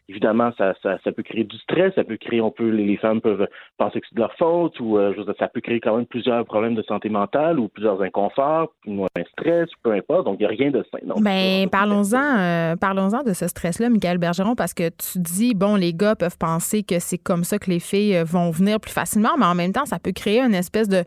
évidemment, 0.10 0.52
ça, 0.58 0.74
ça, 0.82 0.98
ça, 1.04 1.12
peut 1.12 1.24
créer 1.24 1.44
du 1.44 1.58
stress, 1.58 1.94
ça 1.96 2.04
peut 2.04 2.18
créer, 2.18 2.40
on 2.40 2.52
peut, 2.52 2.70
les 2.70 2.96
femmes 2.98 3.20
peuvent 3.20 3.48
penser 3.78 4.00
que 4.00 4.08
c'est 4.08 4.16
de 4.16 4.22
leur 4.22 4.34
faute, 4.36 4.80
ou 4.80 4.98
euh, 4.98 5.14
ça 5.38 5.50
peut 5.50 5.60
créer 5.60 5.82
quand 5.82 5.98
même 5.98 6.06
plusieurs 6.06 6.46
problèmes 6.46 6.76
de 6.76 6.84
santé 6.84 7.10
mentale, 7.10 7.60
ou 7.60 7.68
plusieurs 7.68 8.02
inconforts, 8.02 8.72
ou 8.86 9.04
un 9.04 9.24
stress, 9.34 9.70
peu 9.84 9.92
importe. 9.92 10.26
Donc, 10.26 10.38
il 10.40 10.44
n'y 10.44 10.46
a 10.46 10.50
rien 10.50 10.72
de 10.72 10.86
sain. 10.92 11.00
Ben, 11.20 11.70
parlons-en, 11.70 12.40
euh, 12.40 12.76
parlons-en 12.78 13.24
de 13.24 13.34
ce 13.34 13.48
stress-là, 13.48 13.90
Michael 13.90 14.18
Bergeron, 14.18 14.56
parce 14.56 14.74
que 14.74 14.90
tu 14.90 15.20
dis, 15.20 15.54
bon, 15.54 15.76
les 15.76 15.94
gars 15.94 16.16
peuvent 16.16 16.38
penser 16.38 16.84
que 16.84 17.00
c'est 17.00 17.18
comme 17.18 17.44
ça 17.44 17.60
que 17.60 17.70
les 17.70 17.80
filles 17.80 18.16
euh, 18.16 18.24
vont 18.24 18.50
venir 18.50 18.80
plus 18.80 18.94
facilement, 18.94 19.36
mais 19.38 19.46
en 19.46 19.56
même 19.56 19.74
temps, 19.74 19.86
ça 19.86 20.00
peut 20.00 20.14
créer 20.14 20.40
une 20.40 20.56
espèce 20.56 20.88
de, 20.88 21.04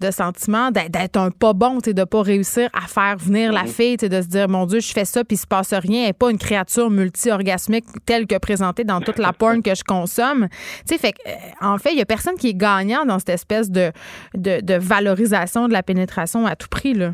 de 0.00 0.10
sentiment 0.10 0.70
d'être 0.70 1.16
un 1.16 1.30
pas 1.30 1.54
bon, 1.54 1.78
de 1.78 1.98
ne 1.98 2.04
pas 2.04 2.20
réussir 2.20 2.68
à 2.74 2.86
faire 2.86 3.16
venir 3.16 3.50
la 3.52 3.62
mm-hmm. 3.62 3.66
fille, 3.68 3.96
de 3.96 4.20
se 4.20 4.28
dire, 4.28 4.48
mon 4.48 4.66
Dieu, 4.66 4.80
je 4.80 4.92
fais 4.92 5.06
ça, 5.06 5.24
puis 5.24 5.36
il 5.36 5.40
se 5.40 5.46
passe 5.46 5.72
rien, 5.72 6.00
elle 6.02 6.06
n'est 6.08 6.12
pas 6.12 6.30
une 6.30 6.38
créature 6.38 6.90
multi-orgasmique 6.90 7.86
telle 8.04 8.26
que 8.26 8.41
dans 8.84 9.00
toute 9.00 9.18
la 9.18 9.32
porn 9.32 9.62
que 9.62 9.74
je 9.74 9.84
consomme. 9.84 10.48
Tu 10.86 10.96
sais, 10.96 10.98
fait 10.98 11.14
euh, 11.26 11.66
en 11.66 11.78
fait, 11.78 11.92
il 11.92 11.98
y 11.98 12.02
a 12.02 12.04
personne 12.04 12.34
qui 12.34 12.48
est 12.48 12.56
gagnant 12.56 13.04
dans 13.04 13.18
cette 13.18 13.30
espèce 13.30 13.70
de, 13.70 13.90
de, 14.34 14.78
valorisation 14.78 15.68
de 15.68 15.72
la 15.72 15.82
pénétration 15.82 16.46
à 16.46 16.56
tout 16.56 16.68
prix, 16.68 16.94
là. 16.94 17.12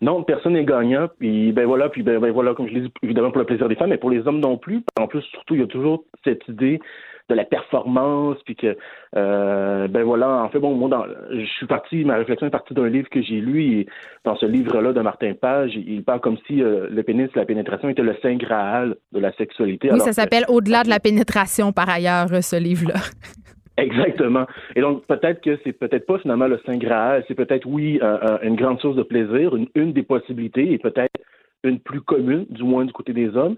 Non, 0.00 0.22
personne 0.22 0.52
n'est 0.52 0.64
gagnant. 0.64 1.08
Puis 1.18 1.52
ben 1.52 1.66
voilà, 1.66 1.88
puis 1.88 2.02
ben, 2.02 2.20
ben, 2.20 2.30
voilà, 2.30 2.54
comme 2.54 2.68
je 2.68 2.74
l'ai 2.74 2.80
dit, 2.82 2.92
évidemment 3.02 3.30
pour 3.30 3.40
le 3.40 3.46
plaisir 3.46 3.68
des 3.68 3.74
femmes, 3.74 3.90
mais 3.90 3.96
pour 3.96 4.10
les 4.10 4.26
hommes 4.26 4.40
non 4.40 4.56
plus. 4.56 4.82
En 4.98 5.06
plus, 5.06 5.22
surtout, 5.22 5.54
il 5.54 5.60
y 5.60 5.64
a 5.64 5.66
toujours 5.66 6.04
cette 6.24 6.46
idée 6.48 6.80
de 7.28 7.34
la 7.34 7.44
performance, 7.44 8.38
puis 8.44 8.56
que 8.56 8.76
euh, 9.16 9.88
ben 9.88 10.02
voilà, 10.02 10.28
en 10.42 10.48
fait, 10.48 10.58
bon, 10.58 10.74
moi, 10.74 10.88
dans, 10.88 11.04
je 11.30 11.44
suis 11.44 11.66
parti, 11.66 12.04
ma 12.04 12.16
réflexion 12.16 12.46
est 12.46 12.50
partie 12.50 12.74
d'un 12.74 12.88
livre 12.88 13.08
que 13.10 13.22
j'ai 13.22 13.40
lu, 13.40 13.62
et 13.62 13.86
dans 14.24 14.36
ce 14.36 14.46
livre-là 14.46 14.92
de 14.92 15.00
Martin 15.00 15.34
Page, 15.34 15.72
il 15.74 16.02
parle 16.04 16.20
comme 16.20 16.38
si 16.46 16.62
euh, 16.62 16.88
le 16.90 17.02
pénis, 17.02 17.28
la 17.34 17.44
pénétration 17.44 17.88
était 17.88 18.02
le 18.02 18.16
saint 18.22 18.36
graal 18.36 18.96
de 19.12 19.20
la 19.20 19.32
sexualité. 19.32 19.90
Oui, 19.92 20.00
ça 20.00 20.12
s'appelle 20.12 20.44
Au-delà 20.48 20.84
de 20.84 20.88
la 20.88 21.00
pénétration, 21.00 21.72
par 21.72 21.88
ailleurs, 21.88 22.28
ce 22.42 22.56
livre-là. 22.56 23.00
Exactement. 23.76 24.44
Et 24.74 24.80
donc 24.80 25.06
peut-être 25.06 25.40
que 25.40 25.56
c'est 25.62 25.72
peut-être 25.72 26.04
pas 26.04 26.18
finalement 26.18 26.48
le 26.48 26.60
saint 26.66 26.78
graal, 26.78 27.24
c'est 27.28 27.36
peut-être 27.36 27.64
oui 27.64 28.00
une 28.42 28.56
grande 28.56 28.80
source 28.80 28.96
de 28.96 29.04
plaisir, 29.04 29.54
une, 29.54 29.68
une 29.76 29.92
des 29.92 30.02
possibilités 30.02 30.72
et 30.72 30.78
peut-être 30.78 31.12
une 31.62 31.78
plus 31.78 32.00
commune, 32.00 32.46
du 32.50 32.64
moins 32.64 32.84
du 32.84 32.92
côté 32.92 33.12
des 33.12 33.36
hommes, 33.36 33.56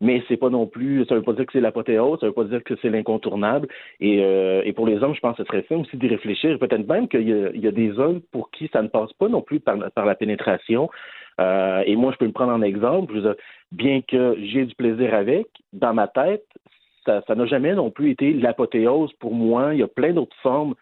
mais 0.00 0.22
c'est 0.28 0.36
pas 0.36 0.50
non 0.50 0.66
plus, 0.66 1.04
ça 1.06 1.14
veut 1.14 1.22
pas 1.22 1.32
dire 1.32 1.46
que 1.46 1.52
c'est 1.52 1.60
l'apothéose, 1.60 2.20
ça 2.20 2.26
veut 2.26 2.32
pas 2.32 2.44
dire 2.44 2.62
que 2.62 2.74
c'est 2.80 2.90
l'incontournable. 2.90 3.68
Et, 4.00 4.22
euh, 4.22 4.62
et 4.64 4.72
pour 4.72 4.86
les 4.86 5.02
hommes, 5.02 5.14
je 5.14 5.20
pense 5.20 5.36
que 5.36 5.42
ce 5.42 5.48
serait 5.48 5.64
simple 5.68 5.82
aussi 5.82 5.96
d'y 5.96 6.08
réfléchir. 6.08 6.58
Peut-être 6.58 6.86
même 6.86 7.08
qu'il 7.08 7.28
y, 7.28 7.66
a 7.66 7.72
des 7.72 7.98
hommes 7.98 8.20
pour 8.32 8.50
qui 8.50 8.68
ça 8.72 8.82
ne 8.82 8.88
passe 8.88 9.12
pas 9.14 9.28
non 9.28 9.42
plus 9.42 9.60
par, 9.60 9.76
par 9.92 10.06
la 10.06 10.14
pénétration. 10.14 10.88
Euh, 11.40 11.82
et 11.86 11.96
moi, 11.96 12.12
je 12.12 12.18
peux 12.18 12.26
me 12.26 12.32
prendre 12.32 12.52
en 12.52 12.62
exemple. 12.62 13.36
Bien 13.72 14.00
que 14.02 14.36
j'ai 14.40 14.66
du 14.66 14.74
plaisir 14.74 15.14
avec, 15.14 15.46
dans 15.72 15.94
ma 15.94 16.08
tête, 16.08 16.44
ça 17.04 17.34
n'a 17.34 17.46
jamais 17.46 17.74
non 17.74 17.90
plus 17.90 18.10
été 18.10 18.34
l'apothéose 18.34 19.12
pour 19.14 19.34
moi. 19.34 19.74
Il 19.74 19.80
y 19.80 19.82
a 19.82 19.88
plein 19.88 20.12
d'autres 20.12 20.36
formes 20.42 20.74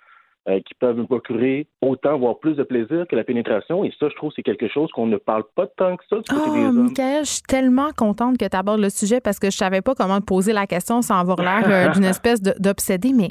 euh, 0.49 0.61
qui 0.61 0.75
peuvent 0.75 0.97
me 0.97 1.05
procurer 1.07 1.67
autant, 1.81 2.19
voire 2.19 2.39
plus 2.39 2.55
de 2.55 2.63
plaisir 2.63 3.05
que 3.09 3.17
la 3.17 3.25
pénétration. 3.25 3.85
Et 3.85 3.93
ça, 3.99 4.09
je 4.09 4.15
trouve, 4.15 4.31
c'est 4.37 4.43
quelque 4.43 4.69
chose 4.69 4.91
qu'on 4.93 5.07
ne 5.07 5.17
parle 5.17 5.43
pas 5.55 5.67
tant 5.67 5.97
que 5.97 6.05
ça 6.09 6.17
du 6.17 6.23
côté 6.23 6.51
des 6.51 6.65
Oh, 6.65 6.69
hommes. 6.69 6.83
Michael, 6.85 7.25
je 7.25 7.31
suis 7.31 7.43
tellement 7.43 7.91
contente 7.97 8.39
que 8.39 8.47
tu 8.49 8.57
abordes 8.57 8.81
le 8.81 8.91
sujet 8.91 9.21
parce 9.21 9.39
que 9.39 9.51
je 9.51 9.57
savais 9.57 9.83
pas 9.83 9.95
comment 9.95 10.21
te 10.21 10.25
poser 10.27 10.53
la 10.53 10.67
question 10.67 11.03
sans 11.03 11.19
avoir 11.19 11.39
l'air 11.41 11.65
euh, 11.69 11.93
d'une 11.95 12.05
espèce 12.05 12.41
d'obsédé, 12.41 13.13
mais 13.13 13.29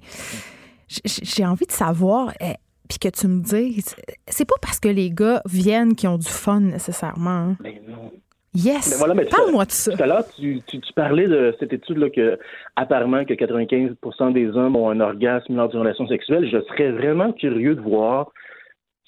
j'ai 0.88 1.45
envie 1.45 1.65
de 1.65 1.71
savoir, 1.71 2.32
eh, 2.39 2.54
puis 2.88 2.99
que 2.99 3.08
tu 3.10 3.28
me 3.28 3.41
dises, 3.41 3.95
c'est 4.28 4.45
pas 4.47 4.56
parce 4.62 4.80
que 4.80 4.88
les 4.89 5.10
gars 5.10 5.41
viennent 5.45 5.95
qui 5.95 6.08
ont 6.08 6.17
du 6.17 6.28
fun 6.28 6.60
nécessairement. 6.60 7.30
hein? 7.30 7.58
Mais 7.62 7.82
non. 7.88 8.12
Yes! 8.56 8.98
Voilà, 8.98 9.13
mais 9.13 9.26
Parle-moi 9.26 9.65
de 9.65 9.72
ça. 9.72 9.91
Tout 9.96 10.02
à 10.04 10.08
l'heure, 10.08 10.24
tu, 10.36 10.62
tu, 10.68 10.80
tu 10.80 10.94
parlais 10.94 11.28
de 11.28 11.54
cette 11.60 11.74
étude-là 11.74 12.10
que 12.10 12.39
apparemment 12.76 13.26
que 13.26 13.34
95% 13.34 14.34
des 14.34 14.48
hommes 14.52 14.76
ont 14.76 14.89
un 14.89 15.00
orgasme 15.02 15.56
lors 15.56 15.70
d'une 15.70 15.80
relation 15.82 16.08
sexuelle. 16.08 16.50
Je 16.50 16.62
serais 16.70 16.91
vraiment 16.91 17.32
curieux 17.34 17.76
de 17.76 17.82
voir 17.82 18.32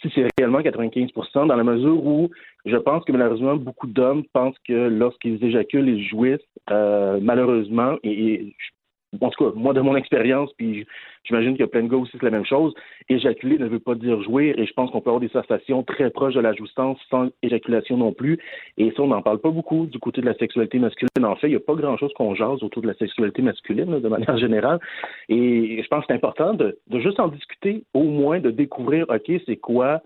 si 0.02 0.12
c'est 0.14 0.28
réellement 0.38 0.60
95% 0.60 1.48
dans 1.48 1.56
la 1.56 1.64
mesure 1.64 2.06
où 2.06 2.30
je 2.66 2.76
pense 2.78 3.04
que 3.06 3.12
malheureusement 3.12 3.56
beaucoup 3.56 3.88
d'hommes 3.88 4.24
pensent 4.34 4.58
que 4.68 4.90
lorsqu'ils 4.90 5.44
éjaculent, 5.44 5.90
ils 5.90 6.08
jouissent 6.08 6.40
euh, 6.70 7.18
malheureusement 7.22 7.96
et, 8.04 8.12
et 8.34 8.56
je- 8.58 8.72
en 9.22 9.30
tout 9.30 9.46
cas, 9.46 9.52
moi, 9.56 9.74
de 9.74 9.82
mon 9.82 9.96
expérience, 9.96 10.52
puis 10.58 10.86
j'imagine 11.24 11.52
qu'il 11.52 11.62
y 11.62 11.64
a 11.64 11.68
plein 11.68 11.84
de 11.84 11.88
gars 11.88 11.98
aussi, 11.98 12.12
c'est 12.14 12.24
la 12.24 12.32
même 12.32 12.46
chose. 12.46 12.74
Éjaculer 13.10 13.58
ne 13.58 13.68
veut 13.68 13.80
pas 13.80 13.96
dire 13.96 14.22
jouir, 14.22 14.58
et 14.58 14.66
je 14.66 14.74
pense 14.74 14.92
qu'on 14.92 15.02
peut 15.02 15.10
avoir 15.10 15.22
des 15.22 15.30
sensations 15.30 15.84
très 15.84 16.10
proches 16.10 16.34
de 16.34 16.42
la 16.42 16.54
jouissance 16.54 17.00
sans 17.10 17.30
éjaculation 17.42 17.98
non 17.98 18.12
plus. 18.12 18.40
Et 18.78 18.92
ça, 18.92 19.04
on 19.04 19.08
n'en 19.08 19.22
parle 19.22 19.40
pas 19.40 19.52
beaucoup 19.52 19.86
du 19.86 20.00
côté 20.00 20.22
de 20.22 20.26
la 20.26 20.36
sexualité 20.36 20.80
masculine. 20.80 21.26
En 21.26 21.36
fait, 21.36 21.48
il 21.48 21.52
n'y 21.52 21.56
a 21.56 21.62
pas 21.62 21.76
grand-chose 21.76 22.12
qu'on 22.14 22.36
jase 22.36 22.62
autour 22.64 22.82
de 22.82 22.88
la 22.88 22.96
sexualité 22.96 23.42
masculine, 23.42 24.00
de 24.00 24.08
manière 24.10 24.38
générale. 24.38 24.80
Et 25.30 25.82
je 25.82 25.88
pense 25.88 26.02
que 26.02 26.08
c'est 26.10 26.16
important 26.16 26.54
de, 26.54 26.78
de 26.88 27.00
juste 27.00 27.20
en 27.20 27.30
discuter, 27.30 27.84
au 27.94 28.04
moins 28.04 28.40
de 28.40 28.52
découvrir, 28.52 29.06
OK, 29.10 29.32
c'est 29.46 29.58
quoi 29.58 30.02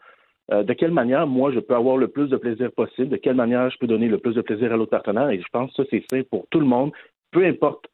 euh, 0.52 0.64
de 0.64 0.74
quelle 0.74 0.92
manière, 0.92 1.28
moi, 1.28 1.52
je 1.52 1.60
peux 1.60 1.76
avoir 1.76 1.98
le 1.98 2.08
plus 2.08 2.28
de 2.28 2.38
plaisir 2.38 2.72
possible, 2.72 3.10
de 3.10 3.18
quelle 3.18 3.36
manière 3.36 3.70
je 3.70 3.78
peux 3.78 3.88
donner 3.88 4.08
le 4.08 4.18
plus 4.18 4.34
de 4.34 4.42
plaisir 4.42 4.74
à 4.74 4.76
l'autre 4.76 4.92
partenaire. 4.92 5.30
Et 5.30 5.40
je 5.40 5.48
pense 5.52 5.70
que 5.72 5.84
ça, 5.84 5.90
c'est 5.90 6.04
simple 6.10 6.28
pour 6.30 6.46
tout 6.50 6.60
le 6.60 6.66
monde, 6.66 6.92
peu 7.32 7.46
importe 7.46 7.86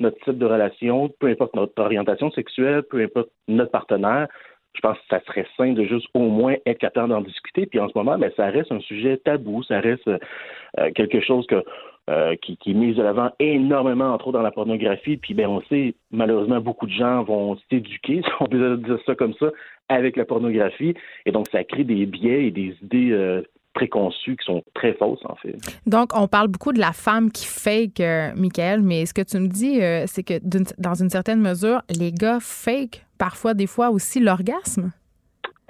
notre 0.00 0.18
type 0.24 0.38
de 0.38 0.46
relation, 0.46 1.10
peu 1.20 1.28
importe 1.28 1.54
notre 1.54 1.80
orientation 1.80 2.30
sexuelle, 2.30 2.82
peu 2.82 3.02
importe 3.02 3.30
notre 3.48 3.70
partenaire. 3.70 4.28
Je 4.74 4.80
pense 4.82 4.98
que 4.98 5.04
ça 5.08 5.20
serait 5.24 5.46
sain 5.56 5.72
de 5.72 5.84
juste 5.84 6.06
au 6.12 6.28
moins 6.28 6.54
être 6.66 6.78
capable 6.78 7.08
d'en 7.08 7.22
discuter. 7.22 7.64
Puis 7.64 7.80
en 7.80 7.88
ce 7.88 7.96
moment, 7.96 8.18
ben, 8.18 8.30
ça 8.36 8.46
reste 8.46 8.70
un 8.70 8.80
sujet 8.80 9.16
tabou, 9.16 9.62
ça 9.62 9.80
reste 9.80 10.06
euh, 10.06 10.90
quelque 10.94 11.20
chose 11.20 11.46
que, 11.46 11.64
euh, 12.10 12.36
qui, 12.36 12.58
est 12.66 12.74
mis 12.74 12.94
de 12.94 13.02
l'avant 13.02 13.30
énormément, 13.40 14.12
entre 14.12 14.28
autres 14.28 14.38
dans 14.38 14.44
la 14.44 14.50
pornographie. 14.50 15.16
Puis 15.16 15.32
ben, 15.32 15.48
on 15.48 15.62
sait, 15.62 15.94
malheureusement, 16.10 16.60
beaucoup 16.60 16.86
de 16.86 16.92
gens 16.92 17.22
vont 17.22 17.56
s'éduquer, 17.70 18.20
si 18.24 18.30
on 18.40 18.46
peut 18.46 18.76
dire 18.76 18.98
ça 19.06 19.14
comme 19.14 19.34
ça, 19.34 19.50
avec 19.88 20.16
la 20.16 20.26
pornographie. 20.26 20.94
Et 21.24 21.32
donc, 21.32 21.48
ça 21.48 21.64
crée 21.64 21.84
des 21.84 22.04
biais 22.04 22.48
et 22.48 22.50
des 22.50 22.76
idées 22.82 23.12
euh, 23.12 23.42
préconçues 23.76 24.36
qui 24.36 24.44
sont 24.44 24.62
très 24.74 24.94
fausses, 24.94 25.24
en 25.24 25.36
fait. 25.36 25.54
Donc, 25.86 26.08
on 26.14 26.26
parle 26.26 26.48
beaucoup 26.48 26.72
de 26.72 26.80
la 26.80 26.92
femme 26.92 27.30
qui 27.30 27.46
fake, 27.46 28.00
euh, 28.00 28.30
Michael, 28.34 28.80
mais 28.82 29.06
ce 29.06 29.12
que 29.12 29.22
tu 29.22 29.38
me 29.38 29.48
dis, 29.48 29.80
euh, 29.82 30.04
c'est 30.06 30.22
que 30.22 30.34
dans 30.78 30.94
une 30.94 31.10
certaine 31.10 31.40
mesure, 31.40 31.82
les 31.90 32.10
gars 32.10 32.38
fake 32.40 33.04
parfois, 33.18 33.54
des 33.54 33.66
fois 33.66 33.90
aussi, 33.90 34.18
l'orgasme? 34.20 34.92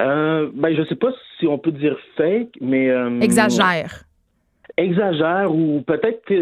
Euh, 0.01 0.51
ben, 0.55 0.75
je 0.77 0.83
sais 0.89 0.95
pas 0.95 1.13
si 1.39 1.47
on 1.47 1.59
peut 1.59 1.73
dire 1.73 1.97
fake, 2.17 2.57
mais... 2.61 2.89
euh, 2.91 3.21
Exagère. 3.21 4.06
Exagère 4.79 5.55
ou 5.55 5.81
peut-être 5.87 6.23
tu 6.27 6.37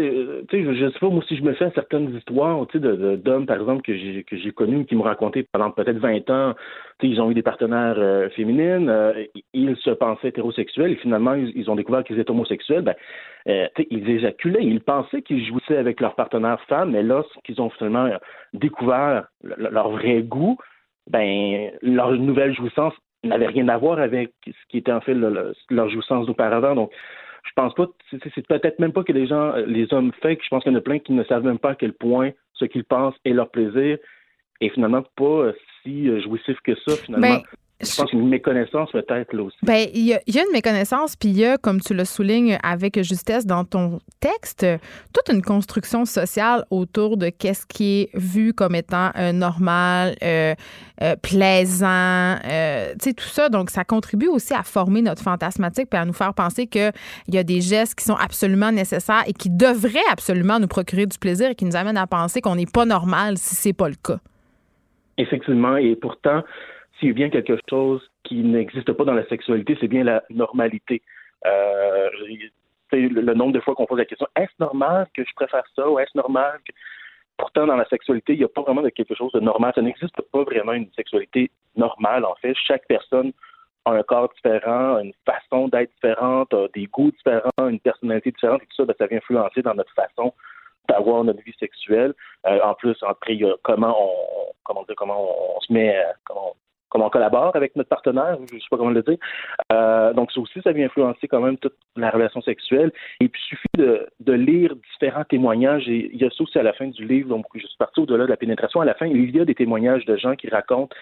sais 0.51 0.63
je, 0.63 0.73
je 0.73 0.89
sais 0.89 0.99
pas 0.99 1.07
moi 1.09 1.23
si 1.27 1.37
je 1.37 1.43
me 1.43 1.53
fais 1.53 1.69
certaines 1.73 2.13
histoires 2.15 2.67
tu 2.67 2.77
sais 2.77 2.83
de- 2.83 2.95
de- 2.95 3.15
d'hommes 3.15 3.45
par 3.45 3.57
exemple 3.57 3.81
que 3.81 3.95
j'ai 3.95 4.23
que 4.25 4.35
j'ai 4.35 4.51
connus 4.51 4.85
qui 4.85 4.95
m'ont 4.95 5.03
raconté 5.03 5.43
pendant 5.53 5.71
peut-être 5.71 5.99
20 5.99 6.29
ans 6.29 6.53
tu 6.99 7.07
sais 7.07 7.13
ils 7.13 7.21
ont 7.21 7.31
eu 7.31 7.33
des 7.33 7.41
partenaires 7.41 7.95
euh, 7.97 8.27
féminines 8.31 8.89
euh, 8.89 9.13
ils 9.53 9.77
se 9.77 9.89
pensaient 9.91 10.27
hétérosexuels 10.29 10.91
et 10.91 10.95
finalement 10.97 11.33
ils, 11.33 11.69
ont 11.69 11.75
découvert 11.75 12.03
qu'ils 12.03 12.19
étaient 12.19 12.29
homosexuels 12.31 12.81
ben 12.81 12.95
euh, 13.47 13.67
ils 13.89 14.09
éjaculaient 14.09 14.63
ils 14.63 14.81
pensaient 14.81 15.21
qu'ils 15.21 15.45
jouissaient 15.45 15.77
avec 15.77 16.01
leur 16.01 16.15
partenaire 16.15 16.59
femme 16.67 16.91
mais 16.91 17.03
lorsqu'ils 17.03 17.61
ont 17.61 17.69
finalement 17.69 18.09
découvert 18.53 19.27
le- 19.43 19.69
leur 19.71 19.89
vrai 19.91 20.21
goût 20.23 20.57
ben 21.09 21.69
leur 21.81 22.11
nouvelle 22.11 22.53
jouissance 22.53 22.93
n'avait 23.23 23.47
rien 23.47 23.67
à 23.69 23.77
voir 23.77 23.99
avec 23.99 24.33
ce 24.45 24.51
qui 24.69 24.77
était 24.77 24.91
en 24.91 25.01
fait 25.01 25.13
le- 25.13 25.29
le- 25.29 25.53
leur 25.69 25.89
jouissance 25.89 26.27
d'auparavant. 26.27 26.75
Donc 26.75 26.91
je 27.45 27.51
pense 27.55 27.73
pas, 27.75 27.87
c'est 28.11 28.47
peut-être 28.47 28.79
même 28.79 28.91
pas 28.93 29.03
que 29.03 29.11
les 29.11 29.27
gens, 29.27 29.53
euh, 29.53 29.65
les 29.65 29.93
hommes 29.93 30.11
fake, 30.21 30.41
je 30.43 30.49
pense 30.49 30.63
qu'il 30.63 30.71
y 30.71 30.75
en 30.75 30.77
a 30.77 30.81
plein 30.81 30.99
qui 30.99 31.13
ne 31.13 31.23
savent 31.23 31.43
même 31.43 31.59
pas 31.59 31.71
à 31.71 31.75
quel 31.75 31.93
point 31.93 32.31
ce 32.53 32.65
qu'ils 32.65 32.83
pensent 32.83 33.15
est 33.23 33.33
leur 33.33 33.49
plaisir 33.49 33.97
et 34.61 34.69
finalement 34.69 35.03
pas 35.15 35.51
si 35.83 36.09
euh, 36.09 36.21
jouissif 36.21 36.57
que 36.61 36.75
ça, 36.75 36.95
finalement. 36.95 37.43
Je 37.81 37.93
pense 37.97 38.13
une 38.13 38.29
méconnaissance 38.29 38.89
peut-être 38.91 39.33
là 39.33 39.43
aussi. 39.43 39.57
Ben, 39.61 39.87
il 39.93 40.05
y, 40.05 40.13
a, 40.13 40.21
il 40.27 40.35
y 40.35 40.39
a 40.39 40.43
une 40.43 40.53
méconnaissance, 40.53 41.17
puis 41.17 41.29
il 41.29 41.37
y 41.37 41.45
a, 41.45 41.57
comme 41.57 41.81
tu 41.81 41.93
le 41.93 42.05
soulignes 42.05 42.57
avec 42.63 43.01
justesse 43.03 43.45
dans 43.45 43.65
ton 43.65 43.99
texte, 44.21 44.65
toute 45.13 45.33
une 45.33 45.41
construction 45.41 46.05
sociale 46.05 46.63
autour 46.69 47.17
de 47.17 47.29
qu'est-ce 47.29 47.65
qui 47.65 48.01
est 48.01 48.09
vu 48.17 48.53
comme 48.53 48.75
étant 48.75 49.11
euh, 49.17 49.33
normal, 49.33 50.15
euh, 50.23 50.55
euh, 51.01 51.15
plaisant, 51.21 52.37
tu 52.41 52.49
sais, 53.01 53.13
tout 53.13 53.25
ça. 53.25 53.49
Donc, 53.49 53.69
ça 53.69 53.83
contribue 53.83 54.27
aussi 54.27 54.53
à 54.53 54.63
former 54.63 55.01
notre 55.01 55.21
fantasmatique 55.21 55.89
puis 55.89 55.99
à 55.99 56.05
nous 56.05 56.13
faire 56.13 56.33
penser 56.33 56.67
qu'il 56.67 56.93
y 57.27 57.37
a 57.37 57.43
des 57.43 57.59
gestes 57.59 57.95
qui 57.95 58.05
sont 58.05 58.15
absolument 58.15 58.71
nécessaires 58.71 59.23
et 59.27 59.33
qui 59.33 59.49
devraient 59.49 59.99
absolument 60.09 60.59
nous 60.59 60.67
procurer 60.67 61.05
du 61.05 61.17
plaisir 61.17 61.49
et 61.49 61.55
qui 61.55 61.65
nous 61.65 61.75
amènent 61.75 61.97
à 61.97 62.07
penser 62.07 62.39
qu'on 62.39 62.55
n'est 62.55 62.65
pas 62.65 62.85
normal 62.85 63.37
si 63.37 63.55
c'est 63.55 63.73
pas 63.73 63.89
le 63.89 63.95
cas. 63.95 64.19
Effectivement, 65.17 65.77
et 65.77 65.95
pourtant, 65.95 66.41
s'il 66.99 67.09
y 67.09 67.11
a 67.11 67.13
bien 67.13 67.29
quelque 67.29 67.57
chose 67.69 68.01
qui 68.23 68.43
n'existe 68.43 68.91
pas 68.91 69.05
dans 69.05 69.13
la 69.13 69.25
sexualité, 69.27 69.77
c'est 69.79 69.87
bien 69.87 70.03
la 70.03 70.23
normalité. 70.29 71.01
Euh, 71.45 72.09
le, 72.91 73.33
nombre 73.33 73.53
de 73.53 73.59
fois 73.59 73.75
qu'on 73.75 73.85
pose 73.85 73.99
la 73.99 74.05
question, 74.05 74.27
est-ce 74.35 74.53
normal 74.59 75.07
que 75.13 75.23
je 75.23 75.33
préfère 75.35 75.63
ça 75.75 75.89
ou 75.89 75.99
est-ce 75.99 76.17
normal 76.17 76.59
que... 76.65 76.73
Pourtant, 77.37 77.67
dans 77.67 77.75
la 77.75 77.85
sexualité, 77.87 78.31
il 78.31 78.39
n'y 78.39 78.45
a 78.45 78.47
pas 78.47 78.61
vraiment 78.61 78.81
de 78.81 78.89
quelque 78.89 79.13
chose 79.13 79.33
de 79.33 79.41
normal. 79.41 79.73
Ça 79.75 79.81
n'existe 79.81 80.21
pas 80.31 80.43
vraiment 80.43 80.71
une 80.71 80.89
sexualité 80.93 81.51
normale, 81.75 82.23
en 82.23 82.33
fait. 82.35 82.55
Chaque 82.65 82.87
personne 82.87 83.33
a 83.83 83.91
un 83.91 84.03
corps 84.03 84.31
différent, 84.33 84.99
une 84.99 85.11
façon 85.25 85.67
d'être 85.67 85.91
différente, 85.95 86.53
a 86.53 86.67
des 86.73 86.85
goûts 86.85 87.11
différents, 87.11 87.67
une 87.69 87.81
personnalité 87.81 88.31
différente, 88.31 88.63
et 88.63 88.67
tout 88.67 88.75
ça, 88.77 88.85
ben, 88.85 88.95
ça 88.97 89.07
vient 89.07 89.17
influencer 89.17 89.61
dans 89.61 89.73
notre 89.73 89.93
façon 89.93 90.33
d'avoir 90.87 91.25
notre 91.25 91.43
vie 91.43 91.55
sexuelle. 91.59 92.13
Euh, 92.47 92.59
en 92.63 92.73
plus, 92.73 92.95
après, 93.01 93.33
il 93.33 93.41
y 93.41 93.45
a 93.45 93.53
comment 93.63 93.95
on, 93.99 94.53
comment 94.63 94.85
comment 94.95 95.57
on, 95.57 95.59
se 95.59 95.73
met, 95.73 95.97
euh, 95.97 96.13
comment, 96.23 96.55
comment 96.95 97.07
on 97.07 97.09
collabore 97.09 97.53
avec 97.55 97.75
notre 97.75 97.89
partenaire, 97.89 98.37
je 98.49 98.57
sais 98.57 98.67
pas 98.71 98.77
comment 98.77 98.89
le 98.89 99.03
dire. 99.03 99.17
Euh, 99.73 100.13
donc, 100.13 100.31
ça 100.31 100.39
aussi, 100.39 100.61
ça 100.61 100.71
vient 100.71 100.85
influencer 100.85 101.27
quand 101.27 101.41
même 101.41 101.57
toute 101.57 101.75
la 101.97 102.09
relation 102.09 102.41
sexuelle. 102.41 102.93
Et 103.19 103.27
puis, 103.27 103.41
il 103.43 103.49
suffit 103.49 103.77
de, 103.77 104.07
de 104.21 104.31
lire 104.31 104.73
différents 104.93 105.25
témoignages. 105.25 105.89
Et 105.89 106.09
il 106.13 106.21
y 106.21 106.23
a 106.23 106.29
ça 106.29 106.41
aussi 106.41 106.57
à 106.57 106.63
la 106.63 106.71
fin 106.71 106.87
du 106.87 107.05
livre, 107.05 107.27
donc 107.27 107.47
je 107.53 107.67
suis 107.67 107.77
parti 107.77 107.99
au-delà 107.99 108.23
de 108.23 108.29
la 108.29 108.37
pénétration. 108.37 108.79
À 108.79 108.85
la 108.85 108.93
fin, 108.93 109.07
il 109.07 109.35
y 109.35 109.41
a 109.41 109.43
des 109.43 109.55
témoignages 109.55 110.05
de 110.05 110.15
gens 110.15 110.37
qui 110.37 110.47
racontent 110.47 110.95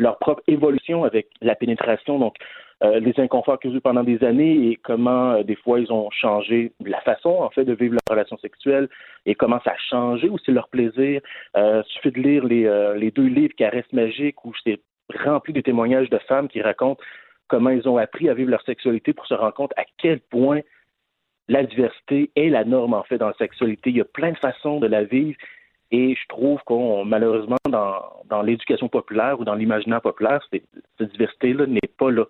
leur 0.00 0.18
propre 0.18 0.42
évolution 0.48 1.04
avec 1.04 1.28
la 1.40 1.54
pénétration, 1.54 2.18
donc 2.18 2.36
euh, 2.84 3.00
les 3.00 3.12
inconforts 3.18 3.58
qu'ils 3.58 3.72
ont 3.72 3.74
eu 3.74 3.80
pendant 3.80 4.04
des 4.04 4.22
années 4.22 4.68
et 4.68 4.76
comment 4.76 5.32
euh, 5.32 5.42
des 5.42 5.56
fois 5.56 5.80
ils 5.80 5.92
ont 5.92 6.08
changé 6.10 6.72
la 6.84 7.00
façon 7.00 7.30
en 7.30 7.50
fait 7.50 7.64
de 7.64 7.72
vivre 7.72 7.94
leur 7.94 8.16
relation 8.16 8.38
sexuelle 8.38 8.88
et 9.26 9.34
comment 9.34 9.60
ça 9.64 9.72
a 9.72 9.76
changé 9.90 10.28
aussi 10.28 10.52
leur 10.52 10.68
plaisir. 10.68 11.20
Euh, 11.56 11.82
suffit 11.84 12.12
de 12.12 12.20
lire 12.20 12.44
les, 12.44 12.66
euh, 12.66 12.94
les 12.94 13.10
deux 13.10 13.26
livres 13.26 13.54
Caresse 13.56 13.92
magique 13.92 14.44
où 14.44 14.52
c'est 14.62 14.80
rempli 15.24 15.52
de 15.52 15.60
témoignages 15.60 16.10
de 16.10 16.18
femmes 16.18 16.48
qui 16.48 16.62
racontent 16.62 17.02
comment 17.48 17.70
ils 17.70 17.88
ont 17.88 17.96
appris 17.96 18.28
à 18.28 18.34
vivre 18.34 18.50
leur 18.50 18.62
sexualité 18.62 19.12
pour 19.12 19.26
se 19.26 19.34
rendre 19.34 19.54
compte 19.54 19.72
à 19.76 19.84
quel 19.96 20.20
point 20.20 20.60
la 21.48 21.64
diversité 21.64 22.30
est 22.36 22.50
la 22.50 22.64
norme 22.64 22.94
en 22.94 23.02
fait 23.04 23.18
dans 23.18 23.28
la 23.28 23.34
sexualité. 23.34 23.90
Il 23.90 23.96
y 23.96 24.00
a 24.00 24.04
plein 24.04 24.32
de 24.32 24.38
façons 24.38 24.80
de 24.80 24.86
la 24.86 25.04
vivre 25.04 25.38
et 25.90 26.14
je 26.14 26.28
trouve 26.28 26.60
qu'on, 26.64 27.04
malheureusement, 27.06 27.56
dans, 27.68 28.02
dans 28.26 28.42
l'éducation 28.42 28.88
populaire 28.88 29.40
ou 29.40 29.44
dans 29.44 29.54
l'imaginaire 29.54 30.02
populaire, 30.02 30.46
cette 30.50 31.10
diversité-là 31.12 31.66
n'est 31.66 31.80
pas 31.98 32.10
là. 32.10 32.24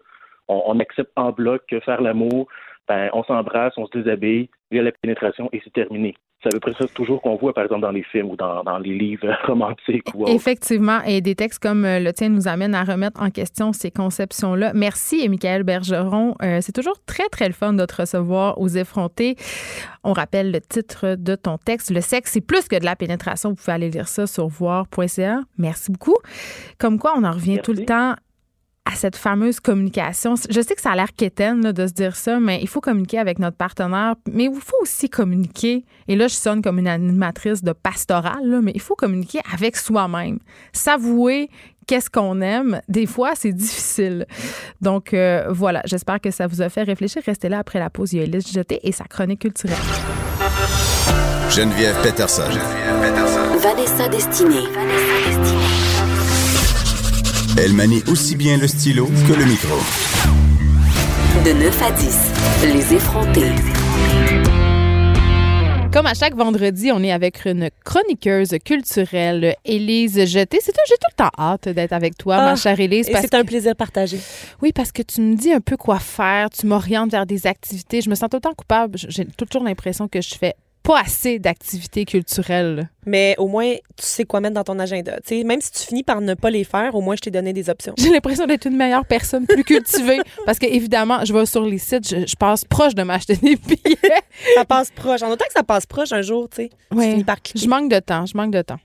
On, 0.47 0.63
on 0.67 0.79
accepte 0.79 1.11
en 1.17 1.33
bloc 1.33 1.63
que 1.67 1.81
faire 1.81 2.01
l'amour, 2.01 2.49
ben, 2.87 3.11
on 3.13 3.25
s'embrasse, 3.25 3.77
on 3.77 3.87
se 3.87 3.99
déshabille, 3.99 4.49
il 4.71 4.77
y 4.77 4.81
a 4.81 4.85
la 4.85 4.93
pénétration 4.93 5.49
et 5.53 5.61
c'est 5.65 5.73
terminé. 5.73 6.15
C'est 6.43 6.49
à 6.49 6.51
peu 6.53 6.61
près 6.61 6.73
ça 6.79 6.87
toujours 6.95 7.21
qu'on 7.21 7.37
voit, 7.37 7.53
par 7.53 7.65
exemple, 7.65 7.83
dans 7.83 7.91
les 7.91 8.05
films 8.05 8.31
ou 8.31 8.37
dans, 8.37 8.63
dans 8.63 8.79
les 8.79 8.97
livres 8.97 9.29
romantiques. 9.47 10.15
Ou. 10.15 10.29
Effectivement, 10.29 11.01
et 11.03 11.21
des 11.21 11.35
textes 11.35 11.61
comme 11.61 11.85
euh, 11.85 11.99
le 11.99 12.13
tien 12.13 12.29
nous 12.29 12.47
amènent 12.47 12.75
à 12.75 12.85
remettre 12.85 13.21
en 13.21 13.31
question 13.31 13.73
ces 13.73 13.91
conceptions-là. 13.91 14.73
Merci, 14.75 15.29
Michael 15.29 15.65
Bergeron. 15.65 16.37
Euh, 16.43 16.61
c'est 16.61 16.73
toujours 16.73 16.97
très, 17.07 17.29
très 17.29 17.49
le 17.49 17.55
fun 17.55 17.73
de 17.73 17.85
te 17.85 17.97
recevoir 17.97 18.61
aux 18.61 18.69
effrontés. 18.69 19.37
On 20.05 20.13
rappelle 20.13 20.53
le 20.53 20.61
titre 20.61 21.17
de 21.19 21.35
ton 21.35 21.59
texte. 21.59 21.91
Le 21.91 22.01
sexe, 22.01 22.33
c'est 22.33 22.41
plus 22.41 22.69
que 22.69 22.79
de 22.79 22.85
la 22.85 22.95
pénétration. 22.95 23.51
Vous 23.51 23.57
pouvez 23.57 23.73
aller 23.73 23.91
lire 23.91 24.07
ça 24.07 24.27
sur 24.27 24.47
voir.ca. 24.47 25.41
Merci 25.59 25.91
beaucoup. 25.91 26.17
Comme 26.79 26.99
quoi, 26.99 27.15
on 27.17 27.25
en 27.25 27.33
revient 27.33 27.59
tout 27.63 27.73
le 27.73 27.85
temps 27.85 28.15
à 28.91 28.97
cette 28.97 29.17
fameuse 29.17 29.61
communication. 29.61 30.35
Je 30.49 30.61
sais 30.61 30.75
que 30.75 30.81
ça 30.81 30.93
a 30.93 30.97
l'air 30.97 31.13
quétaine 31.15 31.63
là, 31.63 31.73
de 31.73 31.87
se 31.87 31.93
dire 31.93 32.17
ça, 32.17 32.41
mais 32.41 32.59
il 32.63 32.69
faut 32.69 32.81
communiquer 32.81 33.19
avec 33.19 33.39
notre 33.39 33.57
partenaire. 33.57 34.15
Mais 34.33 34.45
il 34.45 34.61
faut 34.61 34.77
aussi 34.81 35.11
communiquer. 35.11 35.85
Et 36.09 36.17
là, 36.17 36.27
je 36.29 36.35
sonne 36.35 36.63
comme 36.63 36.79
une 36.79 36.89
animatrice 36.89 37.63
de 37.63 37.73
pastorale, 37.73 38.45
là, 38.45 38.61
mais 38.63 38.73
il 38.75 38.81
faut 38.81 38.95
communiquer 38.95 39.41
avec 39.53 39.77
soi-même. 39.77 40.39
S'avouer 40.73 41.51
qu'est-ce 41.87 42.11
qu'on 42.11 42.41
aime, 42.41 42.81
des 42.89 43.07
fois, 43.07 43.33
c'est 43.35 43.53
difficile. 43.53 44.27
Donc, 44.81 45.13
euh, 45.13 45.47
voilà, 45.51 45.83
j'espère 45.85 46.21
que 46.21 46.31
ça 46.31 46.47
vous 46.47 46.63
a 46.63 46.69
fait 46.69 46.83
réfléchir. 46.83 47.23
Restez 47.25 47.49
là 47.49 47.59
après 47.59 47.79
la 47.79 47.91
pause. 47.91 48.13
Il 48.13 48.19
y 48.19 48.21
a 48.21 48.25
Elise 48.25 48.53
Jeté 48.53 48.81
et 48.83 48.93
sa 48.93 49.05
chronique 49.05 49.41
culturelle. 49.41 49.77
Geneviève 51.51 51.97
Peterson. 52.03 52.43
Geneviève 52.51 53.01
Peterson. 53.03 53.59
Vanessa 53.59 54.09
Destinée. 54.09 54.67
Vanessa 54.73 55.41
Destinée. 55.41 55.88
Elle 57.61 57.73
manie 57.73 58.03
aussi 58.11 58.37
bien 58.37 58.57
le 58.57 58.69
stylo 58.69 59.07
que 59.07 59.33
le 59.33 59.45
micro. 59.45 59.75
De 61.45 61.53
9 61.53 61.83
à 61.83 61.91
10, 61.91 62.19
les 62.75 62.95
effrontés. 62.95 63.51
Comme 65.93 66.07
à 66.07 66.15
chaque 66.15 66.37
vendredi, 66.37 66.91
on 66.93 67.03
est 67.03 67.11
avec 67.11 67.45
une 67.47 67.71
chroniqueuse 67.85 68.55
culturelle, 68.65 69.57
Élise 69.65 70.25
Jeté. 70.27 70.59
C'est 70.63 70.73
j'ai 70.87 70.95
tout 70.95 71.11
le 71.11 71.17
temps 71.17 71.31
hâte 71.39 71.69
d'être 71.69 71.93
avec 71.93 72.17
toi, 72.17 72.37
ma 72.37 72.51
Ah, 72.53 72.57
chère 72.57 72.79
Élise. 72.79 73.09
c'est 73.11 73.35
un 73.35 73.45
plaisir 73.45 73.75
partagé. 73.75 74.21
Oui, 74.63 74.73
parce 74.73 74.93
que 74.93 75.03
tu 75.03 75.21
me 75.21 75.35
dis 75.35 75.53
un 75.53 75.61
peu 75.61 75.77
quoi 75.77 75.99
faire, 75.99 76.51
tu 76.51 76.67
m'orientes 76.67 77.11
vers 77.11 77.27
des 77.27 77.47
activités. 77.47 78.03
Je 78.03 78.11
me 78.11 78.15
sens 78.15 78.29
tout 78.31 78.37
le 78.37 78.43
temps 78.43 78.55
coupable. 78.55 78.97
J'ai 79.09 79.25
toujours 79.25 79.65
l'impression 79.65 80.07
que 80.07 80.21
je 80.21 80.35
fais 80.37 80.55
pas 80.83 81.01
assez 81.01 81.39
d'activités 81.39 82.05
culturelles. 82.05 82.89
Mais 83.07 83.35
au 83.39 83.47
moins, 83.49 83.75
tu 83.75 83.81
sais 84.07 84.25
quoi 84.25 84.41
mettre 84.41 84.55
dans 84.55 84.65
ton 84.65 84.79
agenda. 84.79 85.17
Même 85.45 85.61
si 85.61 85.73
tu 85.73 85.79
finis 85.87 86.03
par 86.03 86.21
ne 86.21 86.35
pas 86.35 86.51
les 86.51 86.65
faire, 86.65 86.95
au 86.95 87.01
moins, 87.01 87.15
je 87.17 87.21
t'ai 87.23 87.31
donné 87.31 87.53
des 87.53 87.69
options. 87.71 87.95
J'ai 87.99 88.11
l'impression 88.11 88.47
d'être 88.47 88.67
une 88.67 88.77
meilleure 88.77 89.05
personne, 89.07 89.47
plus 89.47 89.65
cultivée. 89.65 90.19
parce 90.47 90.59
que, 90.59 90.67
évidemment, 90.67 91.25
je 91.25 91.33
vais 91.33 91.47
sur 91.47 91.65
les 91.65 91.79
sites, 91.79 92.09
je, 92.09 92.27
je 92.27 92.37
passe 92.37 92.65
proche 92.65 92.95
de 92.95 93.03
m'acheter 93.03 93.37
des 93.37 93.57
billets. 93.57 93.97
ça 94.55 94.65
passe 94.65 94.91
proche. 94.91 95.23
En 95.23 95.31
autant 95.31 95.47
que 95.47 95.53
ça 95.53 95.63
passe 95.63 95.87
proche 95.87 96.13
un 96.13 96.23
jour, 96.23 96.49
tu 96.51 96.63
sais, 96.63 96.71
tu 96.91 96.97
Ouais. 96.97 97.11
finis 97.11 97.25
par 97.25 97.41
cliquer. 97.43 97.59
Je 97.65 97.69
manque 97.69 97.91
de 97.91 97.99
temps, 97.99 98.25
je 98.27 98.37
manque 98.37 98.53
de 98.53 98.63
temps. 98.63 98.79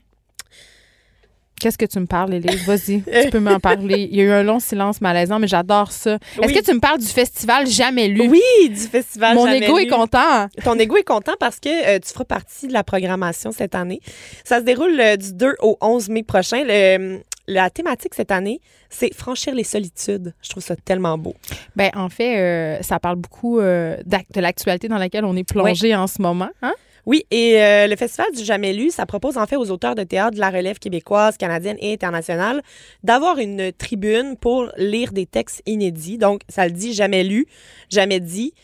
Qu'est-ce 1.64 1.78
que 1.78 1.86
tu 1.86 1.98
me 1.98 2.04
parles, 2.04 2.34
Élise? 2.34 2.62
Vas-y, 2.66 3.00
tu 3.22 3.30
peux 3.30 3.40
m'en 3.40 3.58
parler. 3.58 4.06
Il 4.12 4.18
y 4.18 4.20
a 4.20 4.24
eu 4.24 4.30
un 4.32 4.42
long 4.42 4.60
silence 4.60 5.00
malaisant, 5.00 5.38
mais 5.38 5.46
j'adore 5.48 5.92
ça. 5.92 6.18
Est-ce 6.42 6.52
que 6.52 6.62
tu 6.62 6.74
me 6.74 6.78
parles 6.78 6.98
du 6.98 7.06
festival 7.06 7.66
Jamais 7.66 8.06
lu? 8.08 8.28
Oui, 8.28 8.42
du 8.68 8.76
festival. 8.76 9.34
Mon 9.34 9.46
Jamais 9.46 9.64
ego 9.64 9.78
est 9.78 9.86
content. 9.86 10.46
Ton 10.62 10.78
ego 10.78 10.98
est 10.98 11.04
content 11.04 11.32
parce 11.40 11.58
que 11.60 11.70
euh, 11.96 11.98
tu 12.04 12.12
feras 12.12 12.24
partie 12.26 12.68
de 12.68 12.74
la 12.74 12.84
programmation 12.84 13.50
cette 13.50 13.74
année. 13.74 14.00
Ça 14.44 14.58
se 14.58 14.64
déroule 14.64 15.00
euh, 15.00 15.16
du 15.16 15.32
2 15.32 15.54
au 15.62 15.78
11 15.80 16.10
mai 16.10 16.22
prochain. 16.22 16.62
Le- 16.66 17.20
la 17.48 17.70
thématique 17.70 18.12
cette 18.14 18.30
année, 18.30 18.60
c'est 18.90 19.14
franchir 19.14 19.54
les 19.54 19.64
solitudes. 19.64 20.34
Je 20.42 20.50
trouve 20.50 20.62
ça 20.62 20.76
tellement 20.76 21.16
beau. 21.16 21.34
Ben, 21.76 21.90
en 21.94 22.10
fait, 22.10 22.38
euh, 22.38 22.78
ça 22.82 22.98
parle 22.98 23.16
beaucoup 23.16 23.58
euh, 23.58 23.96
de 24.04 24.40
l'actualité 24.42 24.88
dans 24.88 24.98
laquelle 24.98 25.24
on 25.24 25.34
est 25.34 25.44
plongé 25.48 25.94
en 25.96 26.06
ce 26.08 26.20
moment. 26.20 26.50
Hein? 26.60 26.74
Oui, 27.06 27.26
et 27.30 27.62
euh, 27.62 27.86
le 27.86 27.96
Festival 27.96 28.32
du 28.32 28.44
Jamais 28.44 28.72
lu, 28.72 28.90
ça 28.90 29.04
propose 29.04 29.36
en 29.36 29.46
fait 29.46 29.56
aux 29.56 29.70
auteurs 29.70 29.94
de 29.94 30.04
théâtre 30.04 30.34
de 30.34 30.40
la 30.40 30.50
relève 30.50 30.78
québécoise, 30.78 31.36
canadienne 31.36 31.76
et 31.80 31.92
internationale 31.92 32.62
d'avoir 33.02 33.38
une 33.38 33.72
tribune 33.72 34.36
pour 34.36 34.70
lire 34.78 35.12
des 35.12 35.26
textes 35.26 35.62
inédits. 35.66 36.18
Donc, 36.18 36.42
ça 36.48 36.66
le 36.66 36.72
dit 36.72 36.94
jamais 36.94 37.22
lu, 37.22 37.46
jamais 37.90 38.20
dit, 38.20 38.54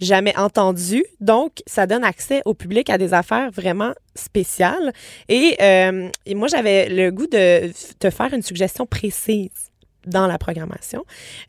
jamais 0.00 0.36
entendu. 0.36 1.04
Donc, 1.20 1.62
ça 1.66 1.86
donne 1.86 2.04
accès 2.04 2.42
au 2.44 2.52
public 2.52 2.90
à 2.90 2.98
des 2.98 3.14
affaires 3.14 3.50
vraiment 3.50 3.92
spéciales. 4.14 4.92
Et, 5.28 5.56
euh, 5.62 6.08
et 6.26 6.34
moi, 6.34 6.48
j'avais 6.48 6.88
le 6.90 7.10
goût 7.10 7.26
de 7.26 7.72
te 7.98 8.10
faire 8.10 8.34
une 8.34 8.42
suggestion 8.42 8.84
précise 8.84 9.70
dans 10.06 10.26
la 10.26 10.38
programmation. 10.38 11.04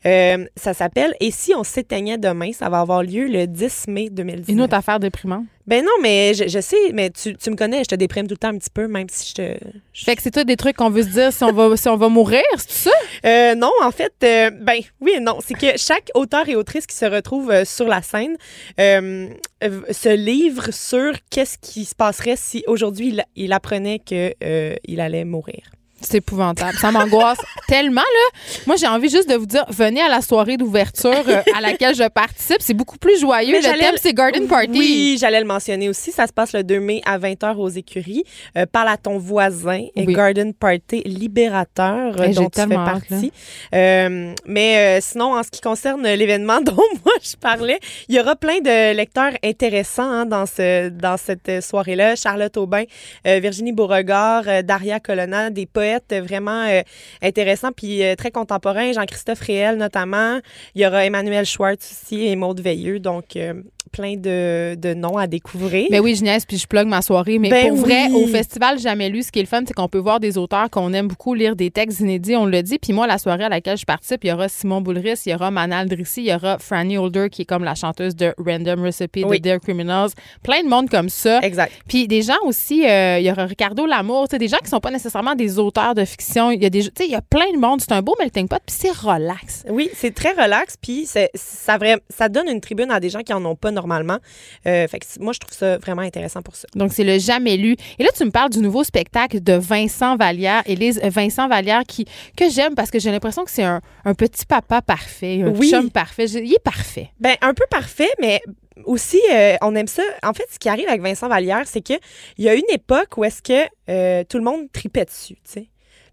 Euh, 0.06 0.44
ça 0.56 0.74
s'appelle 0.74 1.14
Et 1.20 1.30
si 1.30 1.54
on 1.54 1.64
s'éteignait 1.64 2.18
demain, 2.18 2.52
ça 2.52 2.68
va 2.68 2.80
avoir 2.80 3.02
lieu 3.02 3.26
le 3.26 3.46
10 3.46 3.88
mai 3.88 4.10
2019. 4.10 4.48
Une 4.48 4.60
autre 4.60 4.74
affaire 4.74 5.00
déprimante? 5.00 5.44
Ben 5.66 5.84
non, 5.84 5.92
mais 6.00 6.32
je, 6.32 6.48
je 6.48 6.60
sais, 6.60 6.92
mais 6.94 7.10
tu, 7.10 7.36
tu 7.36 7.50
me 7.50 7.54
connais, 7.54 7.84
je 7.84 7.88
te 7.88 7.94
déprime 7.94 8.26
tout 8.26 8.32
le 8.32 8.38
temps 8.38 8.48
un 8.48 8.56
petit 8.56 8.70
peu, 8.70 8.88
même 8.88 9.06
si 9.10 9.28
je 9.28 9.34
te. 9.34 9.58
Fait 9.92 10.16
que 10.16 10.22
c'est 10.22 10.30
tout 10.30 10.44
des 10.44 10.56
trucs 10.56 10.76
qu'on 10.76 10.88
veut 10.88 11.02
se 11.02 11.08
dire 11.08 11.30
si 11.30 11.44
on 11.44 11.52
va, 11.52 11.76
si 11.76 11.88
on 11.88 11.96
va 11.96 12.08
mourir, 12.08 12.42
c'est 12.56 12.88
ça? 12.88 12.96
Euh, 13.26 13.54
non, 13.54 13.70
en 13.82 13.90
fait, 13.90 14.14
euh, 14.24 14.50
ben 14.50 14.80
oui 15.02 15.12
et 15.16 15.20
non. 15.20 15.40
C'est 15.44 15.52
que 15.52 15.76
chaque 15.76 16.10
auteur 16.14 16.48
et 16.48 16.56
autrice 16.56 16.86
qui 16.86 16.96
se 16.96 17.04
retrouve 17.04 17.50
euh, 17.50 17.66
sur 17.66 17.86
la 17.86 18.00
scène 18.00 18.36
se 18.78 20.14
livre 20.14 20.72
sur 20.72 21.12
qu'est-ce 21.30 21.58
qui 21.58 21.84
se 21.84 21.94
passerait 21.94 22.36
si 22.36 22.64
aujourd'hui 22.66 23.08
il, 23.08 23.24
il 23.36 23.52
apprenait 23.52 23.98
que 23.98 24.32
euh, 24.42 24.74
il 24.84 25.00
allait 25.00 25.24
mourir. 25.24 25.62
C'est 26.00 26.18
épouvantable. 26.18 26.76
Ça 26.78 26.90
m'angoisse 26.92 27.38
tellement, 27.68 28.00
là. 28.00 28.38
Moi, 28.66 28.76
j'ai 28.76 28.86
envie 28.86 29.08
juste 29.08 29.28
de 29.28 29.34
vous 29.34 29.46
dire, 29.46 29.64
venez 29.68 30.00
à 30.00 30.08
la 30.08 30.20
soirée 30.20 30.56
d'ouverture 30.56 31.12
euh, 31.28 31.42
à 31.56 31.60
laquelle 31.60 31.94
je 31.94 32.08
participe. 32.08 32.58
C'est 32.60 32.74
beaucoup 32.74 32.98
plus 32.98 33.18
joyeux. 33.20 33.58
Mais 33.60 33.72
le 33.72 33.78
thème, 33.78 33.94
c'est 34.00 34.14
Garden 34.14 34.46
Party. 34.46 34.70
Oui, 34.78 35.16
j'allais 35.20 35.40
le 35.40 35.46
mentionner 35.46 35.88
aussi. 35.88 36.12
Ça 36.12 36.26
se 36.26 36.32
passe 36.32 36.52
le 36.52 36.62
2 36.62 36.78
mai 36.80 37.02
à 37.04 37.18
20h 37.18 37.56
aux 37.56 37.68
écuries. 37.68 38.24
Euh, 38.56 38.66
parle 38.70 38.88
à 38.88 38.96
ton 38.96 39.18
voisin 39.18 39.86
et 39.96 40.06
Oui. 40.06 40.14
Garden 40.14 40.54
Party 40.54 41.02
libérateur 41.04 42.14
euh, 42.20 42.24
j'ai 42.26 42.34
dont 42.34 42.48
tu 42.48 42.60
fais 42.60 42.66
partie. 42.74 43.32
Euh, 43.74 44.32
mais 44.46 44.98
euh, 44.98 45.00
sinon, 45.02 45.34
en 45.36 45.42
ce 45.42 45.50
qui 45.50 45.60
concerne 45.60 46.02
l'événement 46.06 46.60
dont 46.64 46.76
moi 47.04 47.12
je 47.22 47.36
parlais, 47.36 47.78
il 48.08 48.14
y 48.14 48.20
aura 48.20 48.36
plein 48.36 48.60
de 48.60 48.94
lecteurs 48.94 49.32
intéressants 49.44 50.10
hein, 50.10 50.26
dans, 50.26 50.46
ce, 50.46 50.90
dans 50.90 51.16
cette 51.16 51.62
soirée-là. 51.62 52.14
Charlotte 52.16 52.56
Aubin, 52.56 52.84
euh, 53.26 53.40
Virginie 53.40 53.72
Beauregard, 53.72 54.44
euh, 54.46 54.62
Daria 54.62 55.00
Colonna, 55.00 55.50
des 55.50 55.66
poètes 55.66 55.87
vraiment 56.10 56.64
euh, 56.66 56.82
intéressants 57.22 57.72
puis 57.72 58.02
euh, 58.02 58.14
très 58.14 58.30
contemporains. 58.30 58.92
Jean-Christophe 58.92 59.40
Réel 59.40 59.76
notamment. 59.76 60.38
Il 60.74 60.82
y 60.82 60.86
aura 60.86 61.04
Emmanuel 61.04 61.44
Schwartz 61.44 61.90
aussi 62.02 62.26
et 62.26 62.36
Maude 62.36 62.60
Veilleux. 62.60 62.98
Donc, 62.98 63.36
euh, 63.36 63.54
plein 63.88 64.16
de, 64.16 64.74
de 64.74 64.94
noms 64.94 65.16
à 65.16 65.26
découvrir. 65.26 65.86
Mais 65.90 65.98
oui, 65.98 66.14
je 66.14 66.22
niaise, 66.22 66.44
puis 66.44 66.58
je 66.58 66.66
plug 66.66 66.86
ma 66.86 67.02
soirée. 67.02 67.38
Mais 67.38 67.48
Ben 67.48 67.68
pour 67.68 67.78
vrai, 67.78 68.08
au 68.12 68.26
Festival 68.26 68.78
Jamais 68.78 69.08
lu, 69.08 69.22
ce 69.22 69.32
qui 69.32 69.38
est 69.38 69.42
le 69.42 69.48
fun, 69.48 69.62
c'est 69.66 69.72
qu'on 69.72 69.88
peut 69.88 69.98
voir 69.98 70.20
des 70.20 70.36
auteurs 70.38 70.68
qu'on 70.70 70.92
aime 70.92 71.08
beaucoup 71.08 71.34
lire 71.34 71.56
des 71.56 71.70
textes 71.70 72.00
inédits, 72.00 72.36
on 72.36 72.46
le 72.46 72.62
dit. 72.62 72.78
Puis 72.78 72.92
moi, 72.92 73.06
la 73.06 73.18
soirée 73.18 73.44
à 73.44 73.48
laquelle 73.48 73.76
je 73.78 73.84
participe, 73.84 74.24
il 74.24 74.28
y 74.28 74.32
aura 74.32 74.48
Simon 74.48 74.80
Boulris, 74.82 75.22
il 75.26 75.32
y 75.32 75.34
aura 75.34 75.50
Manal 75.50 75.88
Drissi, 75.88 76.20
il 76.22 76.28
y 76.28 76.34
aura 76.34 76.58
Franny 76.58 76.98
Holder, 76.98 77.28
qui 77.30 77.42
est 77.42 77.44
comme 77.46 77.64
la 77.64 77.74
chanteuse 77.74 78.14
de 78.14 78.34
Random 78.38 78.82
Recipe 78.82 79.24
Oui. 79.26 79.38
de 79.38 79.42
Dear 79.42 79.60
Criminals. 79.60 80.10
Plein 80.42 80.62
de 80.62 80.68
monde 80.68 80.90
comme 80.90 81.08
ça. 81.08 81.40
Exact. 81.40 81.72
Puis 81.88 82.06
des 82.06 82.22
gens 82.22 82.34
aussi, 82.44 82.86
euh, 82.86 83.18
il 83.18 83.26
y 83.26 83.30
aura 83.30 83.46
Ricardo 83.46 83.86
Lamour, 83.86 84.28
tu 84.28 84.34
sais, 84.34 84.38
des 84.38 84.48
gens 84.48 84.58
qui 84.62 84.68
sont 84.68 84.80
pas 84.80 84.90
nécessairement 84.90 85.34
des 85.34 85.58
auteurs 85.58 85.77
de 85.94 86.04
fiction. 86.04 86.50
Il 86.50 86.62
y 86.62 86.66
a 86.66 86.70
des, 86.70 86.88
il 87.00 87.10
y 87.10 87.14
a 87.14 87.22
plein 87.22 87.50
de 87.52 87.58
monde. 87.58 87.80
C'est 87.80 87.92
un 87.92 88.02
beau 88.02 88.14
melting 88.18 88.48
pot, 88.48 88.58
puis 88.66 88.76
c'est 88.78 88.90
relax. 88.92 89.64
Oui, 89.68 89.90
c'est 89.94 90.14
très 90.14 90.32
relax, 90.32 90.76
puis 90.80 91.06
ça, 91.06 91.78
vrai- 91.78 92.00
ça 92.10 92.28
donne 92.28 92.48
une 92.48 92.60
tribune 92.60 92.90
à 92.90 93.00
des 93.00 93.08
gens 93.10 93.20
qui 93.20 93.32
en 93.32 93.44
ont 93.44 93.56
pas 93.56 93.70
normalement. 93.70 94.18
Euh, 94.66 94.86
fait 94.88 94.98
que 94.98 95.06
moi, 95.20 95.32
je 95.32 95.38
trouve 95.38 95.56
ça 95.56 95.78
vraiment 95.78 96.02
intéressant 96.02 96.42
pour 96.42 96.56
ça. 96.56 96.66
Donc, 96.74 96.92
c'est 96.92 97.04
le 97.04 97.18
jamais 97.18 97.56
lu. 97.56 97.76
Et 97.98 98.02
là, 98.04 98.10
tu 98.16 98.24
me 98.24 98.30
parles 98.30 98.50
du 98.50 98.58
nouveau 98.60 98.84
spectacle 98.84 99.42
de 99.42 99.52
Vincent 99.54 100.16
Vallière. 100.16 100.62
Élise, 100.66 101.00
euh, 101.04 101.08
Vincent 101.10 101.48
Vallière, 101.48 101.82
qui, 101.86 102.04
que 102.36 102.50
j'aime 102.50 102.74
parce 102.74 102.90
que 102.90 102.98
j'ai 102.98 103.10
l'impression 103.10 103.44
que 103.44 103.50
c'est 103.50 103.64
un, 103.64 103.80
un 104.04 104.14
petit 104.14 104.44
papa 104.46 104.82
parfait, 104.82 105.42
un 105.42 105.48
Oui. 105.50 105.70
chum 105.70 105.90
parfait. 105.90 106.26
Je- 106.26 106.38
Il 106.38 106.52
est 106.52 106.62
parfait. 106.62 107.10
Ben, 107.20 107.36
un 107.40 107.54
peu 107.54 107.64
parfait, 107.70 108.10
mais 108.20 108.40
aussi, 108.84 109.20
euh, 109.32 109.56
on 109.62 109.74
aime 109.74 109.88
ça. 109.88 110.02
En 110.22 110.32
fait, 110.32 110.46
ce 110.50 110.58
qui 110.58 110.68
arrive 110.68 110.88
avec 110.88 111.00
Vincent 111.02 111.28
Vallière, 111.28 111.66
c'est 111.66 111.80
qu'il 111.80 111.98
y 112.38 112.48
a 112.48 112.54
une 112.54 112.68
époque 112.70 113.16
où 113.16 113.24
est-ce 113.24 113.42
que 113.42 113.68
euh, 113.88 114.24
tout 114.24 114.38
le 114.38 114.44
monde 114.44 114.70
tripait 114.72 115.04
dessus, 115.04 115.34
tu 115.34 115.40
sais. 115.44 115.68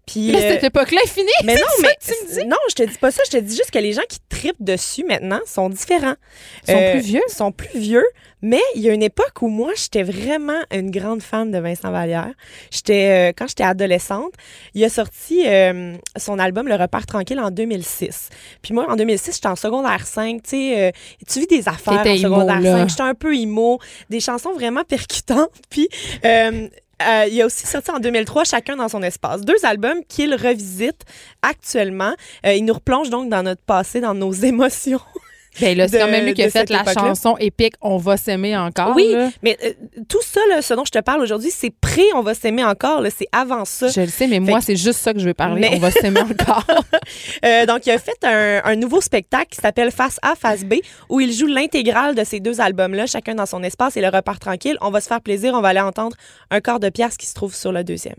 Puis, 0.06 0.30
Là, 0.30 0.38
euh, 0.38 0.50
cette 0.52 0.62
époque-là 0.64 1.00
est 1.04 1.08
finie. 1.08 1.28
Mais 1.44 1.56
non, 1.56 1.60
mais 1.82 1.96
tu 2.00 2.12
me 2.12 2.32
dis? 2.40 2.46
non, 2.46 2.56
je 2.70 2.74
te 2.76 2.82
dis 2.84 2.96
pas 2.98 3.10
ça. 3.10 3.22
Je 3.26 3.32
te 3.32 3.42
dis 3.42 3.56
juste 3.56 3.72
que 3.72 3.78
les 3.80 3.92
gens 3.92 4.02
qui 4.08 4.18
tripent 4.28 4.62
dessus 4.62 5.04
maintenant 5.04 5.40
sont 5.46 5.68
différents. 5.68 6.14
Ils 6.68 6.72
sont 6.72 6.78
Euh, 6.80 6.92
plus 6.92 7.00
vieux? 7.00 7.22
sont 7.28 7.50
plus 7.50 7.76
vieux. 7.78 8.04
Mais 8.42 8.60
il 8.76 8.82
y 8.82 8.88
a 8.90 8.92
une 8.92 9.02
époque 9.02 9.42
où 9.42 9.48
moi, 9.48 9.72
j'étais 9.74 10.04
vraiment 10.04 10.60
une 10.70 10.92
grande 10.92 11.22
fan 11.22 11.50
de 11.50 11.58
Vincent 11.58 11.90
Vallière. 11.90 12.30
J'étais 12.70 13.30
euh, 13.30 13.32
quand 13.36 13.48
j'étais 13.48 13.64
adolescente, 13.64 14.30
il 14.74 14.84
a 14.84 14.88
sorti 14.88 15.42
euh, 15.46 15.96
son 16.16 16.38
album 16.38 16.68
Le 16.68 16.74
Repère 16.76 17.06
tranquille 17.06 17.40
en 17.40 17.50
2006. 17.50 18.28
Puis 18.62 18.74
moi, 18.74 18.86
en 18.88 18.94
2006, 18.94 19.34
j'étais 19.36 19.48
en 19.48 19.56
secondaire 19.56 20.06
5. 20.06 20.40
Tu 20.42 20.50
sais, 20.50 20.92
tu 21.26 21.40
vis 21.40 21.46
des 21.48 21.66
affaires 21.66 21.94
en 21.94 22.04
emo, 22.04 22.18
secondaire 22.18 22.60
là. 22.60 22.72
5. 22.80 22.88
J'étais 22.90 23.02
un 23.02 23.14
peu 23.14 23.34
emo, 23.34 23.80
des 24.10 24.20
chansons 24.20 24.52
vraiment 24.52 24.84
percutantes. 24.84 25.50
Puis 25.68 25.88
euh, 27.02 27.26
il 27.30 27.40
a 27.42 27.46
aussi 27.46 27.66
sorti 27.66 27.90
en 27.90 27.98
2003 27.98 28.44
Chacun 28.44 28.76
dans 28.76 28.88
son 28.88 29.02
espace. 29.02 29.42
Deux 29.42 29.64
albums 29.64 30.02
qu'il 30.08 30.34
revisite 30.34 31.02
actuellement. 31.42 32.14
Euh, 32.44 32.54
il 32.54 32.64
nous 32.64 32.74
replonge 32.74 33.10
donc 33.10 33.28
dans 33.28 33.42
notre 33.42 33.62
passé, 33.62 34.00
dans 34.00 34.14
nos 34.14 34.32
émotions. 34.44 35.00
Ben 35.60 35.76
là, 35.76 35.88
c'est 35.88 35.98
quand 35.98 36.08
même 36.08 36.24
lui 36.26 36.34
qui 36.34 36.42
a 36.42 36.50
fait 36.50 36.68
la 36.70 36.84
chanson 36.92 37.36
épique 37.38 37.74
On 37.80 37.96
va 37.96 38.16
s'aimer 38.16 38.56
encore. 38.56 38.94
Oui, 38.94 39.10
là. 39.12 39.30
mais 39.42 39.56
euh, 39.64 39.72
tout 40.08 40.20
ça, 40.22 40.40
là, 40.50 40.62
ce 40.62 40.74
dont 40.74 40.84
je 40.84 40.90
te 40.90 40.98
parle 41.00 41.22
aujourd'hui, 41.22 41.50
c'est 41.54 41.70
pré 41.70 42.02
On 42.14 42.20
va 42.22 42.34
s'aimer 42.34 42.64
encore. 42.64 43.00
là, 43.00 43.08
C'est 43.10 43.28
avant 43.32 43.64
ça. 43.64 43.88
Je 43.88 44.00
le 44.02 44.06
sais, 44.08 44.26
mais 44.26 44.34
Fait 44.36 44.40
moi, 44.40 44.58
que- 44.58 44.64
c'est 44.64 44.76
juste 44.76 45.00
ça 45.00 45.12
que 45.14 45.18
je 45.20 45.26
veux 45.26 45.34
parler. 45.34 45.60
Mais- 45.60 45.70
On 45.74 45.78
va 45.78 45.90
s'aimer 45.90 46.20
encore. 46.30 46.64
Euh, 47.44 47.66
donc, 47.66 47.86
il 47.86 47.90
a 47.90 47.98
fait 47.98 48.22
un, 48.24 48.60
un 48.64 48.76
nouveau 48.76 49.00
spectacle 49.00 49.48
qui 49.50 49.60
s'appelle 49.60 49.90
Face 49.90 50.18
A, 50.22 50.34
Face 50.34 50.64
B, 50.64 50.74
où 51.08 51.20
il 51.20 51.32
joue 51.32 51.46
l'intégrale 51.46 52.14
de 52.14 52.24
ces 52.24 52.40
deux 52.40 52.60
albums-là, 52.60 53.06
chacun 53.06 53.34
dans 53.34 53.46
son 53.46 53.62
espace, 53.62 53.96
et 53.96 54.00
le 54.00 54.08
repart 54.08 54.40
tranquille. 54.40 54.76
On 54.80 54.90
va 54.90 55.00
se 55.00 55.06
faire 55.08 55.20
plaisir, 55.20 55.52
on 55.54 55.60
va 55.60 55.68
aller 55.68 55.80
entendre 55.80 56.16
un 56.50 56.60
quart 56.60 56.80
de 56.80 56.88
pièce 56.88 57.16
qui 57.16 57.26
se 57.26 57.34
trouve 57.34 57.54
sur 57.54 57.72
le 57.72 57.84
deuxième. 57.84 58.16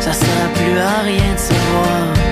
Ça 0.00 0.12
sert 0.12 0.52
plus 0.54 0.78
à 0.78 1.00
rien 1.02 1.34
de 1.34 1.38
savoir. 1.38 1.88
Un 2.24 2.27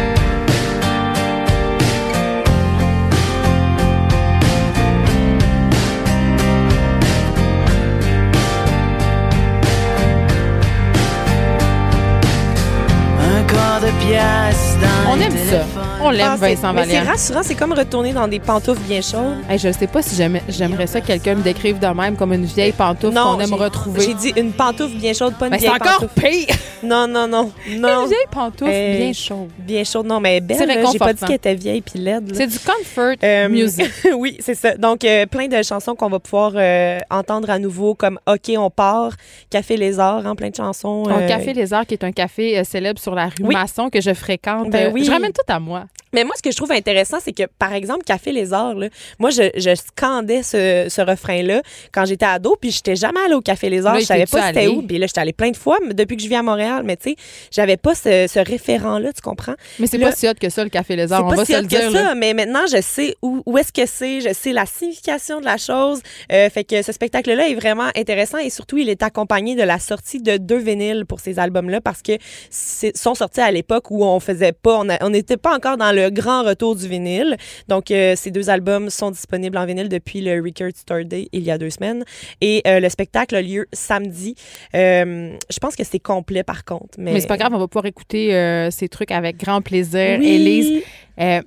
corps 14.07 14.13
de 14.13 14.13
pièce 14.13 14.76
dans 14.76 14.76
On 15.09 15.21
aime 15.21 15.31
ça. 15.49 15.65
On 16.03 16.11
l'aime, 16.11 16.27
Ah, 16.33 16.37
c'est- 16.39 16.55
Vincent 16.55 16.73
mais 16.73 16.85
C'est 16.87 16.99
rassurant, 17.01 17.41
c'est 17.43 17.55
comme 17.55 17.73
retourner 17.73 18.13
dans 18.13 18.29
des 18.29 18.39
pantoufles 18.41 18.81
bien 18.83 19.01
chaudes. 19.01 19.37
Hey, 19.49 19.59
je 19.59 19.69
ne 19.69 19.73
sais 19.73 19.87
pas 19.87 20.03
si 20.03 20.15
j'aimerais 20.49 20.87
ça 20.87 21.01
que 21.01 21.07
quelqu'un 21.07 21.37
me 21.37 21.43
décrive 21.43 21.79
de 21.79 21.87
même 21.87 22.17
comme 22.17 22.33
une 22.33 22.45
vieille 22.45 22.73
pantoufle 22.73 23.15
qu'on 23.15 23.41
aime 23.41 23.55
retrouver. 23.55 24.01
J'ai 24.03 24.15
dit 24.15 24.33
une 24.37 24.53
pantoufle 24.53 24.97
bien 24.97 25.13
chaude, 25.15 25.35
pas 25.39 25.47
une 25.47 25.53
Mais 25.53 25.59
c'est 25.59 25.67
vieille 25.69 25.77
encore 25.81 26.01
pantoufle. 26.09 26.21
pire. 26.21 26.57
Non, 26.83 27.07
non, 27.09 27.27
non. 27.27 27.51
non. 27.79 28.03
Une 28.03 28.09
vieille 28.09 28.27
pantoufle 28.31 28.71
Hey, 28.71 28.99
bien 28.99 29.13
chaude. 29.13 29.49
Bien 29.59 29.85
chaude, 29.85 30.07
non, 30.07 30.21
mais 30.21 30.41
belle. 30.41 30.59
C'est. 30.59 30.93
J'ai 30.93 30.99
pas 30.99 31.13
dit 31.13 31.25
qu'elle 31.25 31.37
était 31.37 31.55
vieille 31.55 31.81
puis 31.81 31.99
laide. 31.99 32.33
C'est 32.35 32.47
du 32.47 32.59
comfort 32.59 33.15
Euh, 33.23 33.49
music. 33.49 33.91
oui, 34.17 34.37
c'est 34.41 34.55
ça. 34.55 34.77
Donc, 34.77 35.05
euh, 35.05 35.25
plein 35.27 35.47
de 35.49 35.63
chansons 35.63 35.95
qu'on 35.95 36.09
va 36.11 36.19
pouvoir 36.19 36.53
euh, 36.57 36.99
entendre 37.11 37.49
à 37.51 37.59
nouveau, 37.59 37.95
comme 37.95 38.19
OK, 38.27 38.53
on 38.59 38.71
part, 38.71 39.13
Café 39.51 39.77
Les 39.77 39.99
Arts, 39.99 40.27
hein, 40.27 40.35
plein 40.35 40.51
de 40.51 40.55
chansons. 40.57 41.05
Un 41.09 41.23
euh, 41.23 41.29
café 41.29 41.55
Les 41.55 41.73
Arts, 41.73 41.87
qui 41.87 41.95
est 41.95 42.05
un 42.05 42.13
café 42.13 42.59
euh, 42.59 42.65
célèbre 42.65 43.01
sur 43.01 43.15
la 43.15 43.27
rue 43.27 43.33
Oui. 43.45 43.55
Masson 43.55 43.89
que 43.91 44.01
je 44.01 44.13
fréquente. 44.13 44.66
Ben 44.71 44.89
Euh, 44.89 44.91
oui. 44.93 45.05
Je 45.05 45.11
ramène 45.11 45.33
tout 45.33 45.43
à 45.53 45.59
moi. 45.61 45.87
Mais 46.17 46.25
moi, 46.25 46.33
ce 46.35 46.43
que 46.43 46.51
je 46.51 46.57
trouve 46.57 46.73
intéressant, 46.73 47.19
c'est 47.23 47.35
que, 47.35 47.43
par 47.59 47.75
exemple, 47.75 48.03
Café 48.05 48.33
Les 48.33 48.55
Arts, 48.55 48.75
là, 48.75 48.89
moi, 49.19 49.29
je, 49.29 49.51
je 49.55 49.75
scandais 49.75 50.43
ce, 50.43 50.87
ce 50.89 51.03
refrain-là 51.03 51.61
quand 51.93 52.07
j'étais 52.07 52.25
ado, 52.25 52.57
puis 52.59 52.71
j'étais 52.71 52.97
jamais 52.97 53.21
allée 53.27 53.35
au 53.35 53.43
Café 53.43 53.69
Les 53.69 53.85
Arts. 53.85 53.95
Là, 53.95 54.01
je 54.01 54.07
savais 54.07 54.25
pas 54.25 54.47
c'était 54.49 54.67
où. 54.69 54.81
Puis 54.81 54.97
là, 54.97 55.07
j'étais 55.07 55.21
allée 55.21 55.35
plein 55.35 55.51
de 55.51 55.57
fois 55.57 55.77
mais 55.87 55.93
depuis 55.93 56.17
que 56.17 56.23
je 56.23 56.29
vis 56.29 56.37
à 56.37 56.43
Montréal, 56.43 56.85
mais 56.87 56.97
tu 56.97 57.11
sais, 57.11 57.17
j'avais 57.51 57.77
pas 57.77 57.95
ce, 57.95 58.27
ce 58.33 58.39
référent-là, 58.39 59.13
tu 59.13 59.21
comprends? 59.21 59.55
Mais 59.79 59.87
c'est 59.87 59.99
pas 59.99 60.13
si 60.13 60.27
hot 60.27 60.33
que 60.41 60.49
ça, 60.49 60.65
le 60.65 60.71
café 60.71 60.97
Les 60.97 61.13
Arts. 61.13 61.27
On 61.27 61.29
pas 61.29 61.37
va 61.37 61.45
si 61.45 61.53
se 61.53 61.59
hot 61.59 61.63
le 61.63 61.69
que 61.69 61.77
dire. 61.77 61.93
ça, 61.93 62.03
là. 62.03 62.15
mais 62.15 62.33
maintenant, 62.33 62.67
je 62.67 62.81
sais 62.81 63.15
où, 63.21 63.43
où 63.45 63.59
est-ce 63.59 63.73
que 63.73 63.87
c'est, 63.87 64.23
je 64.23 64.33
sais 64.33 64.53
la 64.53 64.65
signification 64.65 65.41
de 65.41 65.45
la 65.45 65.59
chose. 65.59 66.01
Euh, 66.33 66.49
fait 66.49 66.65
que 66.65 66.81
ce 66.81 66.93
spectacle-là 66.93 67.51
est 67.51 67.55
vraiment 67.55 67.91
intéressant 67.95 68.39
et 68.39 68.49
surtout, 68.49 68.79
il 68.79 68.89
est 68.89 69.03
accompagné 69.03 69.55
de 69.55 69.63
la 69.63 69.79
sortie 69.79 70.23
de 70.23 70.39
deux 70.39 70.57
vinyles 70.57 71.05
pour 71.07 71.21
ces 71.21 71.39
albums-là 71.39 71.83
parce 71.83 72.01
que 72.01 72.13
sont 72.51 73.15
sortis 73.15 73.41
à 73.41 73.51
l'époque 73.51 73.91
où 73.91 74.05
on 74.05 74.19
faisait 74.21 74.53
pas, 74.53 74.83
on 75.01 75.11
n'était 75.11 75.37
pas 75.37 75.55
encore 75.55 75.77
dans 75.77 75.93
le 75.93 76.06
grand 76.11 76.43
retour 76.45 76.77
du 76.77 76.89
vinyle. 76.89 77.37
Donc, 77.69 77.91
euh, 77.91 78.15
ces 78.17 78.31
deux 78.31 78.51
albums 78.51 78.91
sont 78.91 79.11
disponibles 79.11 79.57
en 79.57 79.67
vinyle 79.67 79.89
depuis 79.89 80.21
le 80.21 80.43
Record 80.43 80.73
Store 80.75 81.05
Day 81.05 81.29
il 81.33 81.43
y 81.43 81.51
a 81.51 81.59
deux 81.59 81.71
semaines. 81.71 82.05
Et 82.41 82.63
euh, 82.67 82.81
le 82.81 82.89
spectacle 82.89 83.35
a 83.37 83.43
lieu 83.43 83.67
samedi. 83.73 84.35
Euh, 84.75 85.37
je 85.51 85.59
pense 85.59 85.77
que 85.77 85.85
c'est 85.85 85.99
complet 85.99 86.43
par 86.43 86.65
contre. 86.65 86.99
Mais, 86.99 87.13
Mais 87.13 87.21
c'est 87.21 87.27
pas 87.27 87.37
grave, 87.37 87.53
on 87.55 87.59
va 87.59 87.69
pouvoir 87.69 87.87
écouter 87.87 88.35
euh, 88.35 88.71
ces 88.71 88.89
trucs 88.89 89.11
avec 89.11 89.37
grand 89.37 89.63
plaisir. 89.63 90.19
Oui. 90.19 90.27
Élise, 90.29 90.83
euh, 91.21 91.41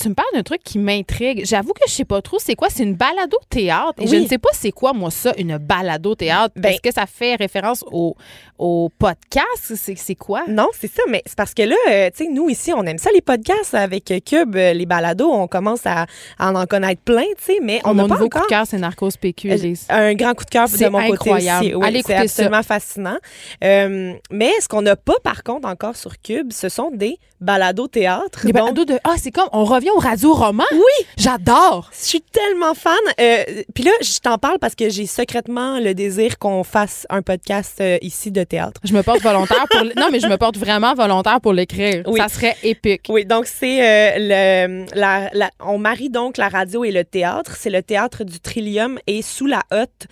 tu 0.00 0.08
me 0.08 0.14
parles 0.14 0.28
d'un 0.34 0.42
truc 0.42 0.62
qui 0.64 0.78
m'intrigue. 0.78 1.42
J'avoue 1.44 1.72
que 1.72 1.80
je 1.86 1.92
sais 1.92 2.04
pas 2.04 2.20
trop 2.22 2.38
c'est 2.38 2.54
quoi. 2.54 2.68
C'est 2.70 2.82
une 2.82 2.94
balado 2.94 3.38
théâtre. 3.48 3.94
Et 4.00 4.06
je 4.06 4.16
ne 4.16 4.26
sais 4.26 4.38
pas 4.38 4.50
c'est 4.52 4.72
quoi, 4.72 4.92
moi, 4.92 5.10
ça, 5.10 5.32
une 5.38 5.58
balado 5.58 6.14
théâtre. 6.14 6.54
Ben- 6.56 6.72
Est-ce 6.72 6.80
que 6.80 6.92
ça 6.92 7.06
fait 7.06 7.34
référence 7.36 7.84
au, 7.90 8.16
au 8.58 8.90
podcast? 8.98 9.74
C'est 9.76 9.96
c'est 9.96 10.14
quoi? 10.14 10.42
Non, 10.48 10.68
c'est 10.78 10.90
ça, 10.92 11.02
mais 11.08 11.22
c'est 11.26 11.36
parce 11.36 11.54
que 11.54 11.62
là, 11.62 11.76
euh, 11.90 12.10
tu 12.16 12.24
sais, 12.24 12.30
nous 12.30 12.48
ici, 12.48 12.72
on 12.74 12.82
aime 12.84 12.98
ça 12.98 13.10
les 13.14 13.20
podcasts 13.20 13.74
avec 13.74 14.10
euh, 14.10 14.18
Cube, 14.24 14.56
euh, 14.56 14.72
les 14.72 14.86
balados, 14.86 15.30
on 15.30 15.46
commence 15.46 15.84
à, 15.86 16.06
à 16.38 16.52
en 16.52 16.66
connaître 16.66 17.02
plein, 17.02 17.22
tu 17.38 17.44
sais, 17.54 17.58
mais 17.62 17.80
on 17.84 17.94
n'a 17.94 18.02
pas 18.04 18.08
nouveau 18.14 18.26
encore 18.26 18.42
coup 18.42 18.46
de 18.48 18.50
cœur, 18.54 18.64
c'est 18.66 18.78
Narcos 18.78 19.10
PQ, 19.20 19.50
Élise. 19.50 19.86
un 19.88 20.14
grand 20.14 20.34
coup 20.34 20.44
de 20.44 20.50
cœur 20.50 20.68
de 20.68 20.88
mon 20.88 20.98
incroyable. 20.98 21.18
côté 21.18 21.32
aussi. 21.66 21.74
Oui, 21.74 21.86
Allez 21.86 21.96
c'est 21.96 22.12
écouter 22.12 22.28
ça. 22.28 22.42
absolument 22.42 22.62
fascinant. 22.62 23.16
Euh, 23.64 24.12
mais 24.30 24.52
ce 24.60 24.68
qu'on 24.68 24.82
n'a 24.82 24.96
pas, 24.96 25.14
par 25.22 25.42
contre, 25.42 25.68
encore 25.68 25.96
sur 25.96 26.20
Cube, 26.20 26.52
ce 26.52 26.68
sont 26.68 26.90
des 26.92 27.18
balados 27.40 27.88
théâtre. 27.88 28.44
Des 28.46 28.52
balados 28.52 28.84
de. 28.84 28.98
Ah, 29.04 29.14
c'est 29.16 29.30
comme. 29.30 29.48
On 29.52 29.64
revient 29.64 29.89
au 29.94 29.98
radio-roman? 29.98 30.64
Oui! 30.72 31.06
J'adore! 31.16 31.90
Je 31.98 32.06
suis 32.06 32.20
tellement 32.22 32.74
fan. 32.74 32.94
Euh, 33.20 33.44
Puis 33.74 33.84
là, 33.84 33.90
je 34.02 34.18
t'en 34.18 34.38
parle 34.38 34.58
parce 34.58 34.74
que 34.74 34.88
j'ai 34.88 35.06
secrètement 35.06 35.78
le 35.80 35.94
désir 35.94 36.38
qu'on 36.38 36.64
fasse 36.64 37.06
un 37.10 37.22
podcast 37.22 37.78
euh, 37.80 37.98
ici 38.02 38.30
de 38.30 38.42
théâtre. 38.44 38.80
Je 38.84 38.92
me 38.92 39.02
porte 39.02 39.20
volontaire 39.22 39.64
pour. 39.70 39.82
Non, 39.96 40.08
mais 40.12 40.20
je 40.20 40.26
me 40.26 40.36
porte 40.36 40.56
vraiment 40.56 40.94
volontaire 40.94 41.40
pour 41.40 41.52
l'écrire. 41.52 42.02
Oui. 42.06 42.20
Ça 42.20 42.28
serait 42.28 42.56
épique. 42.62 43.06
Oui, 43.08 43.24
donc 43.24 43.46
c'est 43.46 43.80
euh, 43.82 44.12
le 44.18 44.84
la, 44.94 45.30
la- 45.32 45.50
on 45.60 45.78
marie 45.78 46.10
donc 46.10 46.36
la 46.36 46.48
radio 46.48 46.84
et 46.84 46.90
le 46.92 47.04
théâtre. 47.04 47.56
C'est 47.58 47.70
le 47.70 47.82
théâtre 47.82 48.24
du 48.24 48.40
Trillium 48.40 48.98
et 49.06 49.22
sous 49.22 49.46
la 49.46 49.62
hotte 49.70 50.06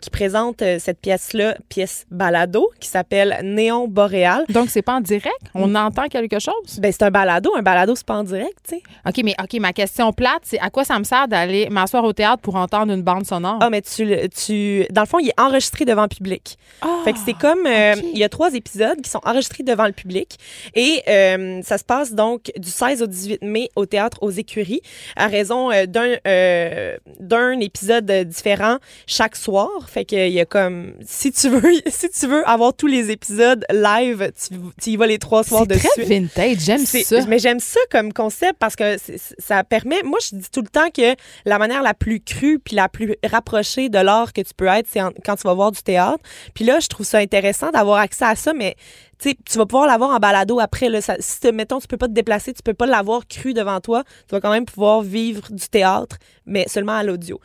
qui 0.00 0.10
présente 0.10 0.62
cette 0.78 1.00
pièce-là, 1.00 1.56
pièce 1.68 2.04
balado, 2.10 2.70
qui 2.80 2.88
s'appelle 2.88 3.38
Néon 3.42 3.88
boréal. 3.88 4.44
Donc, 4.48 4.70
c'est 4.70 4.82
pas 4.82 4.94
en 4.94 5.00
direct? 5.00 5.34
On 5.54 5.74
entend 5.74 6.06
quelque 6.08 6.38
chose? 6.38 6.78
Ben 6.80 6.92
c'est 6.92 7.02
un 7.04 7.10
balado, 7.10 7.52
un 7.56 7.62
balado 7.62 7.94
c'est 7.94 8.06
pas 8.06 8.16
en 8.16 8.24
direct, 8.24 8.54
tu 8.68 8.76
sais. 8.76 8.82
OK, 9.08 9.20
mais 9.24 9.34
OK, 9.42 9.58
ma 9.60 9.72
question 9.72 10.12
plate, 10.12 10.42
c'est 10.42 10.58
à 10.60 10.70
quoi 10.70 10.84
ça 10.84 10.98
me 10.98 11.04
sert 11.04 11.28
d'aller 11.28 11.68
m'asseoir 11.70 12.04
au 12.04 12.12
théâtre 12.12 12.42
pour 12.42 12.56
entendre 12.56 12.92
une 12.92 13.02
bande 13.02 13.24
sonore? 13.26 13.58
Ah 13.60 13.70
mais 13.70 13.82
tu 13.82 14.04
le- 14.04 14.28
tu 14.28 14.84
dans 14.90 15.02
le 15.02 15.06
fond, 15.06 15.18
il 15.18 15.28
est 15.28 15.40
enregistré 15.40 15.84
devant 15.84 16.02
le 16.02 16.08
public. 16.08 16.56
fait 17.04 17.12
que 17.12 17.18
c'est 17.24 17.32
comme 17.34 17.66
euh, 17.66 17.94
ok. 17.96 18.04
il 18.12 18.18
y 18.18 18.24
a 18.24 18.28
trois 18.28 18.52
épisodes 18.54 19.00
qui 19.00 19.10
sont 19.10 19.20
enregistrés 19.24 19.62
devant 19.62 19.86
le 19.86 19.92
public 19.92 20.36
et 20.74 21.02
euh, 21.08 21.60
ça 21.62 21.78
se 21.78 21.84
passe 21.84 22.12
donc 22.12 22.50
du 22.56 22.68
16 22.68 23.02
au 23.02 23.06
18 23.06 23.42
mai 23.42 23.70
au 23.76 23.86
théâtre 23.86 24.18
aux 24.20 24.30
Écuries 24.30 24.80
à 25.16 25.26
raison 25.26 25.70
euh, 25.72 25.86
d'un 25.86 26.16
euh, 26.26 26.96
d'un 27.20 27.58
épisode 27.60 28.10
euh, 28.10 28.24
différent 28.24 28.76
chaque 29.06 29.36
soir. 29.36 29.68
Fait 29.88 30.04
que 30.04 30.16
il 30.28 30.32
y 30.34 30.40
a 30.40 30.44
comme 30.44 30.92
si 31.06 31.32
tu 31.32 31.48
veux 31.48 31.72
si 31.86 32.10
tu 32.10 32.26
veux 32.26 32.46
avoir 32.48 32.74
tous 32.74 32.86
les 32.86 33.10
épisodes 33.10 33.64
live, 33.72 34.30
tu, 34.36 34.58
tu 34.82 34.90
y 34.90 34.96
vas 34.96 35.06
les 35.06 35.18
trois 35.18 35.44
soirs 35.44 35.62
c'est 35.68 35.74
de 35.74 35.78
très 35.78 35.88
suite. 35.90 36.08
vintage, 36.08 36.58
j'aime 36.60 36.84
C'est- 36.84 37.04
ça. 37.04 37.24
Mais 37.26 37.38
j'aime 37.38 37.60
ça 37.60 37.80
comme 37.90 38.12
concept 38.12 38.54
parce 38.58 38.76
que 38.76 38.84
c'est- 38.84 38.97
c'est- 38.97 38.97
ça 39.38 39.64
permet. 39.64 40.02
Moi, 40.02 40.18
je 40.20 40.36
dis 40.36 40.50
tout 40.50 40.60
le 40.62 40.68
temps 40.68 40.90
que 40.90 41.14
la 41.44 41.58
manière 41.58 41.82
la 41.82 41.94
plus 41.94 42.20
crue 42.20 42.58
puis 42.58 42.76
la 42.76 42.88
plus 42.88 43.16
rapprochée 43.24 43.88
de 43.88 43.98
l'art 43.98 44.32
que 44.32 44.40
tu 44.40 44.54
peux 44.56 44.66
être, 44.66 44.86
c'est 44.88 45.00
quand 45.24 45.36
tu 45.36 45.42
vas 45.42 45.54
voir 45.54 45.72
du 45.72 45.82
théâtre. 45.82 46.22
Puis 46.54 46.64
là, 46.64 46.80
je 46.80 46.88
trouve 46.88 47.06
ça 47.06 47.18
intéressant 47.18 47.70
d'avoir 47.70 47.98
accès 47.98 48.24
à 48.24 48.34
ça, 48.34 48.52
mais 48.52 48.76
tu 49.20 49.34
vas 49.56 49.66
pouvoir 49.66 49.86
l'avoir 49.86 50.10
en 50.10 50.18
balado 50.18 50.60
après. 50.60 50.88
Là, 50.88 51.00
si, 51.00 51.40
te- 51.40 51.48
mettons, 51.48 51.80
tu 51.80 51.88
peux 51.88 51.96
pas 51.96 52.08
te 52.08 52.12
déplacer, 52.12 52.52
tu 52.52 52.62
peux 52.62 52.74
pas 52.74 52.86
l'avoir 52.86 53.26
cru 53.26 53.54
devant 53.54 53.80
toi, 53.80 54.04
tu 54.28 54.34
vas 54.34 54.40
quand 54.40 54.52
même 54.52 54.66
pouvoir 54.66 55.02
vivre 55.02 55.50
du 55.50 55.68
théâtre, 55.68 56.18
mais 56.46 56.66
seulement 56.68 56.96
à 56.96 57.02
l'audio. 57.02 57.40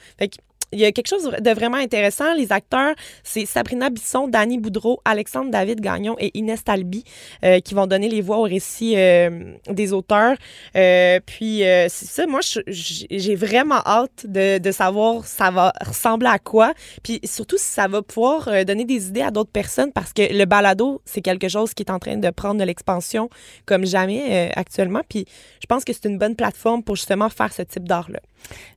Il 0.74 0.80
y 0.80 0.86
a 0.86 0.91
quelque 0.91 1.07
chose 1.07 1.30
de 1.39 1.51
vraiment 1.51 1.78
intéressant. 1.78 2.34
Les 2.34 2.51
acteurs, 2.51 2.95
c'est 3.24 3.45
Sabrina 3.45 3.89
Bisson, 3.89 4.28
Danny 4.28 4.57
Boudreau, 4.57 4.99
Alexandre 5.05 5.51
David 5.51 5.82
Gagnon 5.82 6.15
et 6.19 6.32
Inès 6.38 6.63
Talby 6.63 7.03
euh, 7.43 7.59
qui 7.59 7.74
vont 7.74 7.88
donner 7.88 8.09
les 8.09 8.21
voix 8.21 8.38
au 8.38 8.43
récit 8.43 8.95
euh, 8.97 9.53
des 9.69 9.93
auteurs. 9.93 10.36
Euh, 10.76 11.19
puis, 11.26 11.59
c'est 11.59 12.05
ça, 12.05 12.26
moi, 12.26 12.39
j'ai 12.67 13.36
vraiment 13.36 13.82
hâte 13.86 14.26
de, 14.26 14.57
de 14.57 14.71
savoir 14.71 15.26
ça 15.26 15.51
va 15.51 15.71
ressembler 15.86 16.30
à 16.30 16.39
quoi. 16.39 16.74
Puis 17.03 17.19
surtout, 17.24 17.57
si 17.57 17.65
ça 17.65 17.88
va 17.88 18.01
pouvoir 18.01 18.49
donner 18.65 18.86
des 18.86 19.07
idées 19.07 19.21
à 19.21 19.32
d'autres 19.32 19.51
personnes 19.51 19.91
parce 19.91 20.13
que 20.13 20.34
le 20.34 20.45
balado, 20.45 21.01
c'est 21.05 21.21
quelque 21.21 21.47
chose 21.47 21.74
qui 21.74 21.84
est 21.84 21.91
en 21.91 21.99
train 21.99 22.17
de 22.17 22.30
prendre 22.30 22.59
de 22.59 22.65
l'expansion 22.65 23.30
comme 23.65 23.86
jamais 23.86 24.51
actuellement. 24.55 25.01
Puis 25.07 25.26
je 25.61 25.65
pense 25.67 25.84
que 25.84 25.93
c'est 25.93 26.05
une 26.05 26.17
bonne 26.17 26.36
plateforme 26.36 26.84
pour 26.84 26.95
justement 26.95 27.30
faire 27.30 27.53
ce 27.53 27.61
type 27.61 27.88
d'art-là. 27.88 28.19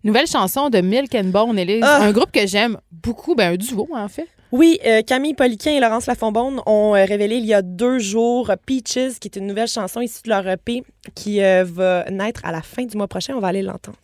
Nouvelle 0.05 0.27
chanson 0.27 0.71
de 0.71 0.81
Milk 0.81 1.15
and 1.15 1.31
Bone, 1.31 1.59
Élise. 1.59 1.83
Ah! 1.89 2.03
Un 2.03 2.11
groupe 2.11 2.33
que 2.33 2.47
j'aime 2.47 2.79
beaucoup, 2.91 3.37
ben 3.37 3.53
un 3.53 3.57
duo 3.57 3.89
en 3.93 4.09
fait. 4.09 4.27
Oui, 4.51 4.79
euh, 4.85 5.03
Camille 5.03 5.35
Poliquin 5.35 5.73
et 5.73 5.81
Laurence 5.81 6.07
Lafonbonne 6.07 6.61
ont 6.67 6.95
euh, 6.97 7.05
révélé 7.05 7.37
il 7.37 7.47
y 7.47 7.55
a 7.55 7.63
deux 7.63 7.99
jours 7.99 8.51
Peaches, 8.67 9.19
qui 9.21 9.29
est 9.29 9.37
une 9.37 9.47
nouvelle 9.47 9.69
chanson 9.69 10.01
issue 10.01 10.23
de 10.25 10.31
leur 10.31 10.49
EP 10.49 10.83
qui 11.15 11.43
euh, 11.43 11.65
va 11.65 12.05
naître 12.11 12.41
à 12.45 12.51
la 12.51 12.63
fin 12.63 12.85
du 12.85 12.97
mois 12.97 13.07
prochain. 13.07 13.35
On 13.37 13.41
va 13.41 13.49
aller 13.49 13.63
l'entendre. 13.63 13.99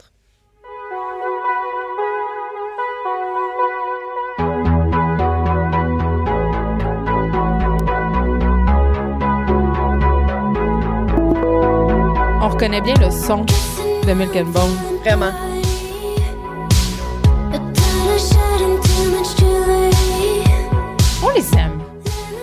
On 12.44 12.48
reconnaît 12.48 12.80
bien 12.80 12.94
le 13.00 13.10
son 13.10 13.44
de 14.06 14.12
Milk 14.12 14.36
and 14.36 14.50
Bone. 14.50 14.76
Vraiment. 15.04 15.51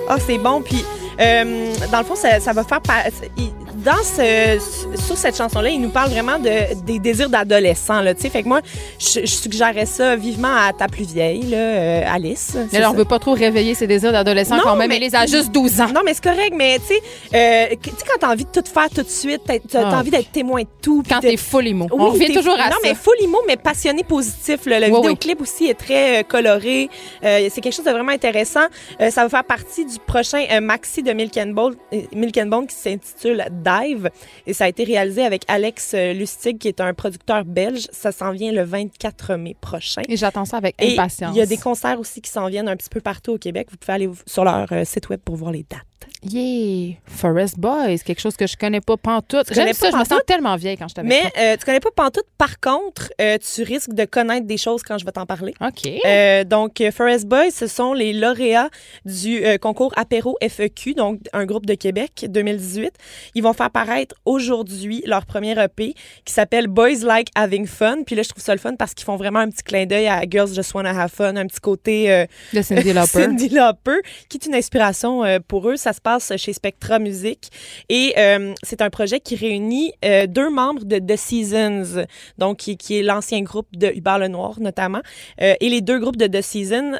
Ah, 0.09 0.17
c'est 0.19 0.37
bon. 0.39 0.61
Puis, 0.61 0.83
euh, 1.21 1.73
dans 1.91 1.99
le 1.99 2.03
fond, 2.05 2.15
ça, 2.15 2.39
va 2.53 2.63
faire. 2.63 2.81
pa- 2.81 3.03
Dans 3.83 4.03
ce, 4.03 4.87
morceau, 4.89 5.15
cette 5.15 5.37
chanson-là, 5.37 5.69
il 5.69 5.79
nous 5.81 5.89
parle 5.89 6.09
vraiment 6.09 6.37
de, 6.37 6.73
des 6.85 6.99
désirs 6.99 7.29
d'adolescent, 7.29 8.01
là, 8.01 8.13
tu 8.13 8.21
sais. 8.21 8.29
Fait 8.29 8.43
que 8.43 8.47
moi, 8.47 8.61
je, 8.99 9.21
je 9.21 9.25
suggérerais 9.25 9.85
ça 9.85 10.15
vivement 10.15 10.53
à 10.53 10.73
ta 10.73 10.87
plus 10.87 11.05
vieille, 11.05 11.43
là, 11.43 11.57
euh, 11.57 12.01
Alice. 12.07 12.57
Mais 12.73 12.79
là, 12.79 12.91
on 12.91 12.93
veut 12.93 13.05
pas 13.05 13.19
trop 13.19 13.33
réveiller 13.33 13.75
ses 13.75 13.87
désirs 13.87 14.11
d'adolescent 14.11 14.57
Non, 14.57 14.63
quand 14.63 14.75
même. 14.75 14.89
mais- 14.89 14.95
Elle 14.97 15.03
les 15.03 15.15
a 15.15 15.25
juste 15.25 15.51
12 15.51 15.79
ans. 15.79 15.87
Non, 15.93 16.01
mais 16.03 16.13
c'est 16.13 16.23
correct, 16.23 16.53
mais 16.55 16.79
tu 16.79 16.93
sais, 16.93 17.01
euh, 17.71 17.75
quand 18.05 18.17
t'as 18.19 18.31
envie 18.31 18.43
de 18.45 18.49
tout 18.51 18.63
faire 18.71 18.89
tout 18.89 19.01
de 19.03 19.07
suite, 19.09 19.41
t'as 19.45 19.59
t'as 19.59 19.89
Ah. 19.91 19.99
envie 19.99 20.11
d'être 20.11 20.31
témoin 20.31 20.61
de 20.63 20.67
tout. 20.81 21.01
Quand 21.07 21.19
t'es 21.21 21.37
full 21.37 21.67
emo. 21.67 21.85
Oui, 21.91 21.97
on 21.99 22.09
revient 22.09 22.33
toujours 22.33 22.55
à 22.59 22.65
non, 22.69 22.71
ça. 22.71 22.77
mais 22.83 22.95
full 22.95 23.15
emo, 23.21 23.37
mais 23.47 23.55
passionné 23.55 24.03
positif. 24.03 24.65
là. 24.65 24.79
Le 24.81 24.87
Oui, 24.87 24.95
vidéoclip 24.95 25.41
aussi 25.41 25.67
est 25.67 25.73
très 25.79 26.19
euh, 26.19 26.23
coloré. 26.23 26.89
Euh, 27.23 27.47
c'est 27.49 27.61
quelque 27.61 27.73
chose 27.75 27.85
de 27.85 27.91
vraiment 27.91 28.11
intéressant. 28.11 28.65
Ça 29.09 29.23
va 29.23 29.29
faire 29.29 29.43
partie 29.45 29.85
du 29.85 29.97
prochain 30.05 30.43
maxi 30.59 31.01
de 31.01 31.13
Milk 31.13 31.37
and, 31.37 31.51
Bone, 31.53 31.75
Milk 32.13 32.37
and 32.37 32.47
Bone 32.47 32.67
qui 32.67 32.75
s'intitule 32.75 33.45
Dive. 33.69 34.09
Et 34.47 34.53
ça 34.53 34.65
a 34.65 34.67
été 34.67 34.83
réalisé 34.83 35.23
avec 35.23 35.43
Alex 35.47 35.93
euh, 35.93 36.13
Lustig, 36.13 36.57
qui 36.57 36.67
est 36.67 36.81
un 36.81 36.93
producteur 36.93 37.45
belge. 37.45 37.87
Ça 37.91 38.11
s'en 38.11 38.31
vient 38.31 38.51
le 38.51 38.63
24 38.63 39.35
mai 39.35 39.55
prochain. 39.59 40.01
Et 40.07 40.17
j'attends 40.17 40.45
ça 40.45 40.57
avec 40.57 40.75
Et 40.79 40.93
impatience. 40.93 41.35
il 41.35 41.39
y 41.39 41.41
a 41.41 41.45
des 41.45 41.57
concerts 41.57 41.99
aussi 41.99 42.21
qui 42.21 42.31
s'en 42.31 42.47
viennent 42.47 42.67
un 42.67 42.75
petit 42.75 42.89
peu 42.89 43.01
partout 43.01 43.33
au 43.33 43.37
Québec. 43.37 43.67
Vous 43.71 43.77
pouvez 43.77 43.93
aller 43.93 44.09
sur 44.25 44.43
leur 44.43 44.71
euh, 44.71 44.85
site 44.85 45.09
web 45.09 45.19
pour 45.23 45.35
voir 45.35 45.51
les 45.51 45.65
dates. 45.69 46.08
Yeah! 46.21 46.95
Forest 47.05 47.57
Boys, 47.59 47.99
quelque 48.03 48.19
chose 48.19 48.35
que 48.35 48.45
je 48.45 48.57
connais 48.57 48.81
pas 48.81 48.97
pantoute. 48.97 49.45
J'aime 49.51 49.71
ça, 49.73 49.89
je 49.89 49.95
me 49.95 50.03
sens 50.03 50.19
tellement 50.27 50.57
vieille 50.57 50.75
quand 50.75 50.89
je 50.89 50.95
t'avais 50.95 51.07
Mais 51.07 51.31
euh, 51.37 51.55
tu 51.55 51.65
connais 51.65 51.79
pas 51.79 51.91
Pantoute. 51.95 52.25
Par 52.37 52.59
contre, 52.59 53.11
euh, 53.21 53.37
tu 53.37 53.63
risques 53.63 53.93
de 53.93 54.03
connaître 54.03 54.45
des 54.45 54.57
choses 54.57 54.83
quand 54.83 54.97
je 54.97 55.05
vais 55.05 55.11
t'en 55.13 55.25
parler. 55.25 55.53
OK. 55.61 55.89
Euh, 56.05 56.43
donc, 56.43 56.81
euh, 56.81 56.91
Forest 56.91 57.25
Boys, 57.25 57.51
ce 57.51 57.67
sont 57.67 57.93
les 57.93 58.11
lauréats 58.11 58.69
du 59.05 59.41
concours 59.61 59.93
Apéro 59.95 60.37
FEQ, 60.41 60.93
donc 60.93 61.19
un 61.31 61.45
groupe 61.45 61.65
de 61.65 61.73
Québec 61.73 62.25
2018. 62.27 62.91
Ils 63.35 63.43
vont 63.43 63.53
faire 63.53 63.71
paraître 63.71 64.15
aujourd'hui 64.25 65.01
leur 65.05 65.25
premier 65.25 65.57
EP 65.61 65.93
qui 66.25 66.33
s'appelle 66.33 66.67
Boys 66.67 67.03
Like 67.03 67.29
Having 67.35 67.65
Fun. 67.65 68.03
Puis 68.05 68.15
là, 68.15 68.23
je 68.23 68.29
trouve 68.29 68.43
ça 68.43 68.53
le 68.53 68.59
fun 68.59 68.75
parce 68.75 68.93
qu'ils 68.93 69.05
font 69.05 69.15
vraiment 69.15 69.39
un 69.39 69.49
petit 69.49 69.63
clin 69.63 69.85
d'œil 69.85 70.07
à 70.07 70.21
Girls 70.29 70.53
Just 70.53 70.73
Wanna 70.73 71.01
Have 71.01 71.11
Fun, 71.11 71.37
un 71.37 71.47
petit 71.47 71.61
côté 71.61 72.25
De 72.53 72.61
Cyndi 72.61 72.93
Lauper. 72.93 73.07
Cyndi 73.07 73.49
Lauper, 73.49 73.99
qui 74.27 74.37
est 74.37 74.45
une 74.45 74.55
inspiration 74.55 75.23
pour 75.47 75.69
eux. 75.69 75.77
Ça 75.77 75.93
se 75.93 76.01
passe 76.01 76.08
chez 76.17 76.53
Spectra 76.53 76.97
Music 76.97 77.49
et 77.89 78.13
euh, 78.17 78.53
c'est 78.63 78.81
un 78.81 78.89
projet 78.89 79.19
qui 79.19 79.35
réunit 79.35 79.93
euh, 80.03 80.25
deux 80.25 80.49
membres 80.49 80.85
de 80.85 80.97
The 80.97 81.17
Seasons, 81.17 82.05
donc 82.37 82.57
qui, 82.57 82.77
qui 82.77 82.97
est 82.97 83.03
l'ancien 83.03 83.41
groupe 83.41 83.67
de 83.73 83.87
Hubert 83.87 84.17
Lenoir 84.17 84.59
notamment, 84.59 85.01
Euh, 85.41 85.53
et 85.59 85.69
les 85.69 85.81
deux 85.81 85.99
groupes 85.99 86.17
de 86.17 86.27
The 86.27 86.41
Seasons. 86.41 86.97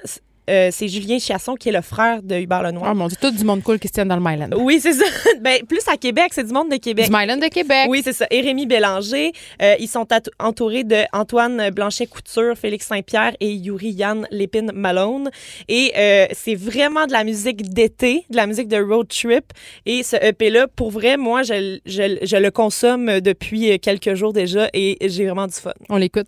Euh, 0.49 0.69
c'est 0.71 0.87
Julien 0.87 1.19
Chiasson 1.19 1.55
qui 1.55 1.69
est 1.69 1.71
le 1.71 1.81
frère 1.81 2.21
de 2.23 2.35
Hubert 2.35 2.63
Lenoir. 2.63 2.91
Oh 2.91 2.95
mon 2.95 3.07
Dieu, 3.07 3.17
tout 3.19 3.31
du 3.31 3.43
monde 3.43 3.61
cool 3.63 3.79
qui 3.79 3.87
se 3.87 3.93
tient 3.93 4.05
dans 4.05 4.15
le 4.15 4.21
Myland. 4.21 4.49
Oui, 4.57 4.79
c'est 4.81 4.93
ça. 4.93 5.05
ben, 5.41 5.59
plus 5.67 5.87
à 5.87 5.97
Québec, 5.97 6.31
c'est 6.31 6.43
du 6.43 6.53
monde 6.53 6.69
de 6.69 6.77
Québec. 6.77 7.05
Du 7.09 7.15
Myland 7.15 7.37
de 7.37 7.47
Québec. 7.47 7.85
Oui, 7.89 8.01
c'est 8.03 8.13
ça. 8.13 8.25
Et 8.31 8.41
Rémi 8.41 8.65
Bélanger. 8.65 9.31
Euh, 9.61 9.75
ils 9.79 9.87
sont 9.87 10.07
entourés 10.39 10.83
de 10.83 11.03
Antoine 11.13 11.69
Blanchet-Couture, 11.69 12.57
Félix 12.57 12.87
Saint-Pierre 12.87 13.33
et 13.39 13.51
Yuri 13.53 13.91
Yann 13.91 14.27
Lépine 14.31 14.71
Malone. 14.73 15.29
Et 15.67 15.91
euh, 15.97 16.25
c'est 16.33 16.55
vraiment 16.55 17.05
de 17.05 17.11
la 17.11 17.23
musique 17.23 17.69
d'été, 17.73 18.25
de 18.29 18.35
la 18.35 18.47
musique 18.47 18.67
de 18.67 18.81
road 18.81 19.07
trip. 19.07 19.53
Et 19.85 20.03
ce 20.03 20.15
EP-là, 20.15 20.67
pour 20.67 20.91
vrai, 20.91 21.17
moi, 21.17 21.43
je, 21.43 21.79
je, 21.85 22.17
je 22.21 22.37
le 22.37 22.51
consomme 22.51 23.19
depuis 23.19 23.79
quelques 23.79 24.15
jours 24.15 24.33
déjà 24.33 24.69
et 24.73 24.97
j'ai 25.01 25.25
vraiment 25.25 25.47
du 25.47 25.53
fun. 25.53 25.73
On 25.89 25.97
l'écoute. 25.97 26.27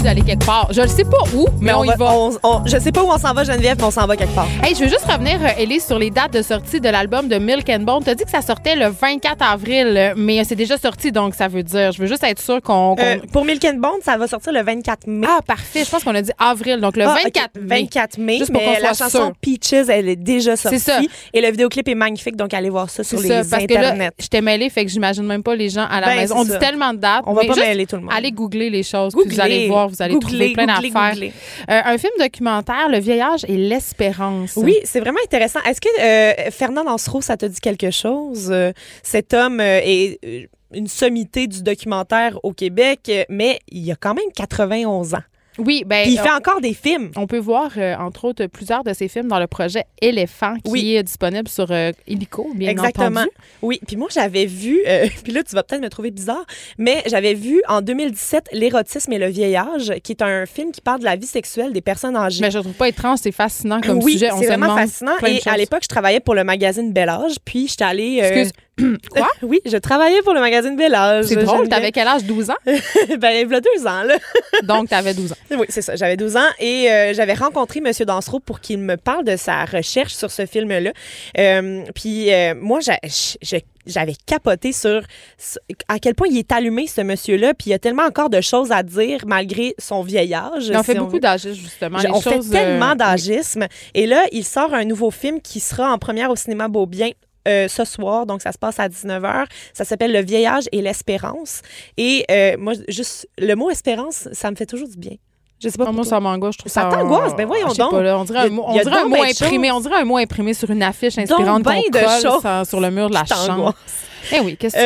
goût 0.00 0.04
d'aller 0.04 0.22
quelque 0.22 0.44
part. 0.46 0.68
Je 0.72 0.80
ne 0.80 0.86
sais 0.86 1.04
pas 1.04 1.18
où, 1.34 1.46
mais, 1.60 1.72
on, 1.74 1.84
y 1.84 1.88
va. 1.96 2.12
on- 2.14 2.36
on- 2.42 2.66
je 2.66 2.78
sais 2.78 2.92
pas 2.92 3.02
où 3.02 3.08
on 3.10 3.18
s'en 3.18 3.32
va, 3.34 3.44
Geneviève, 3.44 3.76
mais 3.78 3.84
on 3.84 3.90
s'en 3.90 4.06
va 4.06 4.16
quelque 4.16 4.34
part. 4.34 4.48
Hey, 4.62 4.74
je 4.74 4.80
veux 4.80 4.88
juste 4.88 5.04
revenir, 5.04 5.38
euh, 5.42 5.48
Ellie, 5.58 5.80
sur 5.80 5.98
les 5.98 6.10
dates 6.10 6.32
de 6.32 6.42
sortie 6.42 6.80
de 6.80 6.88
l'album 6.88 7.28
de 7.28 7.36
Milk 7.38 7.68
and 7.68 7.80
Bone. 7.80 8.02
Tu 8.02 8.10
as 8.10 8.14
dit 8.14 8.24
que 8.24 8.30
ça 8.30 8.42
sortait 8.42 8.76
le 8.76 8.86
24 8.88 9.42
avril, 9.42 10.14
mais 10.16 10.42
c'est 10.44 10.54
déjà 10.56 10.78
sorti, 10.78 11.12
donc 11.12 11.34
ça 11.34 11.48
veut 11.48 11.62
dire. 11.62 11.92
Je 11.92 12.00
veux 12.00 12.06
juste 12.06 12.24
être 12.24 12.40
sûr 12.40 12.60
qu'on. 12.62 12.96
Euh, 12.98 13.16
pour 13.32 13.44
Milk 13.44 13.64
and 13.64 13.78
Bone, 13.78 14.00
ça 14.02 14.16
va 14.16 14.26
sortir 14.26 14.52
le 14.52 14.62
24 14.62 15.06
mai. 15.06 15.26
Ah, 15.30 15.40
parfait. 15.46 15.84
Je 15.84 15.90
pense 15.90 16.02
qu'on 16.04 16.14
a 16.14 16.22
dit 16.22 16.32
avril, 16.38 16.80
donc 16.80 16.96
le 16.96 17.04
Ah, 17.04 17.16
24 17.22 17.50
ok, 17.56 17.62
mai. 17.62 17.80
24 17.82 18.18
mai. 18.18 18.38
Juste 18.38 18.52
pour 18.52 18.62
qu'on 18.62 18.70
mais 18.70 18.80
la 18.80 18.94
soit 18.94 19.06
chanson 19.06 19.18
sûr. 19.26 19.32
Peaches, 19.40 19.88
elle 19.88 20.08
est 20.08 20.16
déjà 20.16 20.56
sortie. 20.56 20.78
C'est 20.78 20.92
ça. 20.92 21.00
Et 21.34 21.40
le 21.40 21.50
vidéoclip 21.50 21.86
est 21.88 21.94
magnifique, 21.94 22.36
donc 22.36 22.54
allez 22.54 22.70
voir 22.70 22.88
ça 22.90 23.02
C'est 23.02 23.16
sur 23.16 23.20
ça, 23.20 23.42
les 23.42 23.48
parce 23.48 23.64
que 23.64 23.72
internets. 23.74 24.04
là, 24.06 24.10
je 24.18 24.26
t'ai 24.28 24.40
mêlé, 24.40 24.70
fait 24.70 24.84
que 24.84 24.90
j'imagine 24.90 25.24
même 25.24 25.42
pas 25.42 25.54
les 25.54 25.68
gens 25.68 25.86
à 25.90 26.00
la 26.00 26.08
Ben, 26.08 26.16
maison. 26.16 26.36
On 26.38 26.44
dit 26.44 26.58
tellement 26.58 26.92
de 26.92 26.98
dates. 26.98 27.22
On 27.26 27.32
va 27.34 27.44
pas 27.44 27.54
mêler 27.56 27.86
tout 27.86 27.96
le 27.96 28.02
monde. 28.02 28.12
Allez 28.16 28.32
googler 28.32 28.70
les 28.70 28.82
choses, 28.82 29.12
puis 29.14 29.22
vous 29.24 29.28
Googlez. 29.30 29.40
allez 29.40 29.68
voir, 29.68 29.89
vous 29.90 30.02
allez 30.02 30.14
Googlez, 30.14 30.28
trouver 30.28 30.52
plein 30.52 30.66
d'affaires. 30.66 31.14
Euh, 31.22 31.80
un 31.84 31.98
film 31.98 32.12
documentaire, 32.18 32.88
Le 32.88 32.98
vieillage 32.98 33.44
et 33.48 33.56
l'espérance. 33.56 34.56
Oui, 34.56 34.76
c'est 34.84 35.00
vraiment 35.00 35.18
intéressant. 35.24 35.60
Est-ce 35.62 35.80
que 35.80 36.00
euh, 36.00 36.50
Fernand 36.50 36.86
Ansereau, 36.86 37.20
ça 37.20 37.36
te 37.36 37.46
dit 37.46 37.60
quelque 37.60 37.90
chose? 37.90 38.48
Euh, 38.50 38.72
cet 39.02 39.34
homme 39.34 39.60
est 39.60 40.48
une 40.72 40.86
sommité 40.86 41.46
du 41.46 41.62
documentaire 41.62 42.38
au 42.44 42.52
Québec, 42.52 43.10
mais 43.28 43.58
il 43.68 43.90
a 43.90 43.96
quand 43.96 44.14
même 44.14 44.30
91 44.34 45.14
ans. 45.14 45.22
Oui, 45.60 45.84
ben. 45.86 46.02
Puis 46.04 46.12
il 46.12 46.18
fait 46.18 46.28
euh, 46.30 46.36
encore 46.36 46.60
des 46.60 46.74
films. 46.74 47.10
On 47.16 47.26
peut 47.26 47.38
voir, 47.38 47.70
euh, 47.76 47.94
entre 47.96 48.24
autres, 48.24 48.46
plusieurs 48.46 48.84
de 48.84 48.92
ses 48.92 49.08
films 49.08 49.28
dans 49.28 49.38
le 49.38 49.46
projet 49.46 49.84
Éléphant, 50.00 50.54
qui 50.64 50.70
Oui. 50.70 50.94
est 50.96 51.02
disponible 51.02 51.48
sur 51.48 51.66
euh, 51.70 51.92
Illico, 52.08 52.50
bien 52.54 52.70
Exactement. 52.70 53.20
entendu. 53.20 53.28
Oui, 53.62 53.80
puis 53.86 53.96
moi 53.96 54.08
j'avais 54.10 54.46
vu, 54.46 54.80
euh, 54.86 55.06
puis 55.24 55.32
là 55.32 55.42
tu 55.42 55.54
vas 55.54 55.62
peut-être 55.62 55.82
me 55.82 55.88
trouver 55.90 56.10
bizarre, 56.10 56.44
mais 56.78 57.02
j'avais 57.06 57.34
vu 57.34 57.62
en 57.68 57.82
2017 57.82 58.48
L'érotisme 58.52 59.12
et 59.12 59.18
le 59.18 59.28
vieillage, 59.28 59.92
qui 60.02 60.12
est 60.12 60.22
un 60.22 60.46
film 60.46 60.72
qui 60.72 60.80
parle 60.80 61.00
de 61.00 61.04
la 61.04 61.16
vie 61.16 61.26
sexuelle 61.26 61.72
des 61.72 61.80
personnes 61.80 62.16
âgées. 62.16 62.40
Mais 62.42 62.50
je 62.50 62.58
trouve 62.58 62.72
pas 62.72 62.88
étrange, 62.88 63.18
c'est 63.22 63.32
fascinant 63.32 63.80
comme 63.80 63.98
oui, 64.02 64.12
sujet. 64.12 64.32
On 64.32 64.38
c'est 64.38 64.46
vraiment 64.46 64.74
fascinant. 64.74 65.12
Et 65.26 65.40
à 65.46 65.56
l'époque, 65.56 65.82
je 65.82 65.88
travaillais 65.88 66.20
pour 66.20 66.34
le 66.34 66.44
magazine 66.44 66.92
Bel 66.92 67.08
Âge, 67.08 67.36
puis 67.44 67.68
j'étais 67.68 67.84
allée. 67.84 68.18
Excuse. 68.22 68.52
Quoi? 69.10 69.28
oui, 69.42 69.60
je 69.64 69.76
travaillais 69.76 70.22
pour 70.22 70.34
le 70.34 70.40
magazine 70.40 70.76
Bel 70.76 70.94
Âge. 70.94 71.26
C'est 71.26 71.36
drôle, 71.36 71.68
t'avais 71.68 71.92
quel 71.92 72.08
âge? 72.08 72.24
12 72.24 72.50
ans? 72.50 72.54
ben, 72.66 73.30
il 73.30 73.50
y 73.50 73.54
a 73.54 73.60
deux 73.60 73.86
ans, 73.86 74.02
là. 74.02 74.16
Donc, 74.62 74.88
t'avais 74.88 75.14
12 75.14 75.32
ans. 75.32 75.36
Oui, 75.52 75.66
c'est 75.68 75.82
ça. 75.82 75.96
J'avais 75.96 76.16
12 76.16 76.36
ans 76.36 76.48
et 76.58 76.90
euh, 76.90 77.14
j'avais 77.14 77.34
rencontré 77.34 77.80
M. 77.84 77.92
Dansereau 78.06 78.40
pour 78.40 78.60
qu'il 78.60 78.78
me 78.78 78.96
parle 78.96 79.24
de 79.24 79.36
sa 79.36 79.64
recherche 79.64 80.14
sur 80.14 80.30
ce 80.30 80.46
film-là. 80.46 80.92
Euh, 81.38 81.82
puis 81.94 82.32
euh, 82.32 82.54
moi, 82.54 82.80
j'avais 83.86 84.14
capoté 84.26 84.72
sur, 84.72 85.02
à 85.88 85.98
quel 85.98 86.14
point 86.14 86.28
il 86.30 86.38
est 86.38 86.52
allumé, 86.52 86.86
ce 86.86 87.00
monsieur-là. 87.00 87.54
Puis 87.54 87.68
il 87.68 87.70
y 87.70 87.74
a 87.74 87.78
tellement 87.78 88.04
encore 88.04 88.30
de 88.30 88.40
choses 88.40 88.72
à 88.72 88.82
dire 88.82 89.20
malgré 89.26 89.74
son 89.78 90.02
vieil 90.02 90.34
âge. 90.34 90.70
on 90.74 90.82
fait 90.82 90.94
beaucoup 90.94 91.18
d'agisme, 91.18 91.60
justement. 91.60 91.98
Les 91.98 92.10
on 92.10 92.20
choses, 92.20 92.48
fait 92.48 92.58
tellement 92.58 92.92
euh, 92.92 92.96
d'agisme. 92.96 93.66
Et 93.94 94.06
là, 94.06 94.24
il 94.32 94.44
sort 94.44 94.74
un 94.74 94.84
nouveau 94.84 95.10
film 95.10 95.40
qui 95.40 95.60
sera 95.60 95.92
en 95.92 95.98
première 95.98 96.30
au 96.30 96.36
cinéma 96.36 96.68
Beaubien. 96.68 97.10
Euh, 97.48 97.68
ce 97.68 97.84
soir, 97.84 98.26
donc 98.26 98.42
ça 98.42 98.52
se 98.52 98.58
passe 98.58 98.78
à 98.80 98.88
19h. 98.88 99.46
Ça 99.72 99.84
s'appelle 99.84 100.12
Le 100.12 100.22
vieillage 100.22 100.64
et 100.72 100.82
l'espérance. 100.82 101.62
Et 101.96 102.24
euh, 102.30 102.56
moi, 102.58 102.74
juste 102.88 103.28
le 103.38 103.54
mot 103.54 103.70
espérance, 103.70 104.28
ça 104.32 104.50
me 104.50 104.56
fait 104.56 104.66
toujours 104.66 104.88
du 104.88 104.96
bien. 104.96 105.16
Je 105.62 105.68
sais 105.68 105.76
pas 105.76 105.84
Ah, 105.88 105.92
moi, 105.92 106.04
ça 106.04 106.18
m'angoisse. 106.20 106.54
Je 106.54 106.58
trouve 106.60 106.72
Ça 106.72 106.90
ça. 106.90 106.96
t'angoisse? 106.96 107.36
Ben 107.36 107.46
voyons 107.46 107.68
sais 107.70 107.78
donc. 107.82 107.90
pas, 107.90 108.00
là, 108.02 108.18
on 108.18 108.24
dirait 108.24 108.38
un 108.40 108.48
mot, 108.48 108.64
on 108.66 108.72
dirait 108.72 108.98
un 108.98 109.04
mot 109.04 109.10
ben 109.16 109.24
imprimé. 109.28 109.68
choses. 109.68 109.76
On 109.76 109.80
dirait 109.80 110.00
un 110.00 110.04
mot 110.04 110.16
imprimé 110.16 110.54
sur 110.54 110.70
une 110.70 110.82
affiche 110.82 111.18
inspirante 111.18 111.62
ben 111.62 111.74
qu'on 111.82 111.90
colle 111.98 112.64
sur- 112.66 112.80
le 112.80 112.90
mur 112.90 113.08
de 113.10 113.14
la 113.14 113.24
chambre. 113.26 113.74
Eh 114.32 114.40
oui, 114.40 114.56
qu'est-ce 114.56 114.74
que? 114.76 114.80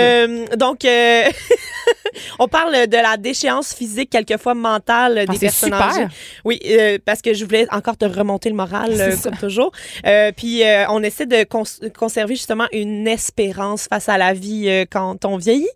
Euh, 0.53 0.57
donc, 0.57 0.85
euh, 0.85 1.25
on 2.39 2.49
parle 2.49 2.87
de 2.87 2.97
la 2.97 3.17
déchéance 3.17 3.75
physique, 3.75 4.11
quelquefois 4.11 4.55
mentale 4.55 5.15
des 5.15 5.25
Ah, 5.29 5.33
c'est 5.35 5.39
personnes 5.41 5.73
super. 5.73 5.89
âgées. 5.89 6.07
Oui, 6.45 6.61
euh, 6.67 6.99
parce 7.05 7.23
que 7.23 7.35
je 7.35 7.45
voulais 7.45 7.67
encore 7.73 7.97
te 7.97 8.05
remonter 8.05 8.49
le 8.49 8.55
moral, 8.57 8.93
C'est 8.97 9.03
euh, 9.13 9.17
comme 9.31 9.37
toujours. 9.39 9.73
Euh, 10.07 10.33
puis, 10.37 10.63
on 10.89 11.03
essaie 11.03 11.27
de 11.27 11.45
cons- 11.45 11.65
conserver 11.99 12.35
justement 12.35 12.67
une 12.73 13.07
espérance 13.09 13.87
face 13.89 14.09
à 14.09 14.19
la 14.19 14.33
vie 14.33 14.85
quand 14.91 15.25
on 15.25 15.37
vieillit. 15.37 15.69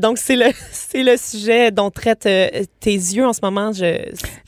Donc, 0.00 0.18
c'est 0.18 0.36
le, 0.36 0.46
c'est 0.72 1.02
le 1.02 1.16
sujet 1.16 1.70
dont 1.70 1.90
traitent 1.90 2.26
euh, 2.26 2.48
tes 2.80 2.92
yeux 2.94 3.26
en 3.26 3.32
ce 3.32 3.40
moment. 3.42 3.72
Je, 3.72 3.96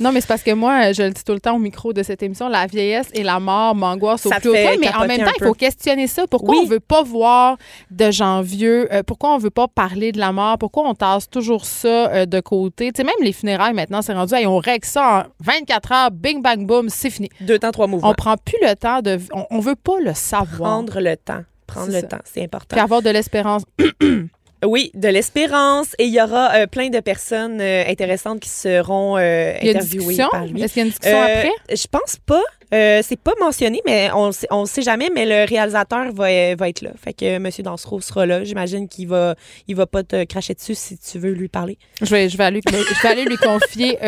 Non, 0.00 0.12
mais 0.12 0.20
c'est 0.20 0.26
parce 0.28 0.42
que 0.42 0.52
moi, 0.52 0.92
je 0.92 1.02
le 1.02 1.10
dis 1.10 1.24
tout 1.24 1.32
le 1.32 1.40
temps 1.40 1.56
au 1.56 1.58
micro 1.58 1.92
de 1.92 2.02
cette 2.02 2.22
émission, 2.22 2.48
la 2.48 2.66
vieillesse 2.66 3.08
et 3.14 3.22
la 3.22 3.38
mort 3.40 3.74
m'angoissent 3.74 4.26
au 4.26 4.30
plus 4.30 4.50
haut 4.50 4.52
point. 4.52 4.76
Mais 4.80 4.94
en 4.94 5.06
même 5.06 5.20
temps, 5.24 5.32
il 5.40 5.44
faut 5.46 5.54
questionner 5.54 6.06
ça. 6.06 6.26
Pourquoi 6.26 6.54
Oui. 6.56 6.60
on 6.64 6.66
veut 6.68 6.80
pas 6.80 7.02
voir 7.02 7.56
de 7.90 8.10
gens 8.10 8.40
vieux? 8.42 8.88
Pourquoi 9.06 9.34
on 9.34 9.38
veut 9.38 9.50
pas 9.50 9.68
parler 9.68 10.12
de 10.12 10.18
la 10.18 10.32
mort? 10.32 10.58
Pourquoi 10.58 10.88
on 10.88 10.94
tasse 10.94 11.29
toujours 11.30 11.64
ça 11.64 12.10
euh, 12.10 12.26
de 12.26 12.40
côté? 12.40 12.92
Tu 12.92 12.98
sais, 13.00 13.04
même 13.04 13.14
les 13.22 13.32
funérailles, 13.32 13.74
maintenant, 13.74 14.02
c'est 14.02 14.12
rendu, 14.12 14.34
hey, 14.34 14.46
on 14.46 14.58
règle 14.58 14.86
ça 14.86 15.26
en 15.40 15.44
24 15.44 15.92
heures, 15.92 16.10
bing, 16.10 16.42
bang, 16.42 16.66
boom, 16.66 16.88
c'est 16.88 17.10
fini. 17.10 17.28
deux 17.40 17.58
temps, 17.58 17.70
trois 17.70 17.86
mouvements. 17.86 18.10
On 18.10 18.14
prend 18.14 18.36
plus 18.36 18.58
le 18.62 18.74
temps 18.74 19.00
de... 19.02 19.18
On, 19.32 19.46
on 19.50 19.60
veut 19.60 19.76
pas 19.76 19.98
le 20.00 20.14
savoir. 20.14 20.70
Prendre 20.70 21.00
le 21.00 21.16
temps. 21.16 21.42
Prendre 21.66 21.92
le 21.92 22.00
ça. 22.00 22.06
temps, 22.06 22.20
c'est 22.24 22.42
important. 22.42 22.66
Puis 22.68 22.80
avoir 22.80 23.00
de 23.02 23.10
l'espérance. 23.10 23.62
Oui, 24.64 24.90
de 24.94 25.08
l'espérance. 25.08 25.94
Et 25.98 26.04
il 26.04 26.14
y 26.14 26.20
aura 26.20 26.54
euh, 26.54 26.66
plein 26.66 26.90
de 26.90 27.00
personnes 27.00 27.60
euh, 27.60 27.84
intéressantes 27.86 28.40
qui 28.40 28.48
seront 28.48 29.16
euh, 29.16 29.54
interviewées 29.60 30.16
par 30.30 30.46
lui. 30.46 30.62
Est-ce 30.62 30.74
qu'il 30.74 30.82
y 30.82 30.84
a 30.84 30.86
une 30.86 30.90
discussion 30.90 31.20
après? 31.20 31.52
Je 31.70 31.86
pense 31.90 32.16
pas. 32.24 32.42
C'est 32.72 33.18
pas 33.18 33.32
mentionné, 33.40 33.80
mais 33.84 34.10
on 34.14 34.32
sait, 34.32 34.46
on 34.50 34.66
sait 34.66 34.82
jamais. 34.82 35.08
Mais 35.12 35.26
le 35.26 35.48
réalisateur 35.48 36.12
va, 36.12 36.54
va 36.54 36.68
être 36.68 36.82
là. 36.82 36.90
Fait 37.02 37.12
que 37.12 37.24
M. 37.24 37.48
Dansereau 37.60 38.00
sera 38.00 38.26
là. 38.26 38.44
J'imagine 38.44 38.88
qu'il 38.88 39.08
va, 39.08 39.34
il 39.66 39.76
va 39.76 39.86
pas 39.86 40.02
te 40.02 40.24
cracher 40.24 40.54
dessus 40.54 40.74
si 40.74 40.98
tu 40.98 41.18
veux 41.18 41.32
lui 41.32 41.48
parler. 41.48 41.78
Je 42.00 42.10
vais, 42.10 42.28
je 42.28 42.36
vais, 42.36 42.44
aller, 42.44 42.60
je 42.64 43.02
vais 43.02 43.08
aller 43.08 43.24
lui 43.24 43.36
confier 43.36 43.98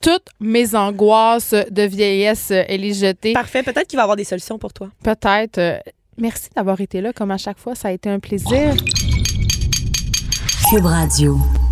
toutes 0.00 0.28
mes 0.38 0.74
angoisses 0.74 1.54
de 1.70 1.82
vieillesse 1.82 2.50
et 2.50 2.76
les 2.76 2.92
jeter. 2.92 3.32
Parfait. 3.32 3.62
Peut-être 3.62 3.86
qu'il 3.86 3.96
va 3.96 4.02
avoir 4.02 4.16
des 4.16 4.24
solutions 4.24 4.58
pour 4.58 4.72
toi. 4.72 4.90
Peut-être. 5.02 5.82
merci 6.18 6.50
d'avoir 6.54 6.80
été 6.80 7.00
là. 7.00 7.12
Comme 7.12 7.30
à 7.30 7.38
chaque 7.38 7.58
fois, 7.58 7.74
ça 7.74 7.88
a 7.88 7.92
été 7.92 8.10
un 8.10 8.20
plaisir. 8.20 8.74
Cube 10.68 10.86
Radio. 10.86 11.63